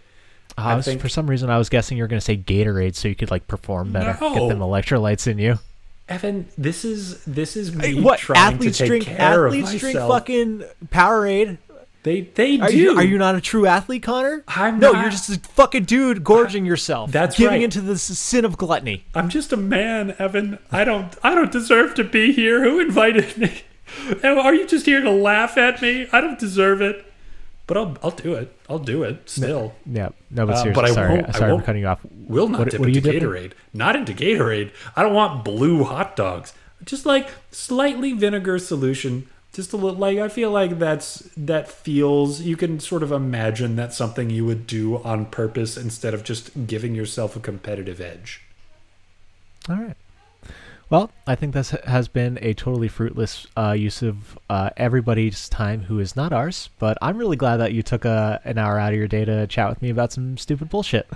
Uh, 0.58 0.74
was, 0.76 0.84
think, 0.84 1.00
for 1.00 1.08
some 1.08 1.30
reason, 1.30 1.50
I 1.50 1.58
was 1.58 1.70
guessing 1.70 1.98
you 1.98 2.04
were 2.04 2.10
going 2.10 2.20
to 2.20 2.26
say 2.26 2.36
Gatorade 2.36 2.96
so 2.96 3.08
you 3.08 3.16
could 3.16 3.32
like 3.32 3.48
perform 3.48 3.94
better, 3.94 4.18
no. 4.20 4.34
get 4.34 4.50
them 4.50 4.60
electrolytes 4.60 5.28
in 5.28 5.38
you. 5.38 5.60
Evan, 6.10 6.48
this 6.58 6.86
is 6.86 7.24
this 7.26 7.58
is 7.58 7.76
me 7.76 7.96
hey, 7.96 8.02
what 8.02 8.20
trying 8.20 8.56
athletes 8.56 8.78
to 8.78 8.84
take 8.84 8.88
drink, 8.90 9.06
care 9.06 9.48
athletes 9.48 9.74
of 9.74 9.80
drink 9.80 9.98
fucking 9.98 10.64
Powerade. 10.88 11.58
They 12.04 12.22
they 12.22 12.60
are 12.60 12.70
do. 12.70 12.78
You, 12.78 12.96
are 12.96 13.04
you 13.04 13.18
not 13.18 13.36
a 13.36 13.42
true 13.42 13.66
athlete, 13.66 14.04
Connor? 14.04 14.44
I'm 14.48 14.80
no. 14.80 14.94
Not. 14.94 15.02
You're 15.02 15.12
just 15.12 15.30
a 15.30 15.40
fucking 15.40 15.84
dude 15.84 16.24
gorging 16.24 16.66
yourself. 16.66 17.12
That's 17.12 17.36
giving 17.36 17.56
right. 17.56 17.64
into 17.64 17.82
the 17.82 17.98
sin 17.98 18.46
of 18.46 18.58
gluttony. 18.58 19.04
I'm 19.14 19.28
just 19.28 19.52
a 19.52 19.58
man, 19.58 20.16
Evan. 20.18 20.60
I 20.72 20.86
don't 20.86 21.14
I 21.24 21.36
don't 21.36 21.52
deserve 21.52 21.96
to 21.96 22.06
be 22.06 22.32
here. 22.32 22.64
Who 22.64 22.80
invited 22.80 23.38
me? 23.38 23.64
Are 24.24 24.54
you 24.54 24.66
just 24.66 24.86
here 24.86 25.02
to 25.02 25.12
laugh 25.12 25.58
at 25.58 25.82
me? 25.82 26.08
I 26.14 26.22
don't 26.22 26.40
deserve 26.40 26.82
it 26.82 27.06
but 27.68 27.78
I'll 27.78 27.98
I'll 28.02 28.12
do 28.12 28.34
it. 28.34 28.58
I'll 28.70 28.80
do 28.80 29.04
it 29.04 29.30
still. 29.30 29.76
No, 29.86 30.00
yeah, 30.00 30.10
no, 30.32 30.48
but 30.48 30.58
seriously, 30.58 30.72
uh, 30.72 30.74
but 30.74 30.86
I 30.86 30.94
sorry, 30.94 31.14
won't, 31.22 31.36
sorry 31.36 31.46
I 31.46 31.52
won't, 31.52 31.62
for 31.62 31.66
cutting 31.66 31.82
you 31.82 31.88
off. 31.88 32.00
Will 32.28 32.48
not 32.48 32.60
what, 32.60 32.70
dip 32.72 32.80
what 32.80 32.90
into 32.90 33.02
Gatorade. 33.02 33.52
Not 33.74 33.96
into 33.96 34.14
Gatorade. 34.14 34.72
I 34.96 35.04
don't 35.04 35.14
want 35.14 35.44
blue 35.44 35.84
hot 35.84 36.16
dogs. 36.16 36.54
Just 36.84 37.06
like 37.06 37.30
slightly 37.52 38.14
vinegar 38.14 38.58
solution. 38.58 39.30
Just 39.54 39.74
a 39.74 39.78
little 39.78 40.00
like 40.00 40.18
I 40.18 40.30
feel 40.30 40.52
like 40.52 40.80
that's 40.80 41.30
that 41.36 41.68
feels 41.68 42.42
you 42.42 42.56
can 42.56 42.80
sort 42.80 43.04
of 43.04 43.12
imagine 43.12 43.76
that's 43.76 43.98
something 43.98 44.30
you 44.30 44.46
would 44.46 44.66
do 44.68 44.98
on 45.04 45.26
purpose 45.26 45.78
instead 45.78 46.14
of 46.14 46.24
just 46.24 46.68
giving 46.68 46.96
yourself 46.96 47.36
a 47.36 47.40
competitive 47.40 48.00
edge. 48.00 48.44
All 49.68 49.76
right. 49.76 49.98
Well, 50.90 51.12
I 51.26 51.36
think 51.36 51.54
this 51.54 51.72
has 51.72 52.08
been 52.08 52.40
a 52.42 52.54
totally 52.54 52.88
fruitless 52.88 53.46
uh, 53.58 53.74
use 53.78 54.02
of 54.02 54.40
uh, 54.50 54.70
everybody's 54.78 55.50
time 55.50 55.82
who 55.82 56.00
is 56.00 56.16
not 56.16 56.32
ours, 56.32 56.70
but 56.80 56.98
I'm 57.02 57.18
really 57.18 57.36
glad 57.36 57.58
that 57.58 57.74
you 57.74 57.84
took 57.84 58.06
a, 58.06 58.10
uh, 58.10 58.40
an 58.46 58.58
hour 58.58 58.80
out 58.80 58.94
of 58.94 58.98
your 58.98 59.08
day 59.08 59.26
to 59.26 59.48
chat 59.48 59.68
with 59.68 59.82
me 59.82 59.90
about 59.90 60.14
some 60.14 60.38
stupid 60.38 60.70
bullshit. 60.70 61.10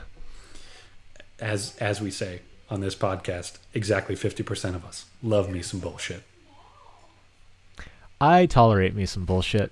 As 1.39 1.75
as 1.77 2.01
we 2.01 2.11
say 2.11 2.41
on 2.69 2.81
this 2.81 2.95
podcast, 2.95 3.59
exactly 3.73 4.15
50% 4.15 4.75
of 4.75 4.83
us 4.83 5.05
love 5.23 5.49
me 5.49 5.61
some 5.61 5.79
bullshit. 5.79 6.23
I 8.19 8.45
tolerate 8.45 8.93
me 8.93 9.05
some 9.05 9.25
bullshit. 9.25 9.71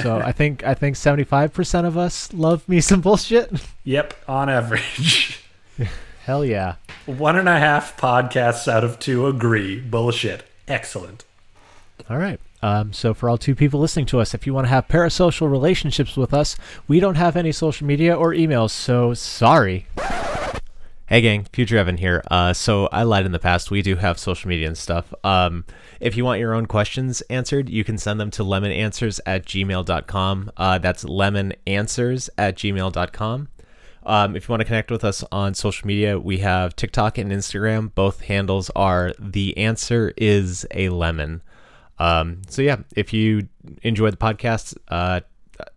so 0.00 0.18
I 0.18 0.30
think 0.30 0.64
I 0.64 0.74
think 0.74 0.96
75% 0.96 1.84
of 1.84 1.98
us 1.98 2.32
love 2.32 2.66
me 2.68 2.80
some 2.80 3.00
bullshit. 3.00 3.50
Yep, 3.84 4.14
on 4.28 4.48
average. 4.48 5.40
Hell 6.24 6.44
yeah. 6.44 6.76
One 7.06 7.36
and 7.36 7.48
a 7.48 7.58
half 7.58 7.96
podcasts 7.96 8.68
out 8.68 8.84
of 8.84 9.00
two 9.00 9.26
agree. 9.26 9.80
Bullshit. 9.80 10.44
Excellent. 10.68 11.24
All 12.08 12.16
right. 12.16 12.38
Um, 12.62 12.92
so, 12.92 13.12
for 13.12 13.28
all 13.28 13.36
two 13.36 13.56
people 13.56 13.80
listening 13.80 14.06
to 14.06 14.20
us, 14.20 14.32
if 14.32 14.46
you 14.46 14.54
want 14.54 14.66
to 14.66 14.70
have 14.70 14.86
parasocial 14.86 15.50
relationships 15.50 16.16
with 16.16 16.32
us, 16.32 16.56
we 16.86 17.00
don't 17.00 17.16
have 17.16 17.34
any 17.34 17.50
social 17.50 17.88
media 17.88 18.14
or 18.14 18.32
emails, 18.32 18.70
so 18.70 19.14
sorry. 19.14 19.86
Hey, 21.06 21.20
gang, 21.20 21.44
Future 21.52 21.76
Evan 21.76 21.96
here. 21.96 22.22
Uh, 22.30 22.52
so, 22.52 22.86
I 22.92 23.02
lied 23.02 23.26
in 23.26 23.32
the 23.32 23.40
past. 23.40 23.72
We 23.72 23.82
do 23.82 23.96
have 23.96 24.16
social 24.16 24.48
media 24.48 24.68
and 24.68 24.78
stuff. 24.78 25.12
Um, 25.24 25.64
if 25.98 26.16
you 26.16 26.24
want 26.24 26.38
your 26.38 26.54
own 26.54 26.66
questions 26.66 27.20
answered, 27.22 27.68
you 27.68 27.82
can 27.82 27.98
send 27.98 28.20
them 28.20 28.30
to 28.32 28.44
lemonanswers 28.44 29.18
at 29.26 29.44
gmail.com. 29.44 30.52
Uh, 30.56 30.78
that's 30.78 31.02
lemonanswers 31.04 32.30
at 32.38 32.56
gmail.com. 32.56 33.48
Um, 34.04 34.34
if 34.36 34.48
you 34.48 34.52
want 34.52 34.60
to 34.60 34.64
connect 34.64 34.90
with 34.90 35.04
us 35.04 35.24
on 35.30 35.54
social 35.54 35.86
media, 35.86 36.18
we 36.18 36.38
have 36.38 36.74
TikTok 36.74 37.18
and 37.18 37.30
Instagram. 37.30 37.94
Both 37.94 38.22
handles 38.22 38.70
are 38.74 39.12
the 39.18 39.56
answer 39.56 40.12
is 40.16 40.66
a 40.72 40.88
lemon. 40.88 41.42
Um, 41.98 42.42
so 42.48 42.62
yeah, 42.62 42.78
if 42.96 43.12
you 43.12 43.48
enjoy 43.82 44.10
the 44.10 44.16
podcast, 44.16 44.76
uh, 44.88 45.20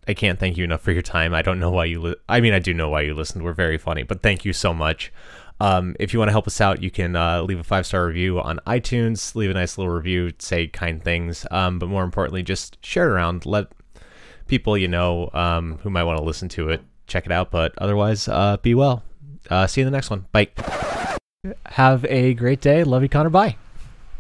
I 0.07 0.13
can't 0.13 0.39
thank 0.39 0.57
you 0.57 0.63
enough 0.63 0.81
for 0.81 0.91
your 0.91 1.03
time. 1.03 1.33
I 1.33 1.41
don't 1.41 1.59
know 1.59 1.69
why 1.69 1.85
you. 1.85 2.01
Li- 2.01 2.15
I 2.27 2.41
mean, 2.41 2.53
I 2.53 2.59
do 2.59 2.73
know 2.73 2.89
why 2.89 3.01
you 3.01 3.13
listened. 3.13 3.43
We're 3.43 3.53
very 3.53 3.77
funny, 3.77 4.03
but 4.03 4.23
thank 4.23 4.43
you 4.43 4.53
so 4.53 4.73
much. 4.73 5.13
Um, 5.59 5.95
if 5.99 6.11
you 6.11 6.19
want 6.19 6.29
to 6.29 6.33
help 6.33 6.47
us 6.47 6.59
out, 6.59 6.81
you 6.81 6.91
can 6.91 7.15
uh, 7.15 7.43
leave 7.43 7.59
a 7.59 7.63
five 7.63 7.85
star 7.85 8.07
review 8.07 8.41
on 8.41 8.59
iTunes. 8.65 9.35
Leave 9.35 9.51
a 9.51 9.53
nice 9.53 9.77
little 9.77 9.93
review, 9.93 10.31
say 10.39 10.67
kind 10.67 11.03
things. 11.03 11.45
Um, 11.51 11.77
but 11.77 11.89
more 11.89 12.03
importantly, 12.03 12.41
just 12.43 12.83
share 12.83 13.09
it 13.09 13.13
around. 13.13 13.45
Let 13.45 13.67
people 14.47 14.77
you 14.77 14.87
know 14.87 15.29
um, 15.33 15.77
who 15.83 15.89
might 15.89 16.03
want 16.03 16.17
to 16.17 16.23
listen 16.23 16.49
to 16.49 16.69
it 16.69 16.81
check 17.07 17.25
it 17.25 17.31
out. 17.31 17.51
But 17.51 17.73
otherwise, 17.77 18.27
uh, 18.27 18.57
be 18.61 18.75
well. 18.75 19.03
Uh, 19.49 19.67
see 19.67 19.81
you 19.81 19.87
in 19.87 19.91
the 19.91 19.95
next 19.97 20.09
one. 20.09 20.25
Bye. 20.31 20.49
Have 21.67 22.05
a 22.05 22.33
great 22.33 22.61
day. 22.61 22.83
Love 22.83 23.03
you, 23.03 23.09
Connor. 23.09 23.29
Bye. 23.29 23.57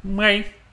Bye. 0.03 0.45